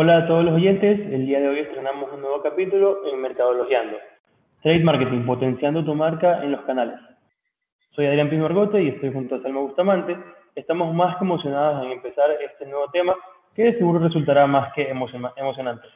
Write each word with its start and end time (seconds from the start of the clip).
Hola 0.00 0.18
a 0.18 0.26
todos 0.28 0.44
los 0.44 0.54
oyentes, 0.54 1.00
el 1.12 1.26
día 1.26 1.40
de 1.40 1.48
hoy 1.48 1.58
estrenamos 1.58 2.12
un 2.12 2.20
nuevo 2.20 2.40
capítulo 2.40 3.04
en 3.12 3.20
Mercadologiando. 3.20 3.96
Trade 4.62 4.84
Marketing, 4.84 5.26
potenciando 5.26 5.84
tu 5.84 5.92
marca 5.92 6.40
en 6.44 6.52
los 6.52 6.60
canales. 6.60 7.00
Soy 7.96 8.06
Adrián 8.06 8.30
Pimargote 8.30 8.80
y 8.80 8.90
estoy 8.90 9.12
junto 9.12 9.34
a 9.34 9.42
Salma 9.42 9.58
Bustamante. 9.58 10.16
Estamos 10.54 10.94
más 10.94 11.16
que 11.16 11.24
emocionados 11.24 11.84
en 11.84 11.90
empezar 11.90 12.30
este 12.30 12.64
nuevo 12.66 12.88
tema 12.92 13.16
que 13.56 13.72
seguro 13.72 13.98
resultará 13.98 14.46
más 14.46 14.72
que 14.72 14.88
emocionante. 14.88 15.88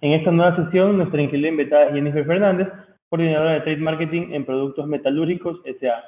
En 0.00 0.14
esta 0.14 0.32
nueva 0.32 0.56
sesión, 0.56 0.98
nuestra 0.98 1.22
increíble 1.22 1.50
invitada 1.50 1.84
es 1.84 1.94
Jennifer 1.94 2.26
Fernández, 2.26 2.66
coordinadora 3.08 3.52
de 3.52 3.60
Trade 3.60 3.76
Marketing 3.76 4.32
en 4.32 4.44
Productos 4.44 4.84
Metalúrgicos 4.88 5.60
S.A. 5.64 6.02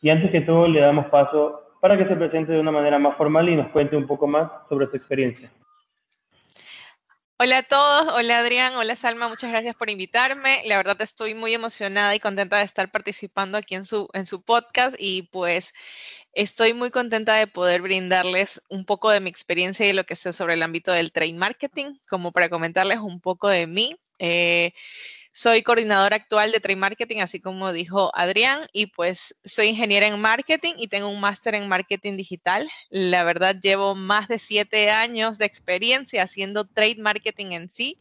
Y 0.00 0.08
antes 0.08 0.30
que 0.30 0.40
todo, 0.40 0.66
le 0.68 0.80
damos 0.80 1.04
paso 1.08 1.64
para 1.82 1.98
que 1.98 2.06
se 2.06 2.16
presente 2.16 2.52
de 2.52 2.60
una 2.60 2.72
manera 2.72 2.98
más 2.98 3.14
formal 3.18 3.46
y 3.46 3.56
nos 3.56 3.68
cuente 3.72 3.94
un 3.94 4.06
poco 4.06 4.26
más 4.26 4.50
sobre 4.70 4.86
su 4.86 4.96
experiencia. 4.96 5.50
Hola 7.42 7.56
a 7.56 7.62
todos, 7.62 8.12
hola 8.12 8.40
Adrián, 8.40 8.74
hola 8.74 8.94
Salma, 8.96 9.26
muchas 9.26 9.50
gracias 9.50 9.74
por 9.74 9.88
invitarme. 9.88 10.62
La 10.66 10.76
verdad 10.76 11.00
estoy 11.00 11.34
muy 11.34 11.54
emocionada 11.54 12.14
y 12.14 12.20
contenta 12.20 12.58
de 12.58 12.64
estar 12.64 12.90
participando 12.90 13.56
aquí 13.56 13.76
en 13.76 13.86
su, 13.86 14.10
en 14.12 14.26
su 14.26 14.42
podcast 14.42 14.94
y 14.98 15.22
pues 15.22 15.72
estoy 16.34 16.74
muy 16.74 16.90
contenta 16.90 17.36
de 17.36 17.46
poder 17.46 17.80
brindarles 17.80 18.60
un 18.68 18.84
poco 18.84 19.08
de 19.08 19.20
mi 19.20 19.30
experiencia 19.30 19.88
y 19.88 19.94
lo 19.94 20.04
que 20.04 20.16
sé 20.16 20.34
sobre 20.34 20.52
el 20.52 20.62
ámbito 20.62 20.92
del 20.92 21.12
trade 21.12 21.32
marketing, 21.32 21.94
como 22.10 22.30
para 22.30 22.50
comentarles 22.50 22.98
un 22.98 23.22
poco 23.22 23.48
de 23.48 23.66
mí. 23.66 23.96
Eh, 24.18 24.74
soy 25.40 25.62
coordinadora 25.62 26.16
actual 26.16 26.52
de 26.52 26.60
Trade 26.60 26.76
Marketing, 26.76 27.20
así 27.20 27.40
como 27.40 27.72
dijo 27.72 28.10
Adrián, 28.14 28.66
y 28.74 28.88
pues 28.88 29.34
soy 29.42 29.68
ingeniera 29.68 30.06
en 30.06 30.20
marketing 30.20 30.74
y 30.76 30.88
tengo 30.88 31.08
un 31.08 31.18
máster 31.18 31.54
en 31.54 31.66
marketing 31.66 32.18
digital. 32.18 32.68
La 32.90 33.24
verdad, 33.24 33.56
llevo 33.58 33.94
más 33.94 34.28
de 34.28 34.38
siete 34.38 34.90
años 34.90 35.38
de 35.38 35.46
experiencia 35.46 36.24
haciendo 36.24 36.66
trade 36.66 36.96
marketing 36.98 37.52
en 37.52 37.70
sí. 37.70 37.96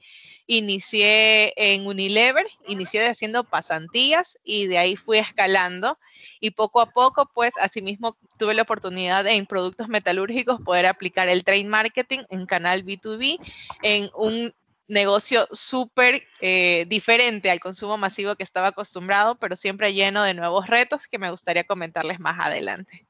Inicié 0.47 1.53
en 1.55 1.87
Unilever, 1.87 2.45
inicié 2.67 3.07
haciendo 3.07 3.45
pasantías 3.45 4.37
y 4.43 4.67
de 4.67 4.77
ahí 4.77 4.97
fui 4.97 5.19
escalando 5.19 5.97
y 6.41 6.51
poco 6.51 6.81
a 6.81 6.91
poco, 6.91 7.31
pues 7.33 7.53
asimismo 7.61 8.17
tuve 8.37 8.53
la 8.53 8.63
oportunidad 8.63 9.25
en 9.27 9.45
productos 9.45 9.87
metalúrgicos 9.87 10.59
poder 10.59 10.87
aplicar 10.87 11.29
el 11.29 11.45
trade 11.45 11.63
marketing 11.63 12.19
en 12.31 12.45
canal 12.45 12.83
B2B 12.83 13.39
en 13.81 14.09
un 14.13 14.53
negocio 14.89 15.47
súper 15.51 16.27
eh, 16.41 16.85
diferente 16.87 17.49
al 17.49 17.59
consumo 17.59 17.97
masivo 17.97 18.35
que 18.35 18.43
estaba 18.43 18.67
acostumbrado, 18.67 19.35
pero 19.35 19.55
siempre 19.55 19.93
lleno 19.93 20.23
de 20.23 20.33
nuevos 20.33 20.67
retos 20.67 21.07
que 21.07 21.19
me 21.19 21.31
gustaría 21.31 21.63
comentarles 21.63 22.19
más 22.19 22.39
adelante. 22.39 23.05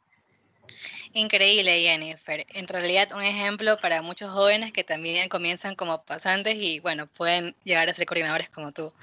Increíble, 1.14 1.82
Jennifer. 1.82 2.46
En 2.50 2.68
realidad, 2.68 3.12
un 3.14 3.24
ejemplo 3.24 3.76
para 3.78 4.04
muchos 4.04 4.32
jóvenes 4.32 4.72
que 4.72 4.84
también 4.84 5.28
comienzan 5.28 5.76
como 5.76 6.04
pasantes 6.04 6.56
y, 6.56 6.80
bueno, 6.82 7.08
pueden 7.08 7.56
llegar 7.64 7.90
a 7.90 7.94
ser 7.96 8.06
coordinadores 8.06 8.50
como 8.50 8.72
tú. 8.72 8.94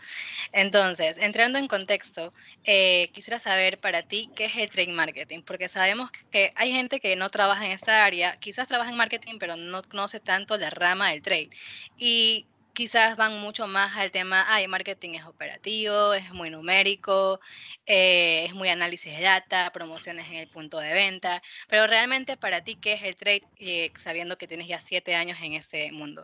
Entonces, 0.53 1.19
entrando 1.19 1.59
en 1.59 1.67
contexto, 1.67 2.33
eh, 2.63 3.09
quisiera 3.13 3.41
saber 3.41 3.79
para 3.79 4.05
ti 4.05 4.31
qué 4.37 4.45
es 4.45 4.57
el 4.57 4.71
trade 4.71 4.93
marketing, 4.93 5.43
porque 5.43 5.69
sabemos 5.69 6.13
que 6.31 6.53
hay 6.55 6.71
gente 6.71 7.01
que 7.01 7.17
no 7.17 7.29
trabaja 7.29 7.67
en 7.67 7.73
esta 7.73 8.05
área, 8.05 8.37
quizás 8.37 8.69
trabaja 8.69 8.91
en 8.91 8.97
marketing, 8.97 9.39
pero 9.41 9.57
no 9.57 9.83
conoce 9.83 10.21
tanto 10.21 10.57
la 10.59 10.71
rama 10.71 11.11
del 11.11 11.23
trade. 11.23 11.51
Y 11.99 12.47
quizás 12.77 13.17
van 13.17 13.41
mucho 13.41 13.67
más 13.67 13.97
al 13.97 14.11
tema, 14.11 14.45
ay, 14.47 14.69
marketing 14.69 15.15
es 15.15 15.25
operativo, 15.25 16.13
es 16.13 16.31
muy 16.33 16.51
numérico, 16.51 17.41
eh, 17.87 18.45
es 18.45 18.53
muy 18.53 18.69
análisis 18.69 19.17
de 19.17 19.23
data, 19.23 19.73
promociones 19.73 20.29
en 20.29 20.35
el 20.35 20.49
punto 20.49 20.79
de 20.79 20.93
venta, 20.93 21.43
pero 21.69 21.87
realmente 21.87 22.37
para 22.37 22.63
ti, 22.63 22.77
¿qué 22.77 22.93
es 22.93 23.03
el 23.03 23.17
trade 23.17 23.45
eh, 23.57 23.91
sabiendo 23.97 24.37
que 24.37 24.47
tienes 24.47 24.69
ya 24.69 24.79
siete 24.83 25.15
años 25.15 25.39
en 25.41 25.55
este 25.55 25.91
mundo? 25.91 26.23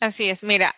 Así 0.00 0.30
es, 0.30 0.42
mira, 0.42 0.74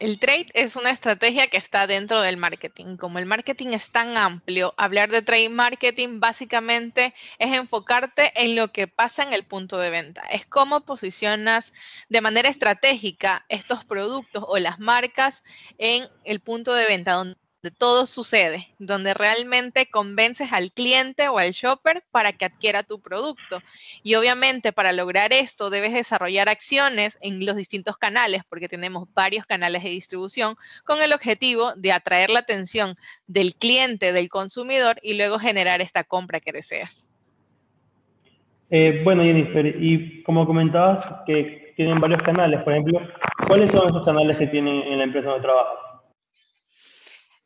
el 0.00 0.18
trade 0.18 0.46
es 0.54 0.76
una 0.76 0.90
estrategia 0.90 1.48
que 1.48 1.58
está 1.58 1.86
dentro 1.86 2.22
del 2.22 2.38
marketing. 2.38 2.96
Como 2.96 3.18
el 3.18 3.26
marketing 3.26 3.68
es 3.68 3.90
tan 3.90 4.16
amplio, 4.16 4.72
hablar 4.78 5.10
de 5.10 5.20
trade 5.20 5.50
marketing 5.50 6.20
básicamente 6.20 7.14
es 7.38 7.52
enfocarte 7.52 8.32
en 8.34 8.56
lo 8.56 8.72
que 8.72 8.88
pasa 8.88 9.22
en 9.22 9.34
el 9.34 9.44
punto 9.44 9.78
de 9.78 9.90
venta. 9.90 10.22
Es 10.30 10.46
cómo 10.46 10.80
posicionas 10.80 11.74
de 12.08 12.22
manera 12.22 12.48
estratégica 12.48 13.44
estos 13.50 13.84
productos 13.84 14.42
o 14.48 14.56
las 14.58 14.78
marcas 14.78 15.44
en 15.76 16.08
el 16.24 16.40
punto 16.40 16.72
de 16.72 16.86
venta, 16.86 17.22
donde 17.62 17.76
todo 17.76 18.06
sucede, 18.06 18.68
donde 18.78 19.12
realmente 19.12 19.86
convences 19.86 20.52
al 20.52 20.72
cliente 20.72 21.28
o 21.28 21.38
al 21.38 21.50
shopper 21.50 22.02
para 22.10 22.32
que 22.32 22.46
adquiera 22.46 22.82
tu 22.82 23.00
producto. 23.00 23.60
Y 24.02 24.14
obviamente 24.14 24.72
para 24.72 24.92
lograr 24.92 25.32
esto 25.32 25.68
debes 25.68 25.92
desarrollar 25.92 26.48
acciones 26.48 27.18
en 27.20 27.44
los 27.44 27.56
distintos 27.56 27.98
canales, 27.98 28.42
porque 28.48 28.68
tenemos 28.68 29.08
varios 29.14 29.44
canales 29.44 29.82
de 29.82 29.90
distribución, 29.90 30.56
con 30.84 31.02
el 31.02 31.12
objetivo 31.12 31.74
de 31.76 31.92
atraer 31.92 32.30
la 32.30 32.40
atención 32.40 32.94
del 33.26 33.54
cliente, 33.54 34.12
del 34.12 34.28
consumidor 34.28 34.96
y 35.02 35.14
luego 35.14 35.38
generar 35.38 35.82
esta 35.82 36.04
compra 36.04 36.40
que 36.40 36.52
deseas. 36.52 37.08
Eh, 38.70 39.02
bueno, 39.04 39.22
Jennifer, 39.22 39.66
y 39.66 40.22
como 40.22 40.46
comentabas 40.46 41.04
que 41.26 41.74
tienen 41.76 42.00
varios 42.00 42.22
canales, 42.22 42.62
por 42.62 42.72
ejemplo, 42.72 43.00
¿cuáles 43.46 43.70
son 43.70 43.88
esos 43.88 44.04
canales 44.04 44.36
que 44.36 44.46
tienen 44.46 44.82
en 44.82 44.98
la 44.98 45.04
empresa 45.04 45.30
donde 45.30 45.42
trabajas? 45.42 45.89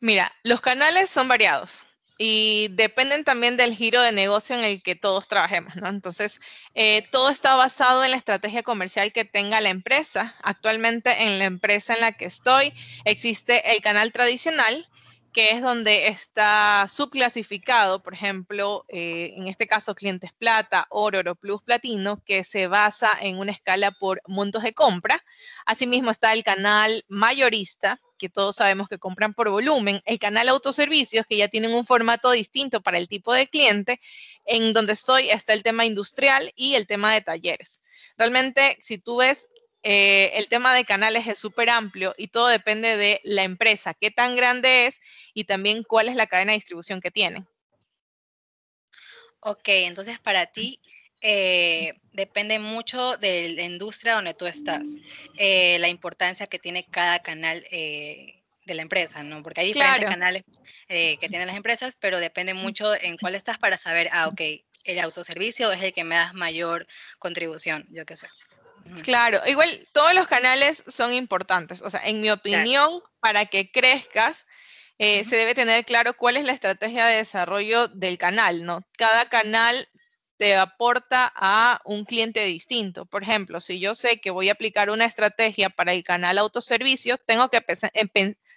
Mira, 0.04 0.34
los 0.42 0.60
canales 0.60 1.09
son 1.09 1.28
variados 1.28 1.87
y 2.19 2.69
dependen 2.72 3.25
también 3.25 3.56
del 3.56 3.75
giro 3.75 4.03
de 4.03 4.12
negocio 4.12 4.54
en 4.54 4.62
el 4.62 4.82
que 4.82 4.97
todos 4.97 5.28
trabajemos, 5.28 5.76
¿no? 5.76 5.88
Entonces, 5.88 6.42
eh, 6.75 7.09
todo 7.10 7.31
está 7.31 7.54
basado 7.54 8.04
en 8.04 8.10
la 8.10 8.19
estrategia 8.19 8.62
comercial 8.62 9.15
que 9.15 9.25
tenga 9.25 9.62
la 9.62 9.70
empresa. 9.70 10.37
Actualmente 10.42 11.22
en 11.22 11.38
la 11.38 11.47
empresa 11.47 11.94
en 11.94 12.03
la 12.03 12.12
que 12.12 12.26
estoy 12.26 12.75
existe 13.06 13.75
el 13.75 13.81
canal 13.81 14.12
tradicional, 14.12 14.87
que 15.32 15.53
es 15.53 15.62
donde 15.62 16.09
está 16.09 16.86
subclasificado, 16.86 18.03
por 18.03 18.12
ejemplo, 18.12 18.84
eh, 18.88 19.32
en 19.38 19.48
este 19.48 19.66
caso 19.66 19.94
clientes 19.94 20.34
plata, 20.34 20.86
oro, 20.91 21.21
oro 21.21 21.34
plus, 21.34 21.62
platino, 21.62 22.22
que 22.26 22.44
se 22.44 22.66
basa 22.66 23.10
en 23.22 23.38
una 23.38 23.53
escala 23.53 23.91
por 23.91 24.21
montos 24.28 24.65
de 24.65 24.75
compra. 24.75 25.25
Asimismo 25.65 26.10
está 26.10 26.34
el 26.34 26.44
canal 26.44 27.06
mayorista, 27.09 28.03
que 28.24 28.30
todos 28.30 28.56
sabemos 28.56 28.88
que 28.88 28.98
compran 28.98 29.34
por 29.34 29.50
volumen, 29.50 30.00
el 30.06 30.18
canal 30.18 30.48
autoservicios, 30.48 31.26
que 31.26 31.36
ya 31.36 31.48
tienen 31.48 31.74
un 31.74 31.84
formato 31.84 32.30
distinto 32.30 32.80
para 32.80 32.96
el 32.96 33.06
tipo 33.06 33.34
de 33.34 33.48
cliente, 33.48 34.00
en 34.46 34.72
donde 34.72 34.94
estoy 34.94 35.28
está 35.28 35.52
el 35.52 35.62
tema 35.62 35.84
industrial 35.84 36.50
y 36.56 36.74
el 36.74 36.86
tema 36.86 37.12
de 37.12 37.20
talleres. 37.20 37.82
Realmente, 38.16 38.78
si 38.80 38.96
tú 38.96 39.18
ves, 39.18 39.50
eh, 39.82 40.32
el 40.36 40.48
tema 40.48 40.74
de 40.74 40.86
canales 40.86 41.26
es 41.26 41.38
súper 41.38 41.68
amplio 41.68 42.14
y 42.16 42.28
todo 42.28 42.46
depende 42.46 42.96
de 42.96 43.20
la 43.24 43.42
empresa, 43.42 43.92
qué 43.92 44.10
tan 44.10 44.36
grande 44.36 44.86
es 44.86 44.98
y 45.34 45.44
también 45.44 45.82
cuál 45.82 46.08
es 46.08 46.16
la 46.16 46.26
cadena 46.26 46.52
de 46.52 46.56
distribución 46.56 47.02
que 47.02 47.10
tiene. 47.10 47.44
Ok, 49.41 49.68
entonces 49.68 50.18
para 50.18 50.46
ti, 50.46 50.80
eh, 51.26 51.94
depende 52.12 52.58
mucho 52.58 53.16
de 53.16 53.54
la 53.56 53.62
industria 53.62 54.12
donde 54.12 54.34
tú 54.34 54.44
estás, 54.44 54.86
eh, 55.38 55.78
la 55.80 55.88
importancia 55.88 56.46
que 56.46 56.58
tiene 56.58 56.84
cada 56.90 57.20
canal 57.20 57.64
eh, 57.70 58.42
de 58.66 58.74
la 58.74 58.82
empresa, 58.82 59.22
¿no? 59.22 59.42
Porque 59.42 59.62
hay 59.62 59.68
diferentes 59.68 60.10
canales 60.10 60.44
que 60.86 61.26
tienen 61.30 61.46
las 61.46 61.56
empresas, 61.56 61.96
pero 61.98 62.20
depende 62.20 62.52
mucho 62.52 62.94
en 62.94 63.16
cuál 63.16 63.36
estás 63.36 63.56
para 63.56 63.78
saber, 63.78 64.10
ah, 64.12 64.28
ok, 64.28 64.40
el 64.84 64.98
autoservicio 64.98 65.72
es 65.72 65.82
el 65.82 65.94
que 65.94 66.04
me 66.04 66.14
da 66.14 66.34
mayor 66.34 66.86
contribución, 67.18 67.86
yo 67.88 68.04
qué 68.04 68.18
sé. 68.18 68.28
Claro, 69.02 69.41
igual 69.46 69.88
todos 69.92 70.14
los 70.14 70.28
canales 70.28 70.84
son 70.86 71.10
importantes. 71.14 71.80
O 71.80 71.88
sea, 71.88 72.02
en 72.04 72.20
mi 72.20 72.30
opinión, 72.30 73.00
para 73.20 73.46
que 73.46 73.70
crezcas, 73.70 74.46
se 74.98 75.36
debe 75.36 75.54
tener 75.54 75.86
claro 75.86 76.12
cuál 76.12 76.36
es 76.36 76.44
la 76.44 76.52
estrategia 76.52 77.06
de 77.06 77.16
desarrollo 77.16 77.88
del 77.88 78.18
canal, 78.18 78.64
¿no? 78.64 78.82
Cada 78.98 79.30
canal 79.30 79.88
te 80.37 80.56
aporta 80.56 81.33
a 81.34 81.81
un 81.84 82.05
cliente 82.05 82.45
distinto. 82.45 83.06
Por 83.06 83.22
ejemplo, 83.22 83.61
si 83.61 83.78
yo 83.78 83.95
sé 83.95 84.21
que 84.21 84.31
voy 84.31 84.49
a 84.49 84.53
aplicar 84.53 84.91
una 84.91 85.05
estrategia 85.05 85.71
para 85.71 85.92
el 85.92 86.04
canal 86.04 86.39
autoservicio, 86.39 87.19
tengo 87.19 87.48
que, 87.51 87.63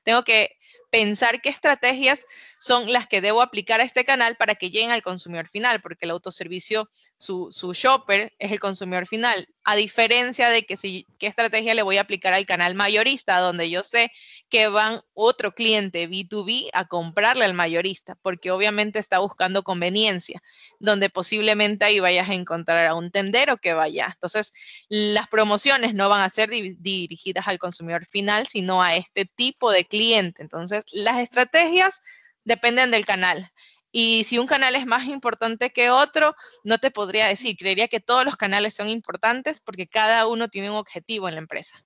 tengo 0.03 0.23
que 0.23 0.57
pensar 0.89 1.41
qué 1.41 1.49
estrategias 1.49 2.25
son 2.59 2.91
las 2.91 3.07
que 3.07 3.21
debo 3.21 3.41
aplicar 3.41 3.79
a 3.79 3.83
este 3.83 4.05
canal 4.05 4.35
para 4.35 4.55
que 4.55 4.69
lleguen 4.69 4.91
al 4.91 5.01
consumidor 5.01 5.47
final, 5.47 5.81
porque 5.81 6.05
el 6.05 6.11
autoservicio, 6.11 6.89
su, 7.17 7.49
su 7.51 7.73
shopper 7.73 8.33
es 8.39 8.51
el 8.51 8.59
consumidor 8.59 9.07
final, 9.07 9.47
a 9.63 9.75
diferencia 9.75 10.49
de 10.49 10.65
que 10.65 10.77
si, 10.77 11.05
qué 11.19 11.27
estrategia 11.27 11.73
le 11.73 11.81
voy 11.81 11.97
a 11.97 12.01
aplicar 12.01 12.33
al 12.33 12.45
canal 12.45 12.73
mayorista, 12.73 13.39
donde 13.39 13.69
yo 13.69 13.83
sé 13.83 14.11
que 14.49 14.69
van 14.69 15.01
otro 15.13 15.53
cliente 15.53 16.09
B2B 16.09 16.69
a 16.73 16.87
comprarle 16.87 17.45
al 17.45 17.53
mayorista, 17.53 18.15
porque 18.21 18.51
obviamente 18.51 18.99
está 18.99 19.19
buscando 19.19 19.63
conveniencia, 19.63 20.41
donde 20.79 21.09
posiblemente 21.09 21.85
ahí 21.85 21.99
vayas 21.99 22.29
a 22.29 22.33
encontrar 22.33 22.85
a 22.85 22.95
un 22.95 23.11
tendero 23.11 23.57
que 23.57 23.73
vaya. 23.73 24.09
Entonces, 24.13 24.53
las 24.87 25.27
promociones 25.27 25.93
no 25.93 26.07
van 26.07 26.21
a 26.21 26.29
ser 26.29 26.49
dirigidas 26.49 27.47
al 27.47 27.59
consumidor 27.59 28.05
final, 28.05 28.47
sino 28.47 28.81
a 28.81 28.95
este 28.95 29.25
tipo 29.25 29.71
de 29.71 29.85
cliente. 29.85 30.41
Entonces, 30.41 30.76
las 30.93 31.19
estrategias 31.19 32.01
dependen 32.43 32.91
del 32.91 33.05
canal. 33.05 33.51
Y 33.91 34.25
si 34.25 34.37
un 34.37 34.47
canal 34.47 34.75
es 34.75 34.85
más 34.85 35.05
importante 35.05 35.71
que 35.71 35.89
otro, 35.89 36.35
no 36.63 36.77
te 36.77 36.91
podría 36.91 37.27
decir. 37.27 37.55
Creería 37.57 37.87
que 37.87 37.99
todos 37.99 38.25
los 38.25 38.35
canales 38.35 38.73
son 38.73 38.89
importantes 38.89 39.61
porque 39.61 39.87
cada 39.87 40.27
uno 40.27 40.49
tiene 40.49 40.69
un 40.69 40.77
objetivo 40.77 41.27
en 41.27 41.35
la 41.35 41.41
empresa. 41.41 41.83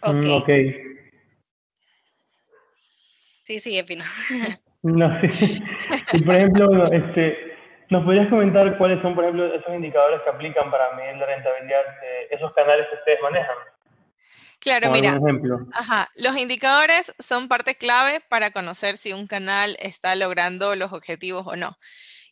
Ok. 0.00 0.14
Mm, 0.14 0.30
okay. 0.32 0.96
Sí, 3.44 3.60
sí, 3.60 3.78
Epino. 3.78 4.04
no, 4.82 5.20
sí. 5.20 5.62
Y 6.12 6.22
por 6.22 6.34
ejemplo, 6.34 6.90
este, 6.90 7.56
¿nos 7.90 8.04
podrías 8.04 8.28
comentar 8.28 8.76
cuáles 8.78 9.00
son, 9.02 9.14
por 9.14 9.24
ejemplo, 9.24 9.54
esos 9.54 9.72
indicadores 9.74 10.22
que 10.22 10.30
aplican 10.30 10.70
para 10.70 10.92
medir 10.96 11.16
la 11.16 11.26
rentabilidad 11.26 11.82
de 12.00 12.34
esos 12.34 12.52
canales 12.54 12.86
que 12.88 12.96
ustedes 12.96 13.20
manejan? 13.22 13.56
Claro, 14.58 14.90
mira, 14.90 15.20
ajá, 15.72 16.10
los 16.16 16.36
indicadores 16.36 17.12
son 17.18 17.48
parte 17.48 17.76
clave 17.76 18.20
para 18.28 18.50
conocer 18.50 18.96
si 18.96 19.12
un 19.12 19.26
canal 19.26 19.76
está 19.80 20.16
logrando 20.16 20.74
los 20.74 20.92
objetivos 20.92 21.46
o 21.46 21.56
no. 21.56 21.78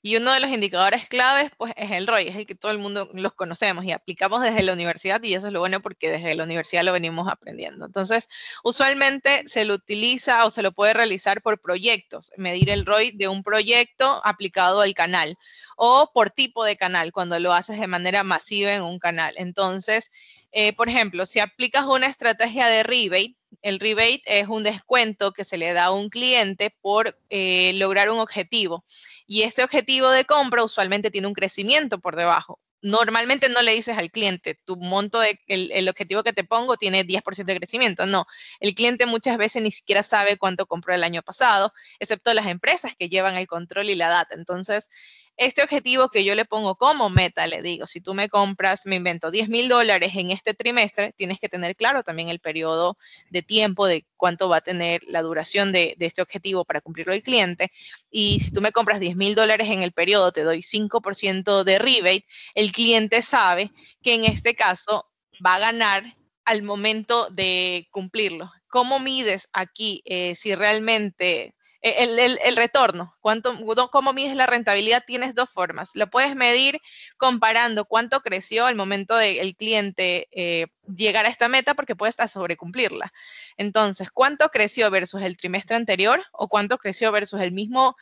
Y 0.06 0.16
uno 0.16 0.34
de 0.34 0.40
los 0.40 0.50
indicadores 0.50 1.08
claves, 1.08 1.50
pues, 1.56 1.72
es 1.76 1.90
el 1.90 2.06
ROI, 2.06 2.28
es 2.28 2.36
el 2.36 2.44
que 2.44 2.54
todo 2.54 2.70
el 2.72 2.78
mundo 2.78 3.08
los 3.14 3.32
conocemos 3.32 3.86
y 3.86 3.92
aplicamos 3.92 4.42
desde 4.42 4.62
la 4.62 4.74
universidad 4.74 5.22
y 5.22 5.32
eso 5.32 5.46
es 5.46 5.52
lo 5.54 5.60
bueno 5.60 5.80
porque 5.80 6.10
desde 6.10 6.34
la 6.34 6.44
universidad 6.44 6.84
lo 6.84 6.92
venimos 6.92 7.26
aprendiendo. 7.26 7.86
Entonces, 7.86 8.28
usualmente 8.62 9.44
se 9.46 9.64
lo 9.64 9.72
utiliza 9.72 10.44
o 10.44 10.50
se 10.50 10.60
lo 10.60 10.72
puede 10.72 10.92
realizar 10.92 11.40
por 11.40 11.58
proyectos, 11.58 12.32
medir 12.36 12.68
el 12.68 12.84
ROI 12.84 13.12
de 13.12 13.28
un 13.28 13.42
proyecto 13.42 14.20
aplicado 14.26 14.82
al 14.82 14.92
canal 14.92 15.38
o 15.76 16.10
por 16.12 16.30
tipo 16.30 16.66
de 16.66 16.76
canal, 16.76 17.10
cuando 17.10 17.40
lo 17.40 17.54
haces 17.54 17.80
de 17.80 17.86
manera 17.86 18.24
masiva 18.24 18.74
en 18.74 18.82
un 18.82 18.98
canal. 18.98 19.32
Entonces, 19.38 20.10
eh, 20.56 20.72
por 20.72 20.88
ejemplo, 20.88 21.26
si 21.26 21.40
aplicas 21.40 21.84
una 21.84 22.06
estrategia 22.06 22.68
de 22.68 22.84
rebate, 22.84 23.36
el 23.60 23.80
rebate 23.80 24.22
es 24.26 24.46
un 24.46 24.62
descuento 24.62 25.32
que 25.32 25.42
se 25.42 25.56
le 25.56 25.72
da 25.72 25.86
a 25.86 25.90
un 25.90 26.10
cliente 26.10 26.72
por 26.80 27.18
eh, 27.28 27.72
lograr 27.74 28.08
un 28.08 28.20
objetivo. 28.20 28.84
Y 29.26 29.42
este 29.42 29.64
objetivo 29.64 30.10
de 30.10 30.24
compra 30.24 30.62
usualmente 30.62 31.10
tiene 31.10 31.26
un 31.26 31.34
crecimiento 31.34 31.98
por 31.98 32.14
debajo. 32.14 32.60
Normalmente 32.82 33.48
no 33.48 33.62
le 33.62 33.72
dices 33.72 33.98
al 33.98 34.12
cliente, 34.12 34.60
tu 34.64 34.76
monto, 34.76 35.18
de, 35.18 35.40
el, 35.48 35.88
objetivo 35.88 36.22
que 36.22 36.32
te 36.32 36.44
pongo 36.44 36.76
tiene 36.76 37.04
10% 37.04 37.46
de 37.46 37.56
crecimiento. 37.56 38.06
No, 38.06 38.26
el 38.60 38.76
cliente 38.76 39.06
muchas 39.06 39.38
veces 39.38 39.60
ni 39.60 39.72
siquiera 39.72 40.04
sabe 40.04 40.36
cuánto 40.36 40.66
compró 40.66 40.94
el 40.94 41.02
año 41.02 41.22
pasado, 41.22 41.72
excepto 41.98 42.32
las 42.32 42.46
empresas 42.46 42.94
que 42.94 43.08
llevan 43.08 43.34
el 43.36 43.48
control 43.48 43.90
y 43.90 43.96
la 43.96 44.08
data. 44.08 44.36
Entonces, 44.36 44.88
este 45.36 45.62
objetivo 45.62 46.08
que 46.10 46.24
yo 46.24 46.34
le 46.34 46.44
pongo 46.44 46.76
como 46.76 47.10
meta, 47.10 47.46
le 47.46 47.60
digo, 47.60 47.86
si 47.86 48.00
tú 48.00 48.14
me 48.14 48.28
compras, 48.28 48.86
me 48.86 48.96
invento 48.96 49.30
10 49.30 49.48
mil 49.48 49.68
dólares 49.68 50.12
en 50.14 50.30
este 50.30 50.54
trimestre, 50.54 51.12
tienes 51.16 51.40
que 51.40 51.48
tener 51.48 51.74
claro 51.74 52.02
también 52.02 52.28
el 52.28 52.38
periodo 52.38 52.96
de 53.30 53.42
tiempo 53.42 53.86
de 53.86 54.06
cuánto 54.16 54.48
va 54.48 54.58
a 54.58 54.60
tener 54.60 55.02
la 55.06 55.22
duración 55.22 55.72
de, 55.72 55.96
este 55.98 56.22
objetivo 56.22 56.64
para 56.64 56.80
cumplirlo 56.80 57.12
el 57.12 57.22
cliente. 57.22 57.72
Y 58.10 58.40
si 58.40 58.52
tú 58.52 58.60
me 58.60 58.72
compras 58.72 59.00
10 59.00 59.16
mil 59.16 59.34
dólares 59.34 59.68
en 59.70 59.82
el 59.82 59.92
periodo, 59.92 60.30
te 60.32 60.42
doy 60.42 60.62
5% 60.62 61.64
de 61.64 61.78
rebate, 61.78 62.26
el 62.54 62.72
cliente 62.72 63.22
sabe 63.22 63.72
que 64.02 64.14
en 64.14 64.24
este 64.24 64.54
caso 64.54 65.10
va 65.44 65.56
a 65.56 65.60
ganar 65.60 66.04
al 66.44 66.62
momento 66.62 67.28
de 67.30 67.88
cumplirlo. 67.90 68.52
¿Cómo 68.68 69.00
mides 69.00 69.48
aquí 69.52 70.02
eh, 70.04 70.34
si 70.34 70.54
realmente 70.54 71.54
el, 71.84 72.18
el, 72.18 72.56
retorno, 72.56 73.14
cuánto, 73.20 73.60
cómo 73.90 74.14
mides 74.14 74.34
la 74.34 74.46
rentabilidad, 74.46 75.04
tienes 75.06 75.34
dos 75.34 75.50
formas. 75.50 75.90
Lo 75.94 76.08
puedes 76.08 76.34
medir 76.34 76.80
comparando 77.18 77.84
cuánto 77.84 78.22
creció 78.22 78.64
al 78.64 78.74
momento 78.74 79.16
del 79.16 79.54
cliente 79.54 80.26
eh, 80.32 80.68
llegar 80.96 81.26
a 81.26 81.28
esta 81.28 81.48
meta, 81.48 81.74
porque 81.74 81.94
puede 81.94 82.08
estar 82.08 82.30
sobrecumplirla. 82.30 83.12
Entonces, 83.58 84.10
¿cuánto 84.10 84.48
creció 84.48 84.90
versus 84.90 85.20
el 85.20 85.36
trimestre 85.36 85.76
anterior 85.76 86.24
o 86.32 86.48
cuánto 86.48 86.78
creció 86.78 87.12
versus 87.12 87.42
el 87.42 87.52
mismo 87.52 87.96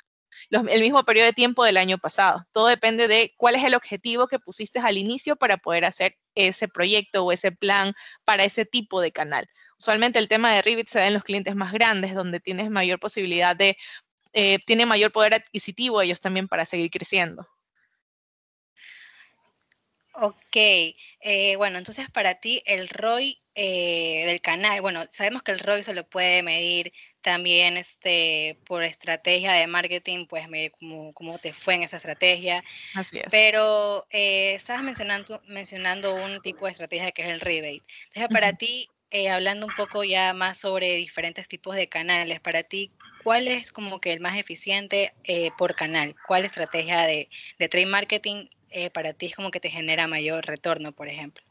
el 0.51 0.81
mismo 0.81 1.05
periodo 1.05 1.27
de 1.27 1.33
tiempo 1.33 1.65
del 1.65 1.77
año 1.77 1.99
pasado. 1.99 2.45
Todo 2.53 2.67
depende 2.67 3.09
de 3.09 3.35
cuál 3.37 3.55
es 3.55 3.65
el 3.65 3.75
objetivo 3.75 4.29
que 4.29 4.39
pusiste 4.39 4.79
al 4.79 4.99
inicio 4.99 5.37
para 5.37 5.57
poder 5.57 5.85
hacer 5.85 6.17
ese 6.35 6.69
proyecto 6.69 7.25
o 7.25 7.33
ese 7.33 7.53
plan 7.53 7.93
para 8.25 8.45
ese 8.45 8.65
tipo 8.65 9.01
de 9.01 9.13
canal. 9.13 9.49
Usualmente 9.79 10.19
el 10.19 10.29
tema 10.29 10.53
de 10.53 10.63
Revit 10.63 10.89
se 10.89 11.01
da 11.01 11.09
en 11.09 11.15
los 11.15 11.25
clientes 11.25 11.57
más 11.57 11.73
grandes, 11.73 12.15
donde 12.15 12.41
tienes 12.41 12.71
mayor 12.71 13.01
posibilidad 13.01 13.57
de, 13.57 13.77
eh, 14.33 14.59
tiene 14.67 14.87
mayor 14.87 15.13
poder 15.13 15.35
adquisitivo 15.35 16.01
ellos 16.03 16.21
también 16.21 16.49
para 16.49 16.67
seguir 16.67 16.91
creciendo. 16.91 17.47
Ok, 20.25 20.57
eh, 20.57 21.57
bueno, 21.57 21.79
entonces 21.79 22.09
para 22.09 22.37
ti 22.37 22.63
el 22.65 22.89
ROI 22.89 23.43
eh, 23.57 24.23
del 24.25 24.41
canal, 24.41 24.81
bueno, 24.81 25.03
sabemos 25.11 25.43
que 25.43 25.51
el 25.51 25.59
ROI 25.59 25.83
se 25.83 25.95
lo 25.95 26.09
puede 26.09 26.45
medir 26.45 26.93
también 27.23 27.77
este, 27.77 28.57
por 28.65 28.85
estrategia 28.85 29.51
de 29.55 29.67
marketing, 29.67 30.27
pues 30.27 30.49
medir 30.49 30.71
cómo, 31.13 31.39
te 31.41 31.53
fue 31.53 31.75
en 31.75 31.83
esa 31.83 31.97
estrategia. 31.97 32.63
Así 32.95 33.19
es. 33.19 33.25
Pero 33.33 34.07
estabas 34.11 34.85
mencionando, 34.85 35.43
mencionando 35.49 36.15
un 36.15 36.41
tipo 36.41 36.67
de 36.67 36.71
estrategia 36.71 37.11
que 37.11 37.23
es 37.23 37.29
el 37.29 37.41
rebate. 37.41 37.83
Entonces, 38.05 38.29
para 38.31 38.53
ti, 38.53 38.89
eh, 39.11 39.29
hablando 39.29 39.67
un 39.67 39.75
poco 39.75 40.05
ya 40.05 40.33
más 40.35 40.57
sobre 40.57 40.95
diferentes 40.95 41.49
tipos 41.49 41.75
de 41.75 41.89
canales, 41.89 42.39
para 42.39 42.63
ti, 42.63 42.93
¿cuál 43.25 43.49
es 43.49 43.73
como 43.73 44.01
que 44.01 44.13
el 44.13 44.21
más 44.21 44.39
eficiente 44.39 45.15
eh, 45.25 45.51
por 45.59 45.75
canal? 45.75 46.15
¿Cuál 46.29 46.45
estrategia 46.45 47.03
de, 47.09 47.29
de 47.59 47.69
trade 47.69 47.87
marketing 47.87 48.47
eh, 48.73 48.91
para 48.91 49.13
ti 49.13 49.27
es 49.27 49.35
como 49.35 49.51
que 49.51 49.61
te 49.61 49.71
genera 49.71 50.07
mayor 50.07 50.47
retorno, 50.47 50.93
por 50.93 51.09
ejemplo? 51.09 51.43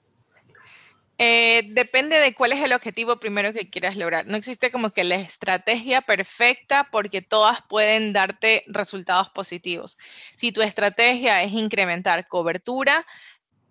depende 1.74 2.18
de 2.18 2.34
cuál 2.34 2.52
es 2.52 2.60
el 2.62 2.74
objetivo 2.74 3.20
primero 3.20 3.54
que 3.54 3.70
quieras 3.70 3.96
lograr. 3.96 4.26
No 4.26 4.38
existe 4.38 4.72
como 4.72 4.90
que 4.90 5.04
la 5.04 5.18
estrategia 5.18 6.02
perfecta 6.02 6.90
porque 6.92 7.22
todas 7.22 7.60
pueden 7.70 8.12
darte 8.12 8.64
resultados 8.66 9.30
positivos. 9.30 10.00
Si 10.36 10.52
tu 10.52 10.64
estrategia 10.64 11.44
es 11.44 11.52
incrementar 11.52 12.28
cobertura, 12.28 13.06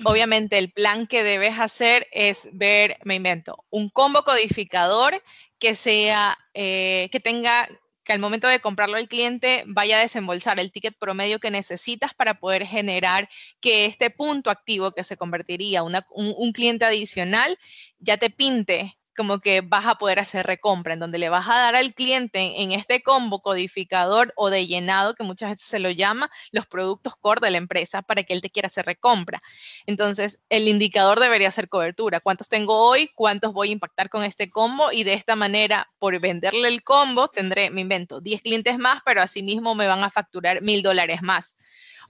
obviamente 0.05 0.59
el 0.59 0.71
plan 0.73 1.07
que 1.07 1.23
debes 1.23 1.59
hacer 1.59 2.07
es 2.13 2.49
ver, 2.53 2.99
me 3.05 3.17
invento, 3.17 3.65
un 3.71 3.89
combo 3.89 4.23
codificador 4.23 5.23
que 5.59 5.75
sea, 5.75 6.39
eh, 6.55 7.09
que 7.13 7.21
tenga, 7.21 7.69
que 8.11 8.15
al 8.15 8.19
momento 8.19 8.49
de 8.49 8.59
comprarlo 8.59 8.97
el 8.97 9.07
cliente 9.07 9.63
vaya 9.69 9.99
a 9.99 10.01
desembolsar 10.01 10.59
el 10.59 10.73
ticket 10.73 10.99
promedio 10.99 11.39
que 11.39 11.53
necesitas 11.53 12.13
para 12.13 12.41
poder 12.41 12.67
generar 12.67 13.29
que 13.61 13.85
este 13.85 14.11
punto 14.11 14.51
activo 14.51 14.91
que 14.91 15.05
se 15.05 15.17
convertiría 15.17 15.79
en 15.79 16.05
un 16.17 16.53
cliente 16.53 16.85
adicional 16.85 17.57
ya 18.01 18.17
te 18.17 18.29
pinte 18.29 18.99
como 19.17 19.41
que 19.41 19.61
vas 19.61 19.87
a 19.87 19.97
poder 19.97 20.19
hacer 20.19 20.47
recompra, 20.47 20.95
en 20.95 21.01
donde 21.01 21.19
le 21.19 21.29
vas 21.29 21.49
a 21.49 21.59
dar 21.59 21.77
al 21.77 21.95
cliente 21.95 22.63
en 22.63 22.73
este 22.73 23.03
combo 23.03 23.43
codificador 23.43 24.33
o 24.37 24.51
de 24.51 24.67
llenado, 24.67 25.15
que 25.15 25.25
muchas 25.25 25.51
veces 25.51 25.67
se 25.67 25.79
lo 25.79 25.91
llama, 25.91 26.31
los 26.53 26.67
productos 26.67 27.17
core 27.17 27.41
de 27.43 27.51
la 27.51 27.59
empresa 27.59 28.03
para 28.03 28.23
que 28.23 28.33
él 28.33 28.43
te 28.43 28.51
quiera 28.51 28.67
hacer 28.67 28.87
recompra. 28.87 29.43
Entonces, 29.87 30.41
el 30.49 30.69
indicador 30.69 31.21
debería 31.21 31.51
ser 31.51 31.69
cobertura. 31.69 32.21
¿Cuántos 32.21 32.49
tengo 32.49 32.77
hoy? 32.77 33.11
¿Cuántos 33.15 33.53
voy 33.53 33.71
a 33.71 33.73
impactar 33.73 34.11
con 34.11 34.25
este 34.25 34.51
combo? 34.51 34.93
Y 34.93 35.05
de 35.05 35.15
esta 35.15 35.37
manera, 35.37 35.91
por 35.99 36.19
venderle 36.21 36.69
el 36.69 36.83
combo, 36.83 37.29
tendré, 37.29 37.71
me 37.71 37.83
invento, 37.83 38.21
10 38.21 38.43
clientes 38.43 38.79
más, 38.79 39.03
pero 39.05 39.23
asimismo 39.23 39.75
me 39.75 39.87
van 39.87 40.03
a 40.03 40.11
facturar 40.11 40.63
mil 40.63 40.83
dólares 40.83 41.23
más 41.23 41.57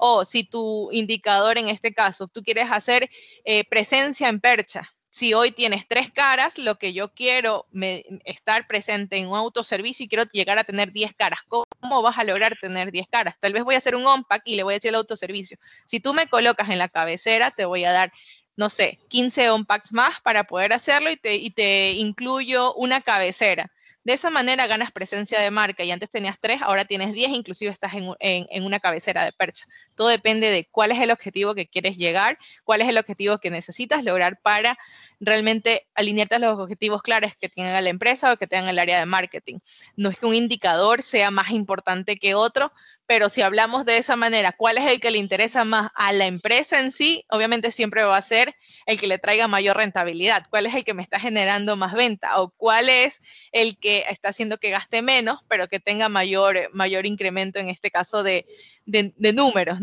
o 0.00 0.24
si 0.24 0.44
tu 0.44 0.90
indicador 0.92 1.58
en 1.58 1.68
este 1.68 1.92
caso, 1.92 2.26
tú 2.26 2.42
quieres 2.42 2.70
hacer 2.70 3.10
eh, 3.44 3.64
presencia 3.68 4.28
en 4.28 4.40
percha, 4.40 4.90
si 5.10 5.34
hoy 5.34 5.50
tienes 5.50 5.86
tres 5.88 6.10
caras, 6.12 6.56
lo 6.56 6.78
que 6.78 6.92
yo 6.92 7.12
quiero 7.12 7.66
me, 7.72 8.04
estar 8.24 8.68
presente 8.68 9.16
en 9.16 9.28
un 9.28 9.36
autoservicio 9.36 10.04
y 10.04 10.08
quiero 10.08 10.24
llegar 10.32 10.58
a 10.58 10.64
tener 10.64 10.92
10 10.92 11.14
caras. 11.14 11.40
¿Cómo 11.48 12.00
vas 12.00 12.16
a 12.16 12.24
lograr 12.24 12.56
tener 12.60 12.92
10 12.92 13.08
caras? 13.08 13.36
Tal 13.40 13.52
vez 13.52 13.64
voy 13.64 13.74
a 13.74 13.78
hacer 13.78 13.96
un 13.96 14.06
on-pack 14.06 14.42
y 14.44 14.54
le 14.54 14.62
voy 14.62 14.74
a 14.74 14.76
decir 14.76 14.90
al 14.90 14.96
autoservicio, 14.96 15.58
si 15.84 15.98
tú 15.98 16.14
me 16.14 16.28
colocas 16.28 16.70
en 16.70 16.78
la 16.78 16.88
cabecera, 16.88 17.50
te 17.50 17.64
voy 17.64 17.84
a 17.84 17.92
dar, 17.92 18.12
no 18.56 18.70
sé, 18.70 19.00
15 19.08 19.50
on-packs 19.50 19.92
más 19.92 20.20
para 20.20 20.44
poder 20.44 20.72
hacerlo 20.72 21.10
y 21.10 21.16
te, 21.16 21.92
incluyo 21.92 22.72
una 22.74 23.00
cabecera. 23.00 23.70
De 24.04 24.14
esa 24.14 24.30
manera 24.30 24.66
ganas 24.66 24.92
presencia 24.92 25.40
de 25.40 25.50
marca 25.50 25.82
y 25.84 25.90
antes 25.90 26.08
tenías 26.08 26.38
tres, 26.40 26.62
ahora 26.62 26.84
tienes 26.84 27.12
diez, 27.12 27.30
inclusive 27.32 27.70
estás 27.70 27.92
en, 27.94 28.64
una 28.64 28.80
cabecera 28.80 29.24
de 29.24 29.32
percha. 29.32 29.66
Todo 30.00 30.08
depende 30.08 30.48
de 30.48 30.64
cuál 30.64 30.92
es 30.92 30.98
el 30.98 31.10
objetivo 31.10 31.54
que 31.54 31.66
quieres 31.66 31.98
llegar, 31.98 32.38
cuál 32.64 32.80
es 32.80 32.88
el 32.88 32.96
objetivo 32.96 33.36
que 33.36 33.50
necesitas 33.50 34.02
lograr 34.02 34.40
para 34.40 34.78
realmente 35.20 35.88
alinearte 35.94 36.36
a 36.36 36.38
los 36.38 36.58
objetivos 36.58 37.02
claros 37.02 37.36
que 37.36 37.50
tenga 37.50 37.78
la 37.82 37.90
empresa 37.90 38.32
o 38.32 38.38
que 38.38 38.46
tenga 38.46 38.70
el 38.70 38.78
área 38.78 38.98
de 38.98 39.04
marketing. 39.04 39.58
No 39.96 40.08
es 40.08 40.18
que 40.18 40.24
un 40.24 40.34
indicador 40.34 41.02
sea 41.02 41.30
más 41.30 41.50
importante 41.50 42.16
que 42.16 42.34
otro, 42.34 42.72
pero 43.10 43.28
si 43.28 43.42
hablamos 43.42 43.84
de 43.84 43.98
esa 43.98 44.14
manera, 44.14 44.52
¿cuál 44.52 44.78
es 44.78 44.86
el 44.88 45.00
que 45.00 45.10
le 45.10 45.18
interesa 45.18 45.64
más 45.64 45.90
a 45.96 46.12
la 46.12 46.26
empresa 46.26 46.78
en 46.78 46.92
sí? 46.92 47.24
Obviamente 47.28 47.72
siempre 47.72 48.04
va 48.04 48.16
a 48.16 48.22
ser 48.22 48.54
el 48.86 49.00
que 49.00 49.08
le 49.08 49.18
traiga 49.18 49.48
mayor 49.48 49.78
rentabilidad. 49.78 50.46
¿Cuál 50.48 50.66
es 50.66 50.74
el 50.76 50.84
que 50.84 50.94
me 50.94 51.02
está 51.02 51.18
generando 51.18 51.74
más 51.74 51.92
venta? 51.92 52.40
¿O 52.40 52.50
cuál 52.50 52.88
es 52.88 53.20
el 53.50 53.78
que 53.78 54.04
está 54.08 54.28
haciendo 54.28 54.58
que 54.58 54.70
gaste 54.70 55.02
menos, 55.02 55.40
pero 55.48 55.66
que 55.66 55.80
tenga 55.80 56.08
mayor, 56.08 56.70
mayor 56.72 57.04
incremento 57.04 57.58
en 57.58 57.68
este 57.68 57.90
caso 57.90 58.22
de, 58.22 58.46
números. 58.86 59.80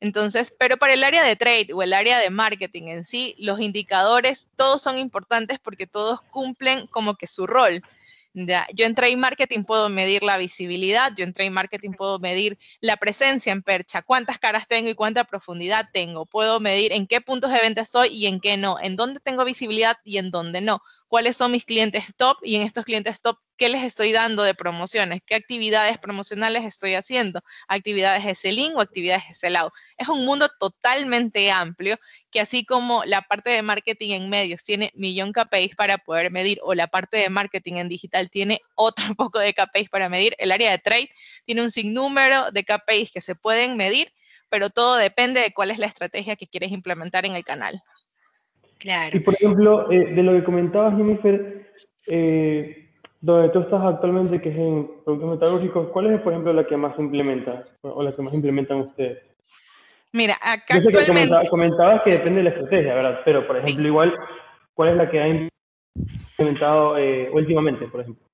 Entonces, 0.00 0.54
pero 0.58 0.76
para 0.76 0.94
el 0.94 1.04
área 1.04 1.22
de 1.24 1.36
trade 1.36 1.68
o 1.72 1.82
el 1.82 1.92
área 1.92 2.18
de 2.18 2.30
marketing 2.30 2.88
en 2.88 3.04
sí, 3.04 3.34
los 3.38 3.60
indicadores 3.60 4.48
todos 4.56 4.82
son 4.82 4.98
importantes 4.98 5.58
porque 5.58 5.86
todos 5.86 6.20
cumplen 6.20 6.86
como 6.88 7.14
que 7.14 7.26
su 7.26 7.46
rol. 7.46 7.82
Ya, 8.36 8.66
yo 8.74 8.84
en 8.84 8.96
trade 8.96 9.16
marketing 9.16 9.62
puedo 9.62 9.88
medir 9.88 10.24
la 10.24 10.36
visibilidad, 10.36 11.12
yo 11.16 11.22
en 11.22 11.32
trade 11.32 11.50
marketing 11.50 11.92
puedo 11.92 12.18
medir 12.18 12.58
la 12.80 12.96
presencia 12.96 13.52
en 13.52 13.62
percha, 13.62 14.02
cuántas 14.02 14.38
caras 14.38 14.66
tengo 14.66 14.90
y 14.90 14.94
cuánta 14.94 15.22
profundidad 15.22 15.88
tengo. 15.92 16.26
Puedo 16.26 16.58
medir 16.58 16.92
en 16.92 17.06
qué 17.06 17.20
puntos 17.20 17.52
de 17.52 17.60
venta 17.60 17.82
estoy 17.82 18.08
y 18.08 18.26
en 18.26 18.40
qué 18.40 18.56
no, 18.56 18.76
en 18.82 18.96
dónde 18.96 19.20
tengo 19.20 19.44
visibilidad 19.44 19.96
y 20.02 20.18
en 20.18 20.32
dónde 20.32 20.60
no 20.60 20.82
cuáles 21.14 21.36
son 21.36 21.52
mis 21.52 21.64
clientes 21.64 22.06
top 22.16 22.38
y 22.42 22.56
en 22.56 22.62
estos 22.62 22.84
clientes 22.84 23.20
top, 23.20 23.38
qué 23.56 23.68
les 23.68 23.84
estoy 23.84 24.10
dando 24.10 24.42
de 24.42 24.52
promociones, 24.52 25.22
qué 25.24 25.36
actividades 25.36 25.96
promocionales 25.96 26.64
estoy 26.64 26.96
haciendo, 26.96 27.40
actividades 27.68 28.24
de 28.24 28.34
selling 28.34 28.74
o 28.74 28.80
actividades 28.80 29.22
de 29.28 29.34
sellout. 29.34 29.72
Es 29.96 30.08
un 30.08 30.26
mundo 30.26 30.48
totalmente 30.58 31.52
amplio 31.52 32.00
que 32.32 32.40
así 32.40 32.64
como 32.64 33.04
la 33.04 33.22
parte 33.22 33.50
de 33.50 33.62
marketing 33.62 34.10
en 34.10 34.28
medios 34.28 34.64
tiene 34.64 34.90
millón 34.96 35.32
KPIs 35.32 35.76
para 35.76 35.98
poder 35.98 36.32
medir 36.32 36.58
o 36.64 36.74
la 36.74 36.88
parte 36.88 37.18
de 37.18 37.30
marketing 37.30 37.74
en 37.74 37.88
digital 37.88 38.28
tiene 38.28 38.60
otro 38.74 39.04
poco 39.16 39.38
de 39.38 39.54
KPIs 39.54 39.90
para 39.90 40.08
medir, 40.08 40.34
el 40.38 40.50
área 40.50 40.72
de 40.72 40.78
trade 40.78 41.10
tiene 41.44 41.62
un 41.62 41.70
sinnúmero 41.70 42.50
de 42.50 42.64
KPIs 42.64 43.12
que 43.12 43.20
se 43.20 43.36
pueden 43.36 43.76
medir, 43.76 44.12
pero 44.48 44.68
todo 44.68 44.96
depende 44.96 45.42
de 45.42 45.52
cuál 45.52 45.70
es 45.70 45.78
la 45.78 45.86
estrategia 45.86 46.34
que 46.34 46.48
quieres 46.48 46.72
implementar 46.72 47.24
en 47.24 47.36
el 47.36 47.44
canal. 47.44 47.84
Y 49.12 49.20
por 49.20 49.34
ejemplo, 49.34 49.90
eh, 49.90 50.12
de 50.14 50.22
lo 50.22 50.32
que 50.32 50.44
comentabas, 50.44 50.96
Jennifer, 50.96 51.66
eh, 52.06 52.90
donde 53.20 53.48
tú 53.50 53.60
estás 53.60 53.82
actualmente, 53.82 54.40
que 54.40 54.50
es 54.50 54.58
en 54.58 54.90
productos 55.04 55.30
metalúrgicos, 55.30 55.88
¿cuál 55.88 56.12
es, 56.12 56.20
por 56.20 56.32
ejemplo, 56.32 56.52
la 56.52 56.66
que 56.66 56.76
más 56.76 56.98
implementa 56.98 57.64
o 57.80 58.02
la 58.02 58.12
que 58.12 58.22
más 58.22 58.34
implementan 58.34 58.80
ustedes? 58.80 59.22
Mira, 60.12 60.34
acá 60.42 60.76
actualmente... 60.76 61.48
comentabas, 61.48 62.02
que 62.02 62.10
depende 62.10 62.38
de 62.38 62.44
la 62.44 62.50
estrategia, 62.50 62.94
¿verdad? 62.94 63.20
Pero, 63.24 63.46
por 63.46 63.56
ejemplo, 63.56 63.86
igual, 63.86 64.14
¿cuál 64.74 64.90
es 64.90 64.96
la 64.96 65.10
que 65.10 65.20
ha 65.20 65.48
implementado 66.36 66.98
eh, 66.98 67.30
últimamente, 67.32 67.86
por 67.88 68.02
ejemplo? 68.02 68.24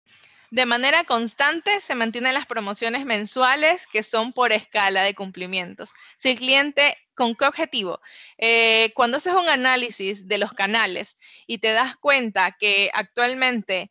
De 0.51 0.67
manera 0.67 1.05
constante 1.05 1.79
se 1.79 1.95
mantienen 1.95 2.35
las 2.35 2.47
promociones 2.47 3.05
mensuales 3.05 3.87
que 3.87 4.03
son 4.03 4.33
por 4.33 4.51
escala 4.51 5.05
de 5.05 5.15
cumplimientos. 5.15 5.95
Si 6.17 6.31
el 6.31 6.39
cliente, 6.39 6.97
¿con 7.21 7.35
qué 7.35 7.45
objetivo? 7.45 8.01
Eh, 8.39 8.93
cuando 8.95 9.19
haces 9.19 9.35
un 9.35 9.47
análisis 9.47 10.27
de 10.27 10.39
los 10.39 10.55
canales 10.55 11.19
y 11.47 11.59
te 11.59 11.73
das 11.73 11.99
cuenta 11.99 12.57
que 12.59 12.91
actualmente 12.95 13.91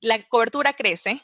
la 0.00 0.22
cobertura 0.28 0.74
crece, 0.74 1.22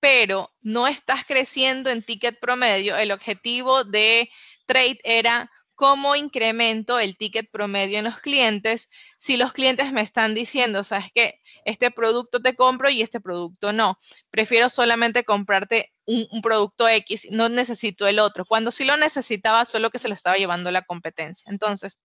pero 0.00 0.50
no 0.62 0.88
estás 0.88 1.26
creciendo 1.26 1.90
en 1.90 2.02
ticket 2.02 2.40
promedio, 2.40 2.96
el 2.96 3.12
objetivo 3.12 3.84
de 3.84 4.30
trade 4.64 4.98
era 5.04 5.50
cómo 5.74 6.16
incremento 6.16 6.98
el 6.98 7.18
ticket 7.18 7.50
promedio 7.50 7.98
en 7.98 8.04
los 8.04 8.20
clientes 8.20 8.88
si 9.18 9.36
los 9.36 9.52
clientes 9.52 9.92
me 9.92 10.00
están 10.00 10.34
diciendo, 10.34 10.84
sabes 10.84 11.12
que 11.14 11.42
este 11.66 11.90
producto 11.90 12.40
te 12.40 12.56
compro 12.56 12.88
y 12.88 13.02
este 13.02 13.20
producto 13.20 13.74
no. 13.74 13.98
Prefiero 14.30 14.70
solamente 14.70 15.22
comprarte 15.24 15.92
un, 16.08 16.42
producto 16.42 16.88
X, 16.88 17.28
no 17.30 17.48
necesito 17.48 18.06
el 18.06 18.18
otro. 18.18 18.44
Cuando 18.46 18.70
sí 18.70 18.84
lo 18.84 18.96
necesitaba, 18.96 19.64
solo 19.64 19.90
que 19.90 19.98
se 19.98 20.08
lo 20.08 20.14
estaba 20.14 20.36
llevando 20.36 20.70
la 20.70 20.82
competencia. 20.82 21.50
Entonces, 21.50 21.98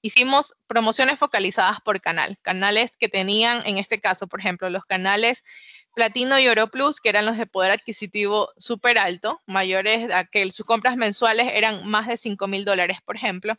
Hicimos 0.00 0.54
promociones 0.66 1.18
focalizadas 1.18 1.80
por 1.80 2.00
canal, 2.00 2.38
canales 2.42 2.96
que 2.96 3.08
tenían, 3.08 3.62
en 3.66 3.78
este 3.78 4.00
caso, 4.00 4.26
por 4.28 4.40
ejemplo, 4.40 4.70
los 4.70 4.84
canales 4.84 5.42
Platino 5.96 6.38
y 6.38 6.46
Oro 6.46 6.66
Plus, 6.66 7.00
que 7.00 7.08
eran 7.08 7.24
los 7.24 7.38
de 7.38 7.46
poder 7.46 7.70
adquisitivo 7.70 8.52
súper 8.58 8.98
alto, 8.98 9.40
mayores 9.46 10.12
a 10.12 10.26
que 10.26 10.52
sus 10.52 10.66
compras 10.66 10.94
mensuales 10.98 11.50
eran 11.54 11.86
más 11.88 12.06
de 12.06 12.18
5 12.18 12.46
mil 12.48 12.66
dólares, 12.66 12.98
por 13.02 13.16
ejemplo, 13.16 13.54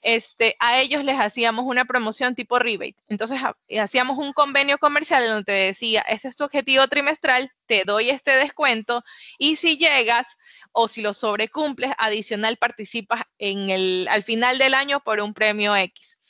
este, 0.00 0.54
a 0.60 0.78
ellos 0.78 1.02
les 1.02 1.18
hacíamos 1.18 1.64
una 1.66 1.84
promoción 1.86 2.36
tipo 2.36 2.60
rebate. 2.60 2.94
Entonces, 3.08 3.40
hacíamos 3.76 4.18
un 4.18 4.32
convenio 4.32 4.78
comercial 4.78 5.26
donde 5.26 5.52
decía, 5.52 6.02
este 6.02 6.28
es 6.28 6.36
tu 6.36 6.44
objetivo 6.44 6.86
trimestral, 6.86 7.50
te 7.66 7.82
doy 7.84 8.10
este 8.10 8.36
descuento 8.36 9.02
y 9.36 9.56
si 9.56 9.76
llegas 9.76 10.28
o 10.70 10.86
si 10.86 11.02
lo 11.02 11.12
sobrecumples, 11.12 11.90
adicional 11.98 12.56
participas 12.56 13.22
en 13.38 13.68
el, 13.68 14.06
al 14.08 14.22
final 14.22 14.58
del 14.58 14.74
año 14.74 15.00
por 15.00 15.18
un 15.20 15.34
premio 15.34 15.74
X. 15.74 16.20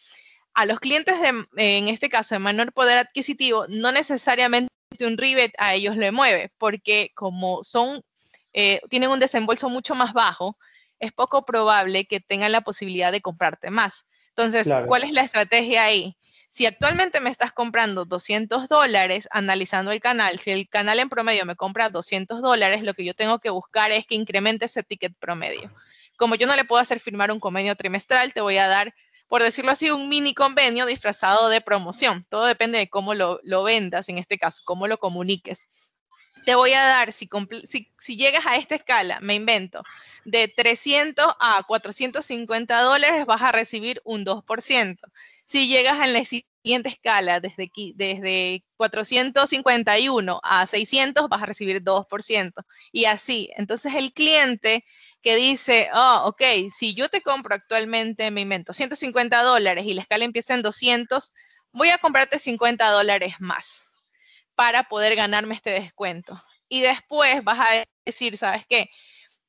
A 0.54 0.64
los 0.64 0.80
clientes, 0.80 1.16
de, 1.20 1.46
en 1.58 1.88
este 1.88 2.08
caso, 2.08 2.34
de 2.34 2.38
menor 2.38 2.72
poder 2.72 2.96
adquisitivo, 2.96 3.66
no 3.68 3.92
necesariamente 3.92 4.70
un 5.00 5.16
rebate 5.16 5.52
a 5.58 5.74
ellos 5.74 5.96
le 5.96 6.12
mueve, 6.12 6.50
porque 6.58 7.12
como 7.14 7.64
son, 7.64 8.02
eh, 8.52 8.80
tienen 8.88 9.10
un 9.10 9.20
desembolso 9.20 9.68
mucho 9.68 9.94
más 9.94 10.12
bajo, 10.12 10.58
es 10.98 11.12
poco 11.12 11.44
probable 11.44 12.04
que 12.06 12.20
tengan 12.20 12.52
la 12.52 12.60
posibilidad 12.60 13.12
de 13.12 13.22
comprarte 13.22 13.70
más. 13.70 14.06
Entonces, 14.28 14.68
¿cuál 14.86 15.04
es 15.04 15.12
la 15.12 15.22
estrategia 15.22 15.84
ahí? 15.84 16.16
Si 16.50 16.66
actualmente 16.66 17.20
me 17.20 17.30
estás 17.30 17.52
comprando 17.52 18.04
200 18.04 18.68
dólares 18.68 19.28
analizando 19.30 19.92
el 19.92 20.00
canal, 20.00 20.38
si 20.40 20.50
el 20.50 20.68
canal 20.68 20.98
en 20.98 21.08
promedio 21.08 21.44
me 21.46 21.56
compra 21.56 21.88
200 21.88 22.42
dólares, 22.42 22.82
lo 22.82 22.94
que 22.94 23.04
yo 23.04 23.14
tengo 23.14 23.38
que 23.38 23.50
buscar 23.50 23.92
es 23.92 24.06
que 24.06 24.16
incremente 24.16 24.66
ese 24.66 24.82
ticket 24.82 25.14
promedio. 25.18 25.72
Como 26.16 26.34
yo 26.34 26.46
no 26.46 26.56
le 26.56 26.64
puedo 26.64 26.82
hacer 26.82 27.00
firmar 27.00 27.30
un 27.30 27.40
convenio 27.40 27.76
trimestral, 27.76 28.34
te 28.34 28.40
voy 28.40 28.58
a 28.58 28.66
dar 28.66 28.94
por 29.30 29.44
decirlo 29.44 29.70
así, 29.70 29.88
un 29.92 30.08
mini 30.08 30.34
convenio 30.34 30.86
disfrazado 30.86 31.48
de 31.50 31.60
promoción. 31.60 32.26
Todo 32.28 32.46
depende 32.46 32.78
de 32.78 32.90
cómo 32.90 33.14
lo, 33.14 33.62
vendas, 33.62 34.08
en 34.08 34.18
este 34.18 34.38
caso, 34.38 34.60
cómo 34.64 34.88
lo 34.88 34.98
comuniques. 34.98 35.68
Te 36.44 36.56
voy 36.56 36.72
a 36.72 36.82
dar, 36.82 37.12
si, 37.12 37.28
llegas 38.16 38.44
a 38.44 38.56
esta 38.56 38.74
escala, 38.74 39.20
me 39.20 39.34
invento, 39.34 39.84
de 40.24 40.48
300 40.48 41.32
a 41.38 41.62
450 41.62 42.80
dólares 42.80 43.24
vas 43.24 43.42
a 43.42 43.52
recibir 43.52 44.02
un 44.04 44.24
2%. 44.24 44.98
Si 45.46 45.68
llegas 45.68 46.04
en 46.04 46.12
la 46.12 46.18
siguiente 46.62 46.88
escala, 46.90 47.40
desde, 47.40 47.70
desde 47.94 48.64
451 48.76 50.40
a 50.42 50.66
600, 50.66 51.28
vas 51.28 51.42
a 51.42 51.46
recibir 51.46 51.82
2%. 51.82 52.64
Y 52.92 53.06
así. 53.06 53.50
Entonces 53.56 53.94
el 53.94 54.12
cliente 54.12 54.84
que 55.22 55.36
dice, 55.36 55.88
oh, 55.94 56.22
ok, 56.26 56.42
si 56.74 56.94
yo 56.94 57.08
te 57.08 57.22
compro 57.22 57.54
actualmente, 57.54 58.30
me 58.30 58.42
invento, 58.42 58.72
150 58.72 59.42
dólares 59.42 59.86
y 59.86 59.94
la 59.94 60.02
escala 60.02 60.24
empieza 60.24 60.54
en 60.54 60.62
200, 60.62 61.32
voy 61.72 61.88
a 61.90 61.98
comprarte 61.98 62.38
50 62.38 62.88
dólares 62.90 63.34
más 63.38 63.86
para 64.54 64.84
poder 64.84 65.16
ganarme 65.16 65.54
este 65.54 65.70
descuento. 65.70 66.42
Y 66.68 66.80
después 66.82 67.42
vas 67.44 67.60
a 67.60 67.84
decir, 68.04 68.36
¿sabes 68.36 68.66
qué? 68.68 68.90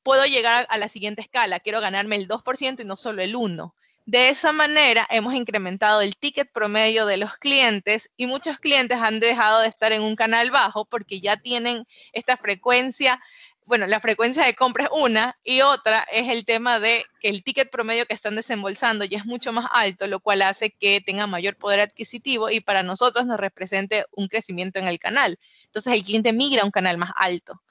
Puedo 0.02 0.26
llegar 0.26 0.66
a 0.70 0.78
la 0.78 0.88
siguiente 0.88 1.22
escala, 1.22 1.60
quiero 1.60 1.80
ganarme 1.80 2.16
el 2.16 2.28
2% 2.28 2.82
y 2.82 2.84
no 2.84 2.96
solo 2.96 3.22
el 3.22 3.34
1%. 3.34 3.74
De 4.04 4.28
esa 4.28 4.52
manera 4.52 5.06
hemos 5.10 5.32
incrementado 5.34 6.00
el 6.00 6.16
ticket 6.16 6.50
promedio 6.52 7.06
de 7.06 7.16
los 7.16 7.36
clientes 7.36 8.10
y 8.16 8.26
muchos 8.26 8.58
clientes 8.58 8.98
han 8.98 9.20
dejado 9.20 9.60
de 9.60 9.68
estar 9.68 9.92
en 9.92 10.02
un 10.02 10.16
canal 10.16 10.50
bajo 10.50 10.84
porque 10.84 11.20
ya 11.20 11.36
tienen 11.36 11.86
esta 12.12 12.36
frecuencia 12.36 13.20
bueno, 13.64 13.86
la 13.86 14.00
frecuencia 14.00 14.44
de 14.44 14.54
compra 14.54 14.84
es 14.84 14.90
una 14.92 15.38
y 15.44 15.60
otra 15.62 16.06
es 16.12 16.28
el 16.28 16.44
tema 16.44 16.80
de 16.80 17.04
que 17.20 17.28
el 17.28 17.42
ticket 17.44 17.70
promedio 17.70 18.06
que 18.06 18.14
están 18.14 18.34
desembolsando 18.34 19.04
ya 19.04 19.18
es 19.18 19.24
mucho 19.24 19.52
más 19.52 19.66
alto, 19.72 20.06
lo 20.06 20.20
cual 20.20 20.42
hace 20.42 20.70
que 20.70 21.00
tenga 21.00 21.26
mayor 21.26 21.56
poder 21.56 21.80
adquisitivo 21.80 22.50
y 22.50 22.60
para 22.60 22.82
nosotros 22.82 23.24
nos 23.26 23.38
represente 23.38 24.04
un 24.12 24.28
crecimiento 24.28 24.78
en 24.78 24.88
el 24.88 24.98
canal. 24.98 25.38
Entonces 25.66 25.92
el 25.92 26.02
cliente 26.02 26.32
migra 26.32 26.62
a 26.62 26.64
un 26.64 26.70
canal 26.70 26.98
más 26.98 27.12
alto. 27.16 27.62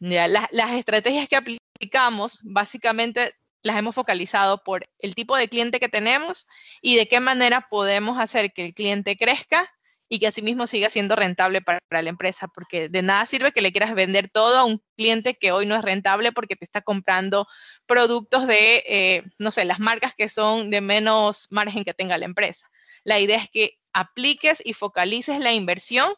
las 0.00 0.70
estrategias 0.72 1.28
que 1.28 1.36
aplicamos 1.36 2.40
básicamente 2.42 3.34
las 3.62 3.76
hemos 3.76 3.94
focalizado 3.94 4.62
por 4.62 4.88
el 4.98 5.14
tipo 5.14 5.36
de 5.36 5.48
cliente 5.48 5.80
que 5.80 5.88
tenemos 5.88 6.46
y 6.80 6.96
de 6.96 7.08
qué 7.08 7.20
manera 7.20 7.66
podemos 7.70 8.18
hacer 8.18 8.52
que 8.52 8.64
el 8.64 8.74
cliente 8.74 9.16
crezca 9.16 9.70
y 10.12 10.18
que 10.18 10.26
asimismo 10.26 10.66
siga 10.66 10.90
siendo 10.90 11.14
rentable 11.14 11.62
para, 11.62 11.80
la 11.88 12.08
empresa, 12.08 12.48
porque 12.48 12.88
de 12.88 13.00
nada 13.00 13.26
sirve 13.26 13.52
que 13.52 13.62
le 13.62 13.70
quieras 13.70 13.94
vender 13.94 14.28
todo 14.28 14.58
a 14.58 14.64
un 14.64 14.82
cliente 14.96 15.36
que 15.36 15.52
hoy 15.52 15.66
no 15.66 15.76
es 15.76 15.82
rentable 15.82 16.32
porque 16.32 16.56
te 16.56 16.64
está 16.64 16.80
comprando 16.80 17.46
productos 17.86 18.48
de, 18.48 18.82
eh, 18.88 19.22
no 19.38 19.52
sé, 19.52 19.64
las 19.64 19.78
marcas 19.78 20.14
que 20.16 20.28
son 20.28 20.68
de 20.70 20.80
menos 20.80 21.46
margen 21.50 21.84
que 21.84 21.94
tenga 21.94 22.18
la 22.18 22.24
empresa. 22.24 22.68
La 23.04 23.20
idea 23.20 23.38
es 23.38 23.48
que 23.50 23.78
apliques 23.92 24.60
y 24.64 24.74
focalices 24.74 25.38
la 25.38 25.52
inversión 25.52 26.12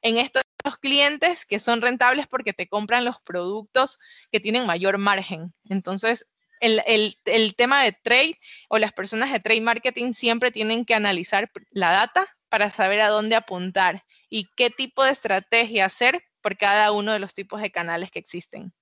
en 0.00 0.16
estos 0.16 0.42
clientes 0.80 1.44
que 1.44 1.60
son 1.60 1.82
rentables 1.82 2.26
porque 2.28 2.54
te 2.54 2.66
compran 2.66 3.04
los 3.04 3.20
productos 3.20 3.98
que 4.32 4.40
tienen 4.40 4.66
mayor 4.66 4.96
margen. 4.96 5.52
Entonces, 5.68 6.26
el, 6.60 7.54
tema 7.56 7.82
de 7.82 7.92
trade 7.92 8.38
o 8.68 8.78
las 8.78 8.92
personas 8.92 9.32
de 9.32 9.40
trade 9.40 9.60
marketing 9.60 10.12
siempre 10.12 10.50
tienen 10.50 10.84
que 10.84 10.94
analizar 10.94 11.50
la 11.70 11.92
data 11.92 12.26
para 12.48 12.70
saber 12.70 13.00
a 13.00 13.08
dónde 13.08 13.36
apuntar 13.36 14.04
y 14.28 14.48
qué 14.56 14.70
tipo 14.70 15.04
de 15.04 15.10
estrategia 15.10 15.86
hacer 15.86 16.22
por 16.40 16.56
cada 16.56 16.92
uno 16.92 17.12
de 17.12 17.18
los 17.18 17.34
tipos 17.34 17.60
de 17.60 17.70
canales 17.70 18.10
que 18.10 18.18
existen. 18.18 18.72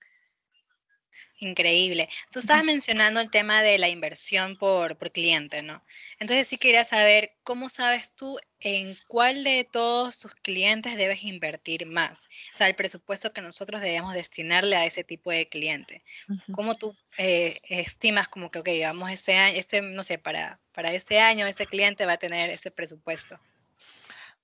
Increíble. 1.43 2.09
Tú 2.31 2.39
estabas 2.39 2.63
mencionando 2.63 3.19
el 3.19 3.29
tema 3.29 3.65
de 3.65 3.77
la 3.77 3.89
inversión 3.89 4.55
por, 4.55 4.97
por, 4.97 5.11
cliente, 5.11 5.61
¿no? 5.61 5.83
Entonces 6.21 6.47
sí 6.47 6.57
quería 6.57 6.85
saber 6.85 7.33
cómo 7.43 7.69
sabes 7.69 8.15
tú 8.15 8.39
en 8.61 8.97
cuál 9.09 9.43
de 9.43 9.69
todos 9.71 10.21
tus 10.21 10.33
clientes 10.37 10.97
debes 10.97 11.25
invertir 11.25 11.85
más. 11.85 12.29
O 12.55 12.57
sea, 12.57 12.69
el 12.69 12.77
presupuesto 12.77 13.33
que 13.33 13.41
nosotros 13.41 13.81
debemos 13.81 14.15
destinarle 14.15 14.77
a 14.77 14.87
ese 14.87 15.03
tipo 15.03 15.33
de 15.33 15.49
cliente. 15.49 16.05
¿Cómo 16.53 16.77
tú 16.77 16.97
eh, 17.19 17.61
estimas 17.65 18.29
como 18.29 18.53
que, 18.53 18.61
ok, 18.61 18.69
vamos 18.85 19.11
este 19.11 19.35
año, 19.35 19.59
este, 19.59 19.83
no 19.83 20.05
sé, 20.05 20.19
para, 20.19 20.61
para 20.71 20.93
este 20.93 21.19
año 21.19 21.45
ese 21.49 21.67
cliente 21.67 22.07
va 22.07 22.13
a 22.13 22.19
tener 22.19 22.51
ese 22.51 22.71
presupuesto? 22.71 23.41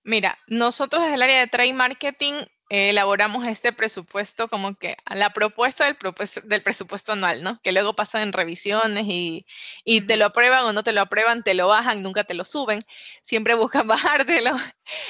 Mira, 0.03 0.37
nosotros 0.49 1.03
desde 1.03 1.15
el 1.15 1.23
área 1.23 1.39
de 1.39 1.47
trade 1.47 1.75
marketing 1.75 2.43
elaboramos 2.69 3.47
este 3.47 3.73
presupuesto 3.73 4.49
como 4.49 4.75
que 4.75 4.97
a 5.05 5.15
la 5.15 5.31
propuesta 5.31 5.85
del, 5.85 5.97
del 6.45 6.63
presupuesto 6.63 7.13
anual, 7.13 7.43
¿no? 7.43 7.61
Que 7.63 7.73
luego 7.73 7.95
pasan 7.95 8.23
en 8.23 8.33
revisiones 8.33 9.07
y, 9.07 9.47
y, 9.85 10.03
te 10.03 10.17
lo 10.17 10.27
aprueban 10.27 10.65
o 10.65 10.73
no 10.73 10.83
te 10.83 10.93
lo 10.93 11.01
aprueban, 11.01 11.43
te 11.43 11.55
lo 11.55 11.69
bajan, 11.69 12.03
nunca 12.03 12.25
te 12.25 12.35
lo 12.35 12.45
suben, 12.45 12.81
siempre 13.23 13.55
buscan 13.55 13.87
bajártelo. 13.89 14.55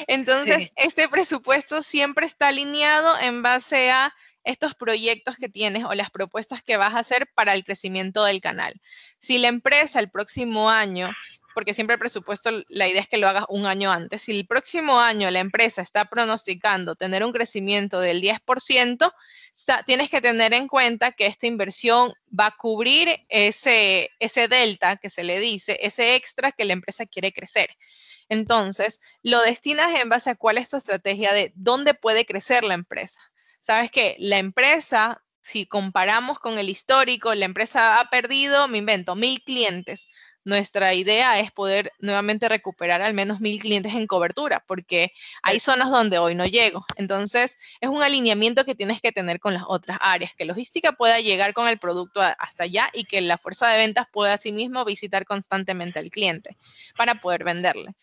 Entonces, 0.06 0.70
este 0.76 1.08
presupuesto 1.08 1.82
siempre 1.82 2.26
está 2.26 2.48
alineado 2.48 3.18
en 3.20 3.42
base 3.42 3.90
a 3.90 4.14
estos 4.44 4.74
proyectos 4.74 5.36
que 5.36 5.48
tienes 5.48 5.84
o 5.84 5.94
las 5.94 6.10
propuestas 6.10 6.62
que 6.62 6.76
vas 6.76 6.94
a 6.94 7.00
hacer 7.00 7.28
para 7.34 7.54
el 7.54 7.64
crecimiento 7.64 8.24
del 8.24 8.40
canal. 8.40 8.80
Si 9.18 9.38
la 9.38 9.48
empresa 9.48 10.00
el 10.00 10.10
próximo 10.10 10.70
año 10.70 11.10
porque 11.58 11.74
siempre 11.74 11.94
el 11.94 11.98
presupuesto, 11.98 12.50
la 12.68 12.86
idea 12.86 13.02
es 13.02 13.08
que 13.08 13.18
lo 13.18 13.28
hagas 13.28 13.44
un 13.48 13.66
año 13.66 13.90
antes. 13.90 14.22
Si 14.22 14.30
el 14.30 14.46
próximo 14.46 15.00
año 15.00 15.28
la 15.28 15.40
empresa 15.40 15.82
está 15.82 16.04
pronosticando 16.04 16.94
tener 16.94 17.24
un 17.24 17.32
crecimiento 17.32 17.98
del 17.98 18.22
10%, 18.22 19.12
tienes 19.84 20.08
que 20.08 20.20
tener 20.20 20.54
en 20.54 20.68
cuenta 20.68 21.10
que 21.10 21.26
esta 21.26 21.48
inversión 21.48 22.12
va 22.28 22.46
a 22.46 22.56
cubrir 22.56 23.26
ese, 23.28 24.08
ese 24.20 24.46
delta 24.46 24.98
que 24.98 25.10
se 25.10 25.24
le 25.24 25.40
dice, 25.40 25.76
ese 25.82 26.14
extra 26.14 26.52
que 26.52 26.64
la 26.64 26.74
empresa 26.74 27.06
quiere 27.06 27.32
crecer. 27.32 27.70
Entonces, 28.28 29.00
lo 29.24 29.42
destinas 29.42 30.00
en 30.00 30.08
base 30.08 30.30
a 30.30 30.36
cuál 30.36 30.58
es 30.58 30.70
tu 30.70 30.76
estrategia 30.76 31.32
de 31.32 31.50
dónde 31.56 31.94
puede 31.94 32.24
crecer 32.24 32.62
la 32.62 32.74
empresa. 32.74 33.18
Sabes 33.62 33.90
que 33.90 34.14
la 34.20 34.38
empresa, 34.38 35.24
si 35.40 35.66
comparamos 35.66 36.38
con 36.38 36.56
el 36.56 36.68
histórico, 36.68 37.34
la 37.34 37.46
empresa 37.46 37.98
ha 37.98 38.10
perdido, 38.10 38.68
me 38.68 38.78
invento, 38.78 39.16
mil 39.16 39.42
clientes 39.42 40.06
nuestra 40.48 40.94
idea 40.94 41.38
es 41.38 41.52
poder 41.52 41.92
nuevamente 41.98 42.48
recuperar 42.48 43.02
al 43.02 43.12
menos 43.12 43.38
mil 43.38 43.60
clientes 43.60 43.94
en 43.94 44.06
cobertura, 44.06 44.64
porque 44.66 45.12
hay 45.42 45.60
zonas 45.60 45.90
donde 45.90 46.18
hoy 46.18 46.34
no 46.34 46.46
llego. 46.46 46.86
Entonces, 46.96 47.58
es 47.82 47.90
un 47.90 48.02
alineamiento 48.02 48.64
que 48.64 48.74
tienes 48.74 49.02
que 49.02 49.12
tener 49.12 49.40
con 49.40 49.52
las 49.52 49.64
otras 49.66 49.98
áreas, 50.00 50.34
que 50.34 50.46
logística 50.46 50.92
pueda 50.92 51.20
llegar 51.20 51.52
con 51.52 51.68
el 51.68 51.78
producto 51.78 52.22
hasta 52.22 52.64
allá 52.64 52.88
y 52.94 53.04
que 53.04 53.20
la 53.20 53.36
fuerza 53.36 53.68
de 53.68 53.76
ventas 53.76 54.06
pueda 54.10 54.32
asimismo 54.32 54.86
visitar 54.86 55.26
constantemente 55.26 55.98
al 55.98 56.10
cliente 56.10 56.56
para 56.96 57.16
poder 57.20 57.44
venderle. 57.44 57.94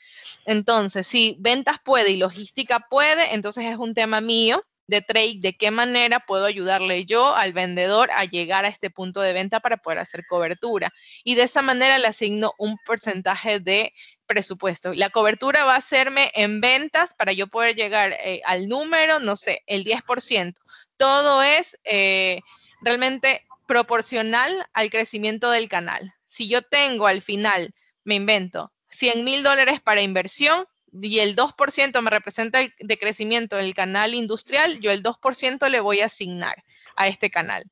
Entonces, 0.46 1.08
si 1.08 1.36
ventas 1.40 1.78
puede 1.84 2.12
y 2.12 2.18
logística 2.18 2.80
puede, 2.80 3.34
entonces 3.34 3.66
es 3.66 3.78
un 3.78 3.96
tema 3.96 4.22
mío 4.22 4.64
de 4.88 5.02
trade, 5.02 5.40
de 5.40 5.56
qué 5.58 5.72
manera 5.72 6.20
puedo 6.20 6.46
ayudarle 6.46 7.06
yo 7.06 7.36
al 7.36 7.54
vendedor 7.54 8.10
a 8.12 8.26
llegar 8.26 8.66
a 8.66 8.68
este 8.68 8.90
punto 8.90 9.22
de 9.22 9.34
venta 9.34 9.60
para 9.60 9.78
poder 9.78 10.00
hacer 10.00 10.26
cobertura. 10.28 10.94
Y 11.24 11.36
de 11.36 11.44
esa 11.44 11.62
manera 11.62 11.98
le 11.98 12.08
asigno 12.08 12.54
un 12.58 12.78
porcentaje 12.86 13.60
de 13.60 13.94
presupuesto. 14.26 14.94
La 14.94 15.10
cobertura 15.10 15.66
va 15.66 15.76
a 15.76 15.80
hacerme 15.80 16.32
en 16.36 16.62
ventas 16.62 17.14
para 17.14 17.34
yo 17.34 17.48
poder 17.48 17.76
llegar 17.76 18.14
eh, 18.14 18.42
al 18.46 18.68
número, 18.68 19.20
no 19.20 19.36
sé, 19.36 19.64
el 19.68 19.86
10%. 19.86 20.56
Todo 20.98 21.42
es 21.42 21.78
eh, 21.84 22.42
realmente 22.82 23.46
proporcional 23.68 24.68
al 24.74 24.90
crecimiento 24.90 25.52
del 25.52 25.70
canal. 25.70 26.14
Si 26.28 26.48
yo 26.48 26.62
tengo 26.62 27.08
al 27.08 27.22
final, 27.22 27.74
me 28.04 28.16
invento, 28.16 28.72
100 28.90 29.24
mil 29.24 29.44
dólares 29.44 29.82
para 29.82 30.02
inversión, 30.02 30.66
y 31.02 31.20
el 31.20 31.36
2% 31.36 32.02
me 32.02 32.10
representa 32.10 32.62
el 32.62 32.74
de 32.80 32.98
crecimiento 32.98 33.56
del 33.56 33.74
canal 33.74 34.14
industrial, 34.14 34.80
yo 34.80 34.92
el 34.92 35.04
2% 35.04 35.70
le 35.70 35.80
voy 35.80 36.02
a 36.02 36.06
asignar 36.06 36.64
a 36.96 37.08
este 37.08 37.30
canal. 37.30 37.64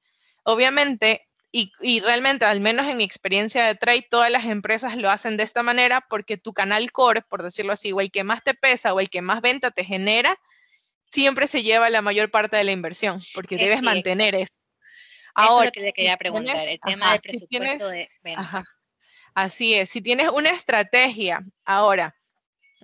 Obviamente, 0.44 1.28
y, 1.52 1.72
y, 1.82 2.00
realmente, 2.00 2.46
al 2.46 2.60
menos 2.60 2.88
en 2.88 2.98
mi 2.98 3.04
experiencia 3.04 3.66
de 3.66 3.76
trade, 3.76 4.08
todas 4.10 4.32
las 4.32 4.46
empresas 4.46 4.98
lo 4.98 5.10
hacen 5.10 5.38
de 5.38 5.44
esta 5.44 5.62
manera 5.62 6.06
porque 6.10 6.38
tu 6.38 6.54
canal 6.54 6.92
core, 6.92 7.22
por 7.22 7.44
decirlo 7.44 7.74
así, 7.74 7.92
o 7.92 8.02
el 8.02 8.12
que 8.12 8.24
más 8.24 8.44
te 8.44 8.54
pesa 8.56 8.94
o 8.94 9.00
el 9.00 9.10
que 9.10 9.22
más 9.22 9.42
venta 9.42 9.72
te 9.72 9.86
genera, 9.86 10.38
siempre 11.12 11.48
se 11.48 11.62
lleva 11.62 11.90
la 11.90 12.02
mayor 12.02 12.32
parte 12.32 12.58
de 12.58 12.64
la 12.64 12.72
inversión, 12.72 13.22
porque 13.36 13.56
debes 13.56 13.84
mantener 13.84 14.36
eso. 14.36 14.54
Ahora, 15.36 15.54
eso 15.54 15.60
es 15.60 15.66
lo 15.66 15.72
que 15.72 15.82
le 15.82 15.94
quería 15.94 16.18
preguntar, 16.18 16.68
el 16.68 16.80
tema 16.80 17.12
del 17.12 17.22
presupuesto 17.22 17.88
de 17.88 18.10
venta. 18.24 18.64
así 19.36 19.76
es, 19.76 19.90
si 19.92 20.02
tienes 20.02 20.30
una 20.30 20.50
estrategia, 20.50 21.44
ahora, 21.66 22.16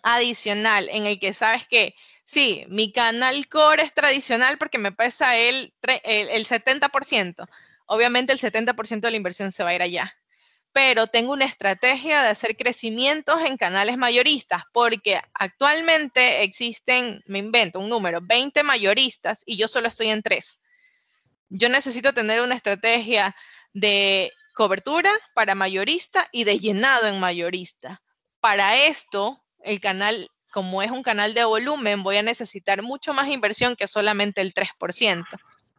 adicional 0.04 0.90
en 0.90 1.06
el 1.06 1.20
que 1.20 1.34
sabes 1.34 1.68
que 1.68 1.96
sí, 2.26 2.66
mi 2.70 2.92
canal 2.92 3.48
core 3.48 3.84
es 3.84 3.94
tradicional 3.94 4.58
porque 4.58 4.78
me 4.78 4.92
pesa 4.92 5.36
el, 5.38 5.74
el, 6.04 6.46
70%. 6.46 7.48
Obviamente 7.88 8.34
el 8.34 8.40
70% 8.40 9.00
de 9.02 9.12
la 9.12 9.18
inversión 9.18 9.52
se 9.52 9.64
va 9.64 9.72
a 9.72 9.76
ir 9.76 9.82
allá. 9.82 10.16
Pero 10.72 11.08
tengo 11.08 11.34
una 11.34 11.46
estrategia 11.46 12.22
de 12.22 12.30
hacer 12.30 12.56
crecimientos 12.56 13.42
en 13.44 13.58
canales 13.58 13.98
mayoristas 13.98 14.64
porque 14.72 15.20
actualmente 15.34 16.44
existen, 16.44 17.24
me 17.26 17.40
invento 17.40 17.80
un 17.80 17.90
número, 17.90 18.20
20 18.22 18.62
mayoristas 18.62 19.42
y 19.48 19.58
yo 19.58 19.68
solo 19.68 19.88
estoy 19.88 20.10
en 20.10 20.22
3. 20.22 20.60
Yo 21.50 21.70
necesito 21.70 22.14
tener 22.14 22.42
una 22.42 22.54
estrategia 22.54 23.36
de 23.74 24.32
cobertura 24.54 25.12
para 25.34 25.56
mayorista 25.56 26.28
y 26.32 26.44
de 26.44 26.60
llenado 26.60 27.08
en 27.08 27.20
mayorista. 27.20 28.04
Para 28.40 28.76
esto, 28.78 29.44
el 29.64 29.80
canal, 29.80 30.30
como 30.52 30.82
es 30.82 30.92
un 30.92 31.04
canal 31.04 31.34
de 31.34 31.44
volumen, 31.44 32.04
voy 32.04 32.18
a 32.18 32.24
necesitar 32.24 32.82
mucho 32.82 33.14
más 33.14 33.28
inversión 33.30 33.76
que 33.76 33.88
solamente 33.88 34.42
el 34.42 34.54
3%, 34.54 35.26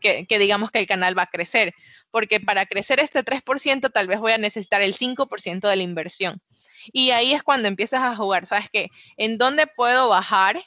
que, 0.00 0.26
que 0.26 0.38
digamos 0.38 0.70
que 0.70 0.78
el 0.78 0.86
canal 0.86 1.16
va 1.16 1.22
a 1.22 1.30
crecer, 1.30 1.74
porque 2.10 2.40
para 2.40 2.66
crecer 2.66 3.00
este 3.00 3.24
3% 3.24 3.90
tal 3.90 4.06
vez 4.06 4.20
voy 4.20 4.32
a 4.32 4.38
necesitar 4.38 4.82
el 4.82 4.94
5% 4.94 5.68
de 5.68 5.76
la 5.76 5.82
inversión. 5.82 6.40
Y 6.92 7.10
ahí 7.10 7.32
es 7.32 7.42
cuando 7.42 7.68
empiezas 7.68 8.02
a 8.02 8.16
jugar, 8.16 8.46
¿sabes 8.46 8.70
qué? 8.72 8.88
¿En 9.16 9.38
dónde 9.38 9.66
puedo 9.66 10.08
bajar 10.08 10.62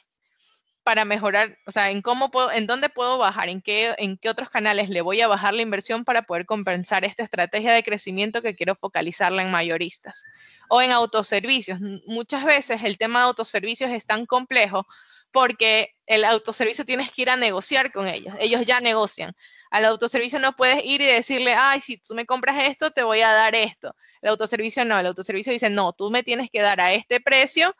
para 0.84 1.06
mejorar, 1.06 1.58
o 1.66 1.70
sea, 1.70 1.90
en 1.90 2.02
cómo 2.02 2.30
en 2.52 2.66
dónde 2.66 2.90
puedo 2.90 3.16
bajar, 3.16 3.48
en 3.48 3.62
qué, 3.62 3.94
en 3.98 4.18
qué 4.18 4.28
otros 4.28 4.50
canales 4.50 4.90
le 4.90 5.00
voy 5.00 5.20
a 5.22 5.28
bajar 5.28 5.54
la 5.54 5.62
inversión 5.62 6.04
para 6.04 6.22
poder 6.22 6.44
compensar 6.44 7.04
esta 7.06 7.22
estrategia 7.22 7.72
de 7.72 7.82
crecimiento 7.82 8.42
que 8.42 8.54
quiero 8.54 8.76
focalizarla 8.76 9.42
en 9.42 9.50
mayoristas 9.50 10.24
o 10.68 10.82
en 10.82 10.92
autoservicios. 10.92 11.80
Muchas 12.06 12.44
veces 12.44 12.82
el 12.84 12.98
tema 12.98 13.20
de 13.20 13.26
autoservicios 13.26 13.90
es 13.90 14.06
tan 14.06 14.26
complejo 14.26 14.86
porque 15.32 15.96
el 16.06 16.24
autoservicio 16.24 16.84
tienes 16.84 17.10
que 17.10 17.22
ir 17.22 17.30
a 17.30 17.36
negociar 17.36 17.90
con 17.90 18.06
ellos. 18.06 18.34
Ellos 18.38 18.64
ya 18.66 18.80
negocian. 18.80 19.34
Al 19.70 19.86
autoservicio 19.86 20.38
no 20.38 20.54
puedes 20.54 20.84
ir 20.84 21.00
y 21.00 21.06
decirle, 21.06 21.54
ay, 21.54 21.80
si 21.80 21.96
tú 21.96 22.14
me 22.14 22.26
compras 22.26 22.62
esto, 22.62 22.92
te 22.92 23.02
voy 23.02 23.22
a 23.22 23.32
dar 23.32 23.54
esto. 23.54 23.96
El 24.22 24.28
autoservicio 24.28 24.84
no, 24.84 24.98
el 24.98 25.06
autoservicio 25.06 25.52
dice, 25.52 25.70
no, 25.70 25.92
tú 25.92 26.10
me 26.10 26.22
tienes 26.22 26.50
que 26.50 26.60
dar 26.60 26.80
a 26.80 26.92
este 26.92 27.20
precio 27.20 27.74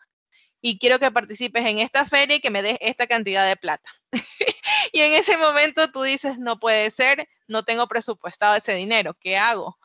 y 0.67 0.79
quiero 0.79 0.99
que 0.99 1.11
participes 1.11 1.67
en 1.67 1.77
esta 1.77 2.07
feria 2.07 2.37
y 2.37 2.41
que 2.41 2.49
me 2.49 2.63
des 2.63 2.79
esta 2.81 3.07
cantidad 3.07 3.47
de 3.47 3.55
plata. 3.55 3.91
y 4.93 5.01
en 5.01 5.13
ese 5.13 5.37
momento 5.37 5.93
tú 5.93 6.03
dices, 6.03 6.39
no 6.39 6.59
puede 6.59 6.89
ser, 6.89 7.29
no 7.47 7.65
tengo 7.65 7.87
presupuestado 7.87 8.57
ese 8.57 8.73
dinero, 8.73 9.13
¿qué 9.21 9.37
hago? 9.37 9.79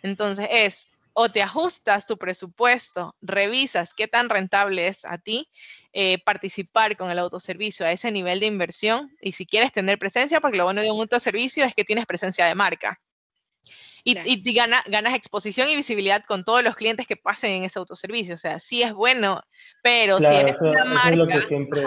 Entonces 0.00 0.46
es, 0.48 0.88
o 1.12 1.28
te 1.28 1.42
ajustas 1.42 2.06
tu 2.06 2.18
presupuesto, 2.18 3.16
revisas 3.20 3.94
qué 3.94 4.06
tan 4.06 4.28
rentable 4.28 4.86
es 4.86 5.04
a 5.04 5.18
ti 5.18 5.48
eh, 5.92 6.22
participar 6.22 6.96
con 6.96 7.10
el 7.10 7.18
autoservicio 7.18 7.84
a 7.84 7.90
ese 7.90 8.12
nivel 8.12 8.38
de 8.38 8.46
inversión 8.46 9.10
y 9.20 9.32
si 9.32 9.44
quieres 9.44 9.72
tener 9.72 9.98
presencia, 9.98 10.40
porque 10.40 10.56
lo 10.56 10.62
bueno 10.62 10.82
de 10.82 10.92
un 10.92 11.00
autoservicio 11.00 11.64
es 11.64 11.74
que 11.74 11.82
tienes 11.82 12.06
presencia 12.06 12.46
de 12.46 12.54
marca. 12.54 13.00
Y, 14.04 14.52
ganas 14.52 15.14
exposición 15.14 15.68
y 15.68 15.76
visibilidad 15.76 16.24
con 16.24 16.44
todos 16.44 16.64
los 16.64 16.74
clientes 16.74 17.06
que 17.06 17.16
pasen 17.16 17.52
en 17.52 17.64
ese 17.64 17.78
autoservicio. 17.78 18.34
O 18.34 18.38
sea, 18.38 18.58
sí 18.58 18.82
es 18.82 18.92
bueno, 18.92 19.40
pero 19.82 20.18
si 20.18 20.34
eres 20.34 20.56
una 20.60 20.84
marca... 20.84 21.10
Es 21.10 21.16
lo 21.16 21.26
que 21.26 21.40
siempre... 21.42 21.82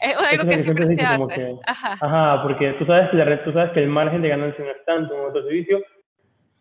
es 0.00 0.16
algo 0.16 0.50
que, 0.50 0.58
siempre, 0.58 0.86
se 0.86 1.02
hace. 1.02 1.56
ajá. 1.66 2.42
porque 2.42 2.72
tú 2.72 2.86
sabes, 2.86 3.10
que 3.10 3.16
la, 3.16 3.44
tú 3.44 3.52
sabes 3.52 3.72
que 3.72 3.80
el 3.80 3.88
margen 3.88 4.22
de 4.22 4.28
ganancia 4.28 4.64
no 4.64 4.70
es 4.70 4.84
tanto 4.84 5.14
en 5.14 5.20
un 5.20 5.26
autoservicio, 5.26 5.84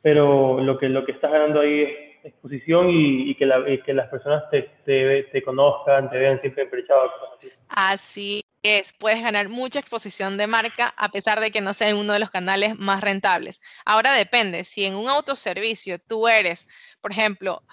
pero 0.01 0.61
lo 0.61 0.77
que, 0.77 0.89
lo 0.89 1.05
que 1.05 1.13
estás 1.13 1.31
ganando 1.31 1.61
ahí 1.61 1.81
es 1.81 2.07
exposición 2.23 2.87
y, 2.89 3.33
que, 3.35 3.81
que, 3.85 3.93
las 3.93 4.09
personas 4.09 4.43
te, 4.51 4.69
te, 4.85 5.23
te, 5.23 5.41
conozcan, 5.41 6.09
te 6.09 6.17
vean 6.17 6.39
siempre 6.41 6.63
emprechado. 6.63 7.11
Así 7.69 8.46
es, 8.63 8.93
puedes 8.93 9.21
ganar 9.21 9.49
mucha 9.49 9.79
exposición 9.79 10.37
de 10.37 10.47
marca 10.47 10.93
a 10.97 11.09
pesar 11.09 11.39
de 11.39 11.51
que 11.51 11.61
no 11.61 11.73
sea 11.73 11.95
uno 11.95 12.13
de 12.13 12.19
los 12.19 12.29
canales 12.29 12.77
más 12.77 13.01
rentables. 13.01 13.61
Ahora 13.85 14.13
depende, 14.13 14.63
si 14.63 14.85
en 14.85 14.95
un 14.95 15.09
autoservicio 15.09 15.99
tú 15.99 16.27
eres, 16.27 16.67
por 17.01 17.11
ejemplo, 17.11 17.63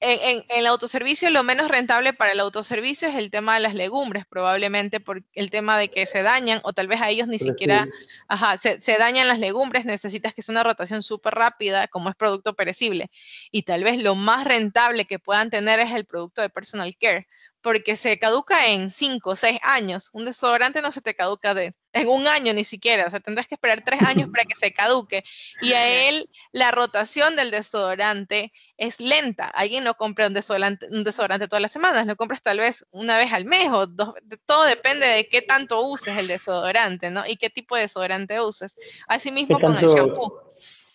en, 0.00 0.44
el 0.50 0.66
autoservicio 0.66 1.28
lo 1.30 1.42
menos 1.42 1.68
rentable 1.68 2.12
para 2.12 2.32
el 2.32 2.40
autoservicio 2.40 3.08
es 3.08 3.16
el 3.16 3.30
tema 3.30 3.54
de 3.54 3.60
las 3.60 3.74
legumbres, 3.74 4.26
probablemente 4.26 5.00
por 5.00 5.24
el 5.32 5.50
tema 5.50 5.76
de 5.76 5.88
que 5.88 6.06
se 6.06 6.22
dañan 6.22 6.60
o 6.62 6.72
tal 6.72 6.86
vez 6.86 7.00
a 7.00 7.10
ellos 7.10 7.26
ni 7.26 7.38
siquiera, 7.38 7.88
ajá, 8.28 8.56
se, 8.58 8.80
se, 8.80 8.96
dañan 8.96 9.26
las 9.26 9.40
legumbres, 9.40 9.84
necesitas 9.84 10.34
que 10.34 10.42
sea 10.42 10.52
una 10.52 10.62
rotación 10.62 11.02
súper 11.02 11.34
rápida 11.34 11.88
como 11.88 12.10
es 12.10 12.14
producto 12.14 12.54
perecible. 12.54 13.10
Y 13.50 13.62
tal 13.62 13.82
vez 13.82 14.00
lo 14.00 14.14
más 14.14 14.44
rentable 14.44 15.04
que 15.04 15.18
puedan 15.18 15.50
tener 15.50 15.80
es 15.80 15.92
el 15.92 16.04
producto 16.04 16.42
de 16.42 16.48
personal 16.48 16.96
care, 16.96 17.26
porque 17.60 17.96
se 17.96 18.18
caduca 18.18 18.68
en 18.68 18.90
5 18.90 19.30
o 19.30 19.36
6 19.36 19.58
años. 19.62 20.10
Un 20.12 20.24
desodorante 20.24 20.80
no 20.80 20.92
se 20.92 21.00
te 21.00 21.14
caduca 21.14 21.54
de, 21.54 21.74
en 21.92 22.08
un 22.08 22.26
año 22.26 22.52
ni 22.52 22.64
siquiera, 22.64 23.06
o 23.06 23.10
sea, 23.10 23.20
tendrás 23.20 23.46
que 23.46 23.56
esperar 23.56 23.82
tres 23.84 24.00
años 24.02 24.28
para 24.32 24.44
que 24.44 24.54
se 24.54 24.72
caduque. 24.72 25.24
Y 25.60 25.72
a 25.72 26.08
él 26.08 26.30
la 26.52 26.70
rotación 26.70 27.36
del 27.36 27.50
desodorante 27.50 28.52
es 28.76 29.00
lenta. 29.00 29.46
Alguien 29.46 29.84
no 29.84 29.94
compra 29.94 30.26
un 30.26 30.34
desodorante, 30.34 30.86
un 30.90 31.04
desodorante 31.04 31.48
todas 31.48 31.62
las 31.62 31.72
semanas, 31.72 32.06
lo 32.06 32.16
compras 32.16 32.42
tal 32.42 32.58
vez 32.58 32.86
una 32.90 33.18
vez 33.18 33.32
al 33.32 33.44
mes 33.44 33.70
o 33.72 33.86
dos, 33.86 34.14
todo 34.46 34.64
depende 34.64 35.06
de 35.06 35.28
qué 35.28 35.42
tanto 35.42 35.82
uses 35.82 36.16
el 36.16 36.28
desodorante, 36.28 37.10
¿no? 37.10 37.26
Y 37.26 37.36
qué 37.36 37.50
tipo 37.50 37.74
de 37.74 37.82
desodorante 37.82 38.40
uses. 38.40 38.76
Asimismo 39.08 39.60
con 39.60 39.76
el 39.76 39.86
shampoo. 39.86 40.42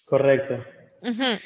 Correcto. 0.06 0.63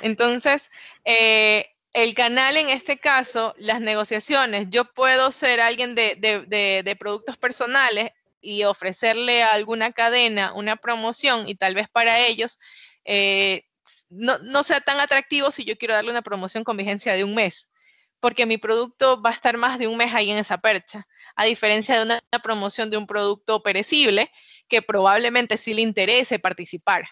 Entonces, 0.02 0.70
eh, 1.04 1.66
el 1.98 2.14
canal 2.14 2.58
en 2.58 2.70
este 2.70 3.00
caso, 3.00 3.56
las 3.58 3.82
negociaciones, 3.82 4.68
yo 4.70 4.86
puedo 4.86 5.32
ser 5.32 5.60
alguien 5.60 5.96
de, 5.96 6.96
productos 7.00 7.38
personales 7.40 8.12
y 8.40 8.66
ofrecerle 8.66 9.42
a 9.42 9.50
alguna 9.50 9.92
cadena 9.92 10.54
una 10.54 10.76
promoción 10.76 11.50
y 11.50 11.56
tal 11.56 11.74
vez 11.74 11.90
para 11.90 12.20
ellos 12.20 12.60
eh, 13.04 13.64
no, 14.10 14.62
sea 14.62 14.80
tan 14.80 15.00
atractivo 15.00 15.50
si 15.50 15.66
yo 15.66 15.76
quiero 15.76 15.96
darle 15.96 16.12
una 16.12 16.22
promoción 16.22 16.64
con 16.64 16.78
vigencia 16.78 17.14
de 17.14 17.24
un 17.24 17.34
mes, 17.34 17.68
porque 18.20 18.46
mi 18.46 18.60
producto 18.60 19.20
va 19.20 19.32
a 19.32 19.34
estar 19.34 19.58
más 19.58 19.80
de 19.80 19.88
un 19.88 19.98
mes 19.98 20.14
ahí 20.14 20.30
en 20.30 20.38
esa 20.38 20.60
percha, 20.60 21.08
a 21.36 21.46
diferencia 21.46 21.98
de 21.98 22.04
una 22.04 22.22
promoción 22.44 22.92
de 22.92 22.98
un 22.98 23.08
producto 23.08 23.64
perecible 23.64 24.30
que 24.68 24.84
probablemente 24.84 25.58
sí 25.58 25.74
le 25.74 25.82
interese 25.82 26.38
participar. 26.38 27.10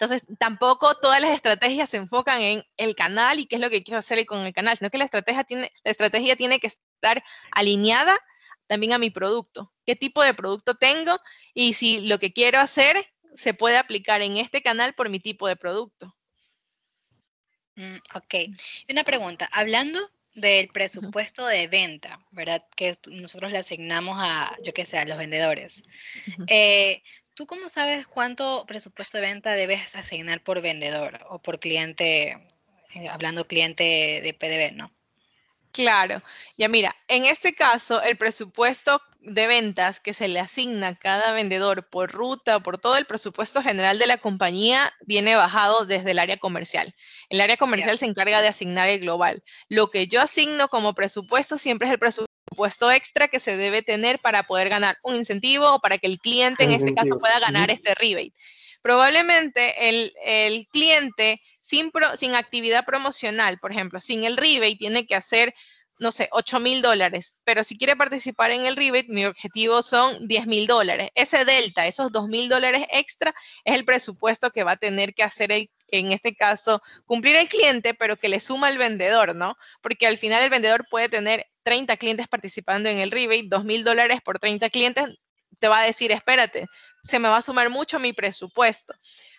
Entonces, 0.00 0.22
tampoco 0.38 0.94
todas 0.94 1.20
las 1.20 1.32
estrategias 1.32 1.90
se 1.90 1.96
enfocan 1.96 2.40
en 2.40 2.64
el 2.76 2.94
canal 2.94 3.40
y 3.40 3.46
qué 3.46 3.56
es 3.56 3.60
lo 3.60 3.68
que 3.68 3.82
quiero 3.82 3.98
hacer 3.98 4.24
con 4.26 4.46
el 4.46 4.52
canal, 4.52 4.76
sino 4.76 4.90
que 4.90 4.98
la 4.98 5.04
estrategia 5.04 5.42
tiene, 5.42 5.72
la 5.82 5.90
estrategia 5.90 6.36
tiene 6.36 6.60
que 6.60 6.68
estar 6.68 7.24
alineada 7.50 8.16
también 8.68 8.92
a 8.92 8.98
mi 8.98 9.10
producto. 9.10 9.72
¿Qué 9.84 9.96
tipo 9.96 10.22
de 10.22 10.34
producto 10.34 10.76
tengo? 10.76 11.18
Y 11.52 11.72
si 11.72 12.06
lo 12.06 12.20
que 12.20 12.32
quiero 12.32 12.60
hacer 12.60 13.08
se 13.34 13.54
puede 13.54 13.76
aplicar 13.76 14.22
en 14.22 14.36
este 14.36 14.62
canal 14.62 14.94
por 14.94 15.08
mi 15.08 15.18
tipo 15.18 15.48
de 15.48 15.56
producto. 15.56 16.16
Mm, 17.74 17.96
ok. 18.14 18.34
Una 18.88 19.02
pregunta. 19.02 19.48
Hablando 19.50 19.98
del 20.32 20.68
presupuesto 20.68 21.44
de 21.44 21.66
venta, 21.66 22.20
¿verdad? 22.30 22.64
Que 22.76 22.96
nosotros 23.10 23.50
le 23.50 23.58
asignamos 23.58 24.16
a, 24.16 24.56
yo 24.62 24.72
qué 24.72 24.84
sé, 24.84 24.98
a 24.98 25.06
los 25.06 25.18
vendedores. 25.18 25.82
¿Tú 27.38 27.46
cómo 27.46 27.68
sabes 27.68 28.08
cuánto 28.08 28.66
presupuesto 28.66 29.16
de 29.18 29.28
venta 29.28 29.52
debes 29.52 29.94
asignar 29.94 30.42
por 30.42 30.60
vendedor 30.60 31.20
o 31.30 31.38
por 31.38 31.60
cliente, 31.60 32.30
eh, 32.94 33.08
hablando 33.08 33.46
cliente 33.46 33.84
de 33.84 34.34
PDB, 34.34 34.74
no? 34.74 34.90
Claro, 35.70 36.20
ya 36.56 36.66
mira, 36.66 36.96
en 37.06 37.24
este 37.24 37.54
caso 37.54 38.02
el 38.02 38.16
presupuesto 38.16 39.00
de 39.20 39.46
ventas 39.46 40.00
que 40.00 40.14
se 40.14 40.26
le 40.26 40.40
asigna 40.40 40.88
a 40.88 40.94
cada 40.96 41.30
vendedor 41.30 41.88
por 41.88 42.10
ruta, 42.10 42.58
por 42.58 42.78
todo 42.78 42.96
el 42.96 43.06
presupuesto 43.06 43.62
general 43.62 44.00
de 44.00 44.08
la 44.08 44.16
compañía, 44.16 44.92
viene 45.06 45.36
bajado 45.36 45.84
desde 45.84 46.10
el 46.10 46.18
área 46.18 46.38
comercial. 46.38 46.92
El 47.28 47.40
área 47.40 47.56
comercial 47.56 48.00
se 48.00 48.06
encarga 48.06 48.40
de 48.40 48.48
asignar 48.48 48.88
el 48.88 48.98
global. 48.98 49.44
Lo 49.68 49.92
que 49.92 50.08
yo 50.08 50.20
asigno 50.20 50.66
como 50.66 50.92
presupuesto 50.92 51.56
siempre 51.56 51.86
es 51.86 51.92
el 51.92 52.00
presupuesto 52.00 52.27
extra 52.66 53.28
que 53.28 53.40
se 53.40 53.56
debe 53.56 53.82
tener 53.82 54.18
para 54.18 54.42
poder 54.42 54.68
ganar 54.68 54.98
un 55.02 55.14
incentivo 55.14 55.74
o 55.74 55.80
para 55.80 55.98
que 55.98 56.06
el 56.06 56.18
cliente 56.18 56.64
en 56.64 56.72
este 56.72 56.94
caso 56.94 57.18
pueda 57.18 57.38
ganar 57.40 57.70
este 57.70 57.94
rebate. 57.94 58.32
Probablemente 58.82 59.88
el, 59.88 60.66
cliente 60.70 61.40
sin, 61.60 61.90
sin 62.16 62.34
actividad 62.34 62.84
promocional, 62.84 63.58
por 63.58 63.72
ejemplo, 63.72 64.00
sin 64.00 64.24
el 64.24 64.36
rebate, 64.36 64.76
tiene 64.76 65.06
que 65.06 65.14
hacer 65.14 65.54
no 66.00 66.12
sé, 66.12 66.28
8 66.30 66.60
mil 66.60 66.80
dólares, 66.80 67.34
pero 67.44 67.64
si 67.64 67.76
quiere 67.76 67.96
participar 67.96 68.52
en 68.52 68.66
el 68.66 68.76
rebate, 68.76 69.08
mi 69.08 69.24
objetivo 69.24 69.82
son 69.82 70.28
10 70.28 70.46
mil 70.46 70.66
dólares. 70.68 71.10
Ese 71.16 71.44
delta, 71.44 71.86
esos 71.86 72.12
2 72.12 72.28
mil 72.28 72.48
dólares 72.48 72.86
extra, 72.92 73.34
es 73.64 73.74
el 73.74 73.84
presupuesto 73.84 74.50
que 74.50 74.62
va 74.62 74.72
a 74.72 74.76
tener 74.76 75.12
que 75.12 75.24
hacer 75.24 75.50
el, 75.50 75.68
en 75.90 76.12
este 76.12 76.34
caso, 76.34 76.82
cumplir 77.06 77.36
el 77.36 77.48
cliente, 77.48 77.94
pero 77.94 78.16
que 78.16 78.28
le 78.28 78.40
suma 78.40 78.68
el 78.68 78.78
vendedor, 78.78 79.34
¿no? 79.34 79.56
Porque 79.80 80.06
al 80.06 80.18
final 80.18 80.42
el 80.42 80.50
vendedor 80.50 80.86
puede 80.90 81.08
tener 81.08 81.46
30 81.62 81.96
clientes 81.96 82.28
participando 82.28 82.88
en 82.88 82.98
el 82.98 83.10
rebate, 83.10 83.44
2 83.46 83.64
mil 83.64 83.84
dólares 83.84 84.20
por 84.24 84.38
30 84.38 84.68
clientes, 84.70 85.06
te 85.58 85.68
va 85.68 85.80
a 85.80 85.84
decir, 85.84 86.12
espérate, 86.12 86.66
se 87.02 87.18
me 87.18 87.28
va 87.28 87.38
a 87.38 87.42
sumar 87.42 87.70
mucho 87.70 87.98
mi 87.98 88.12
presupuesto. 88.12 88.94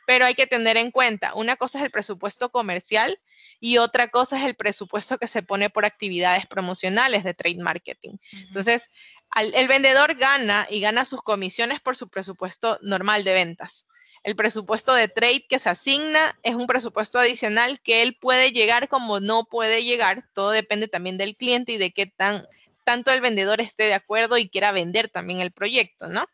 Pero 0.05 0.25
hay 0.25 0.33
que 0.33 0.47
tener 0.47 0.75
en 0.77 0.91
cuenta, 0.91 1.33
una 1.35 1.55
cosa 1.55 1.77
es 1.77 1.85
el 1.85 1.91
presupuesto 1.91 2.49
comercial 2.49 3.19
y 3.59 3.77
otra 3.77 4.07
cosa 4.07 4.37
es 4.37 4.43
el 4.43 4.55
presupuesto 4.55 5.17
que 5.17 5.27
se 5.27 5.43
pone 5.43 5.69
por 5.69 5.85
actividades 5.85 6.47
promocionales 6.47 7.23
de 7.23 7.35
trade 7.35 7.61
marketing. 7.61 8.17
Entonces, 8.47 8.89
el 9.35 9.67
vendedor 9.67 10.15
gana 10.15 10.65
y 10.69 10.79
gana 10.79 11.05
sus 11.05 11.21
comisiones 11.21 11.79
por 11.79 11.95
su 11.95 12.09
presupuesto 12.09 12.79
normal 12.81 13.23
de 13.23 13.33
ventas. 13.33 13.85
El 14.23 14.35
presupuesto 14.35 14.93
de 14.93 15.07
trade 15.07 15.45
que 15.47 15.59
se 15.59 15.69
asigna 15.69 16.37
es 16.43 16.55
un 16.55 16.67
presupuesto 16.67 17.19
adicional 17.19 17.79
que 17.81 18.01
él 18.01 18.17
puede 18.19 18.51
llegar 18.51 18.89
como 18.89 19.19
no 19.19 19.45
puede 19.45 19.83
llegar. 19.83 20.25
Todo 20.33 20.51
depende 20.51 20.87
también 20.87 21.17
del 21.17 21.35
cliente 21.35 21.73
y 21.73 21.77
de 21.77 21.91
qué 21.91 22.05
tan 22.05 22.47
tanto 22.89 23.11
el 23.11 23.21
vendedor 23.21 23.61
esté 23.61 23.83
de 23.83 23.93
acuerdo 23.93 24.39
y 24.39 24.49
quiera 24.49 24.71
vender 24.71 25.09
también 25.09 25.41
el 25.41 25.51
proyecto, 25.51 26.07
¿no? 26.07 26.25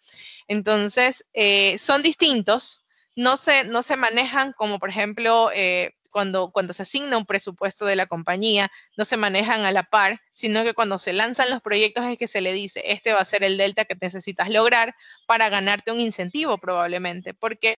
Entonces, 0.47 1.25
eh, 1.33 1.77
son 1.77 2.01
distintos, 2.01 2.85
no 3.17 3.35
se, 3.35 3.65
no 3.65 3.83
se 3.83 3.97
manejan 3.97 4.53
como, 4.53 4.79
por 4.79 4.87
ejemplo, 4.87 5.51
eh, 5.53 5.95
cuando, 6.15 6.49
se 6.71 6.83
asigna 6.83 7.17
un 7.17 7.25
presupuesto 7.25 7.85
de 7.85 7.97
la 7.97 8.05
compañía, 8.05 8.71
no 8.95 9.03
se 9.03 9.17
manejan 9.17 9.65
a 9.65 9.73
la 9.73 9.83
par, 9.83 10.21
sino 10.31 10.63
que 10.63 10.73
cuando 10.73 10.97
se 10.97 11.11
lanzan 11.11 11.49
los 11.49 11.61
proyectos 11.61 12.05
es 12.05 12.17
que 12.17 12.27
se 12.27 12.39
le 12.39 12.53
dice, 12.53 12.81
este 12.85 13.11
va 13.11 13.19
a 13.19 13.25
ser 13.25 13.43
el 13.43 13.57
delta 13.57 13.83
que 13.83 13.97
necesitas 13.99 14.47
lograr 14.49 14.95
para 15.27 15.49
ganarte 15.49 15.91
un 15.91 15.99
incentivo 15.99 16.57
probablemente, 16.57 17.33
porque 17.33 17.75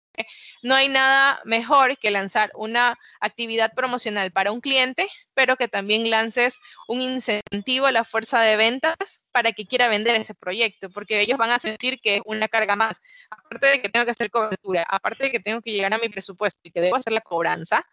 no 0.62 0.76
hay 0.76 0.88
nada 0.88 1.42
mejor 1.46 1.98
que 1.98 2.12
lanzar 2.12 2.52
una 2.54 3.00
actividad 3.20 3.74
promocional 3.74 4.32
para 4.32 4.52
un 4.52 4.62
cliente, 4.62 5.10
pero 5.34 5.56
que 5.56 5.68
también 5.68 6.12
lances 6.12 6.60
un 6.88 7.02
incentivo 7.02 7.88
a 7.88 7.92
la 7.92 8.04
fuerza 8.04 8.40
de 8.42 8.56
ventas 8.56 9.24
para 9.32 9.52
que 9.52 9.66
quiera 9.66 9.88
vender 9.88 10.16
ese 10.16 10.36
proyecto, 10.36 10.92
porque 10.92 11.22
ellos 11.22 11.40
van 11.40 11.50
a 11.50 11.58
sentir 11.58 12.00
que 12.02 12.18
es 12.18 12.22
una 12.26 12.48
carga 12.48 12.76
más. 12.76 13.02
Aparte 13.32 13.66
de 13.66 13.82
que 13.82 13.90
tengo 13.90 14.06
que 14.06 14.12
hacer 14.12 14.30
cobertura, 14.30 14.86
aparte 14.88 15.24
de 15.24 15.32
que 15.32 15.40
tengo 15.40 15.60
que 15.60 15.72
llegar 15.72 15.92
a 15.92 15.98
mi 15.98 16.10
presupuesto 16.10 16.62
y 16.64 16.70
que 16.70 16.82
debo 16.82 16.98
hacer 16.98 17.14
la 17.14 17.22
cobranza, 17.22 17.84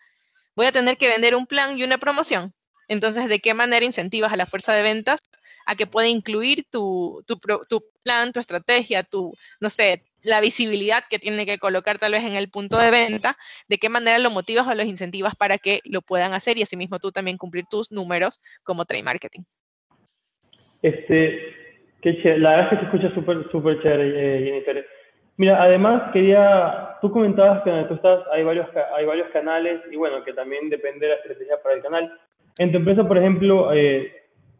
voy 0.56 0.66
a 0.66 0.72
tener 0.72 0.96
que 0.96 1.08
vender 1.08 1.34
un 1.34 1.46
plan 1.46 1.78
y 1.78 1.84
una 1.84 1.98
promoción. 1.98 2.52
Entonces, 2.88 3.28
¿de 3.28 3.38
qué 3.38 3.54
manera 3.54 3.84
incentivas 3.84 4.32
a 4.32 4.36
la 4.36 4.46
fuerza 4.46 4.74
de 4.74 4.82
ventas 4.82 5.20
a 5.66 5.74
que 5.74 5.86
pueda 5.86 6.08
incluir 6.08 6.64
tu, 6.70 7.24
tu, 7.26 7.38
plan, 8.02 8.32
tu 8.32 8.40
estrategia, 8.40 9.02
tu, 9.02 9.32
no 9.60 9.70
sé, 9.70 10.04
la 10.22 10.40
visibilidad 10.40 11.02
que 11.08 11.18
tiene 11.18 11.46
que 11.46 11.58
colocar 11.58 11.98
tal 11.98 12.12
vez 12.12 12.24
en 12.24 12.34
el 12.34 12.50
punto 12.50 12.78
de 12.78 12.90
venta? 12.90 13.36
¿De 13.68 13.78
qué 13.78 13.88
manera 13.88 14.18
lo 14.18 14.30
motivas 14.30 14.66
o 14.66 14.74
los 14.74 14.86
incentivas 14.86 15.34
para 15.34 15.58
que 15.58 15.80
lo 15.84 16.02
puedan 16.02 16.34
hacer 16.34 16.58
y 16.58 16.62
asimismo 16.62 16.98
tú 16.98 17.12
también 17.12 17.38
cumplir 17.38 17.64
tus 17.70 17.90
números 17.90 18.40
como 18.62 18.84
trade 18.84 19.02
marketing? 19.02 19.42
Este, 20.82 21.54
qué 22.02 22.36
la 22.38 22.50
verdad 22.50 22.64
es 22.64 22.70
que 22.70 22.76
se 22.76 22.84
escucha 22.84 23.14
súper, 23.14 23.50
súper 23.50 23.82
chévere, 23.82 24.36
eh, 24.36 24.44
Jennifer. 24.44 24.86
Mira, 25.36 25.62
además 25.62 26.10
quería, 26.12 26.96
tú 27.00 27.10
comentabas 27.10 27.62
que 27.62 27.70
donde 27.70 27.88
tú 27.88 27.94
estás 27.94 28.20
hay 28.32 28.44
varios, 28.44 28.68
hay 28.96 29.04
varios 29.04 29.28
canales 29.30 29.80
y 29.90 29.96
bueno, 29.96 30.22
que 30.22 30.32
también 30.32 30.70
depende 30.70 31.06
de 31.06 31.12
la 31.12 31.18
estrategia 31.18 31.60
para 31.62 31.74
el 31.74 31.82
canal. 31.82 32.18
En 32.58 32.70
tu 32.70 32.78
empresa, 32.78 33.06
por 33.06 33.18
ejemplo, 33.18 33.72
eh, 33.72 34.12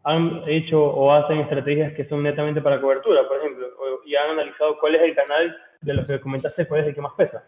han 0.03 0.43
hecho 0.47 0.83
o 0.83 1.11
hacen 1.11 1.39
estrategias 1.39 1.93
que 1.93 2.03
son 2.03 2.23
netamente 2.23 2.61
para 2.61 2.81
cobertura, 2.81 3.27
por 3.27 3.37
ejemplo, 3.37 3.67
y 4.05 4.15
han 4.15 4.31
analizado 4.31 4.77
cuál 4.79 4.95
es 4.95 5.01
el 5.01 5.15
canal 5.15 5.57
de 5.81 5.93
los 5.93 6.07
que 6.07 6.19
comentaste, 6.19 6.67
cuál 6.67 6.81
es 6.81 6.87
el 6.87 6.95
que 6.95 7.01
más 7.01 7.13
pesa. 7.13 7.43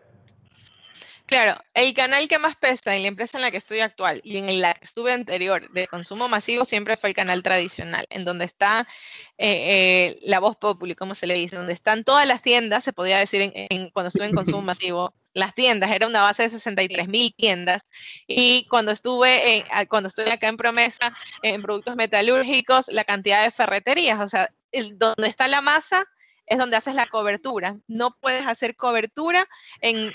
Claro, 1.27 1.61
el 1.73 1.93
canal 1.93 2.29
que 2.29 2.39
más 2.39 2.55
pesa 2.55 2.95
en 2.95 3.01
la 3.01 3.09
empresa 3.09 3.37
en 3.37 3.41
la 3.41 3.51
que 3.51 3.57
estoy 3.57 3.81
actual 3.81 4.21
y 4.23 4.37
en 4.37 4.61
la 4.61 4.73
que 4.73 4.85
estuve 4.85 5.11
anterior 5.11 5.69
de 5.73 5.85
consumo 5.85 6.29
masivo 6.29 6.63
siempre 6.63 6.95
fue 6.95 7.09
el 7.09 7.15
canal 7.15 7.43
tradicional, 7.43 8.05
en 8.09 8.23
donde 8.23 8.45
está 8.45 8.87
eh, 9.37 10.15
eh, 10.15 10.19
la 10.21 10.39
voz 10.39 10.55
popular, 10.55 10.95
como 10.95 11.15
se 11.15 11.27
le 11.27 11.33
dice, 11.33 11.57
donde 11.57 11.73
están 11.73 12.05
todas 12.05 12.25
las 12.25 12.41
tiendas, 12.41 12.85
se 12.85 12.93
podía 12.93 13.19
decir 13.19 13.51
en, 13.53 13.89
cuando 13.89 14.07
estuve 14.07 14.25
en 14.27 14.35
consumo 14.35 14.61
masivo, 14.63 15.13
las 15.33 15.53
tiendas, 15.53 15.91
era 15.91 16.07
una 16.07 16.21
base 16.21 16.43
de 16.43 16.49
63 16.49 17.09
mil 17.09 17.33
tiendas. 17.35 17.85
Y 18.25 18.65
cuando 18.69 18.93
estuve, 18.93 19.65
cuando 19.89 20.07
estoy 20.07 20.29
acá 20.29 20.47
en 20.47 20.55
Promesa, 20.55 21.13
en 21.43 21.61
productos 21.61 21.97
metalúrgicos, 21.97 22.87
la 22.87 23.03
cantidad 23.03 23.43
de 23.43 23.51
ferreterías, 23.51 24.21
o 24.21 24.27
sea, 24.29 24.49
donde 24.95 25.27
está 25.27 25.49
la 25.49 25.59
masa 25.59 26.07
es 26.47 26.57
donde 26.57 26.77
haces 26.77 26.95
la 26.95 27.07
cobertura. 27.07 27.77
No 27.88 28.12
puedes 28.19 28.47
hacer 28.47 28.75
cobertura 28.75 29.47
en, 29.81 30.13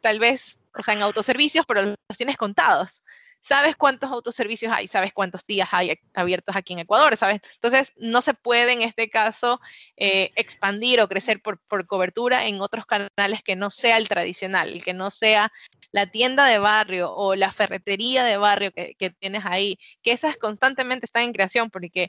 tal 0.00 0.18
vez, 0.18 0.58
o 0.76 0.82
sea, 0.82 0.94
en 0.94 1.02
autoservicios, 1.02 1.66
pero 1.66 1.82
los 1.82 2.16
tienes 2.16 2.36
contados. 2.36 3.04
Sabes 3.38 3.76
cuántos 3.76 4.10
autoservicios 4.10 4.72
hay, 4.72 4.88
sabes 4.88 5.12
cuántos 5.12 5.44
días 5.46 5.68
hay 5.72 6.00
abiertos 6.14 6.56
aquí 6.56 6.72
en 6.72 6.78
Ecuador, 6.78 7.14
¿sabes? 7.18 7.42
Entonces, 7.56 7.92
no 7.98 8.22
se 8.22 8.32
puede 8.32 8.72
en 8.72 8.80
este 8.80 9.10
caso 9.10 9.60
eh, 9.98 10.32
expandir 10.34 11.02
o 11.02 11.08
crecer 11.08 11.42
por, 11.42 11.60
cobertura 11.86 12.46
en 12.46 12.62
otros 12.62 12.86
canales 12.86 13.42
que 13.44 13.54
no 13.54 13.68
sea 13.68 13.98
el 13.98 14.08
tradicional, 14.08 14.72
el 14.72 14.82
que 14.82 14.94
no 14.94 15.10
sea 15.10 15.52
la 15.92 16.06
tienda 16.06 16.46
de 16.46 16.58
barrio 16.58 17.12
o 17.12 17.34
la 17.34 17.52
ferretería 17.52 18.24
de 18.24 18.38
barrio 18.38 18.72
que, 18.72 18.94
que, 18.94 19.10
tienes 19.10 19.44
ahí, 19.44 19.78
que 20.02 20.12
esas 20.12 20.38
constantemente 20.38 21.04
están 21.04 21.24
en 21.24 21.34
creación 21.34 21.68
porque 21.68 22.08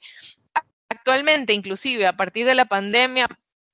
actualmente, 0.87 1.51
inclusive 1.51 2.07
a 2.07 2.15
partir 2.15 2.45
de 2.45 2.55
la 2.55 2.65
pandemia, 2.65 3.27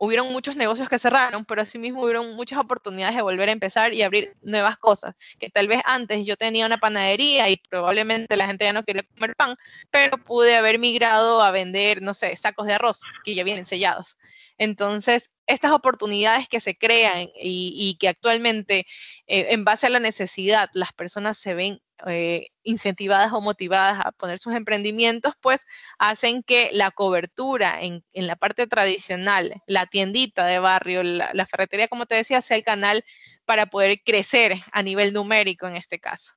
hubieron 0.04 0.34
muchos 0.34 0.56
negocios 0.56 0.90
que 0.90 0.98
cerraron, 0.98 1.46
pero 1.46 1.62
asimismo 1.62 2.02
hubieron 2.02 2.36
muchas 2.36 2.58
oportunidades 2.58 3.16
de 3.16 3.22
volver 3.22 3.50
a 3.50 3.52
empezar 3.52 3.94
y 3.94 4.02
abrir 4.02 4.34
nuevas 4.42 4.80
cosas, 4.80 5.14
que 5.38 5.52
tal 5.52 5.68
vez 5.68 5.80
antes 5.86 6.26
yo 6.26 6.36
tenía 6.38 6.66
una 6.66 6.80
panadería 6.80 7.48
y 7.52 7.58
probablemente 7.58 8.36
la 8.36 8.48
gente 8.48 8.66
ya 8.66 8.74
no 8.74 8.84
quería 8.84 9.04
comer 9.04 9.36
pan, 9.36 9.56
pero 9.92 10.18
pude 10.18 10.56
haber 10.56 10.80
migrado 10.80 11.44
a 11.44 11.52
vender, 11.52 12.02
no 12.02 12.16
sé, 12.16 12.36
sacos 12.36 12.66
de 12.66 12.74
arroz 12.74 13.00
que 13.24 13.36
ya 13.36 13.44
vienen 13.44 13.68
sellados. 13.68 14.18
Entonces, 14.58 15.30
estas 15.46 15.72
oportunidades 15.72 16.50
que 16.50 16.62
se 16.62 16.76
crean 16.76 17.28
y, 17.36 17.96
que 18.00 18.08
actualmente, 18.08 18.88
eh, 19.28 19.50
en 19.52 19.64
base 19.66 19.86
a 19.86 19.92
la 19.92 20.00
necesidad, 20.00 20.72
las 20.74 20.94
personas 20.94 21.38
se 21.38 21.54
ven 21.54 21.80
eh, 22.08 22.48
incentivadas 22.64 23.32
o 23.34 23.42
motivadas 23.42 24.02
a 24.04 24.12
poner 24.12 24.40
sus 24.40 24.54
emprendimientos, 24.56 25.34
pues 25.42 25.66
hacen 25.98 26.44
que 26.44 26.70
la 26.74 26.92
cobertura 26.92 27.82
en, 27.82 28.04
la 28.14 28.36
parte 28.36 28.68
tradicional, 28.68 29.62
la 29.68 29.86
tiendita 29.86 30.46
de 30.46 30.60
barrio, 30.60 31.04
la, 31.04 31.46
ferretería, 31.46 31.88
como 31.88 32.06
te 32.06 32.16
decía, 32.16 32.42
sea 32.42 32.58
el 32.58 32.64
canal 32.64 33.04
para 33.46 33.66
poder 33.68 34.02
crecer 34.04 34.54
a 34.72 34.84
nivel 34.84 35.14
numérico 35.14 35.68
en 35.68 35.76
este 35.76 36.00
caso 36.00 36.34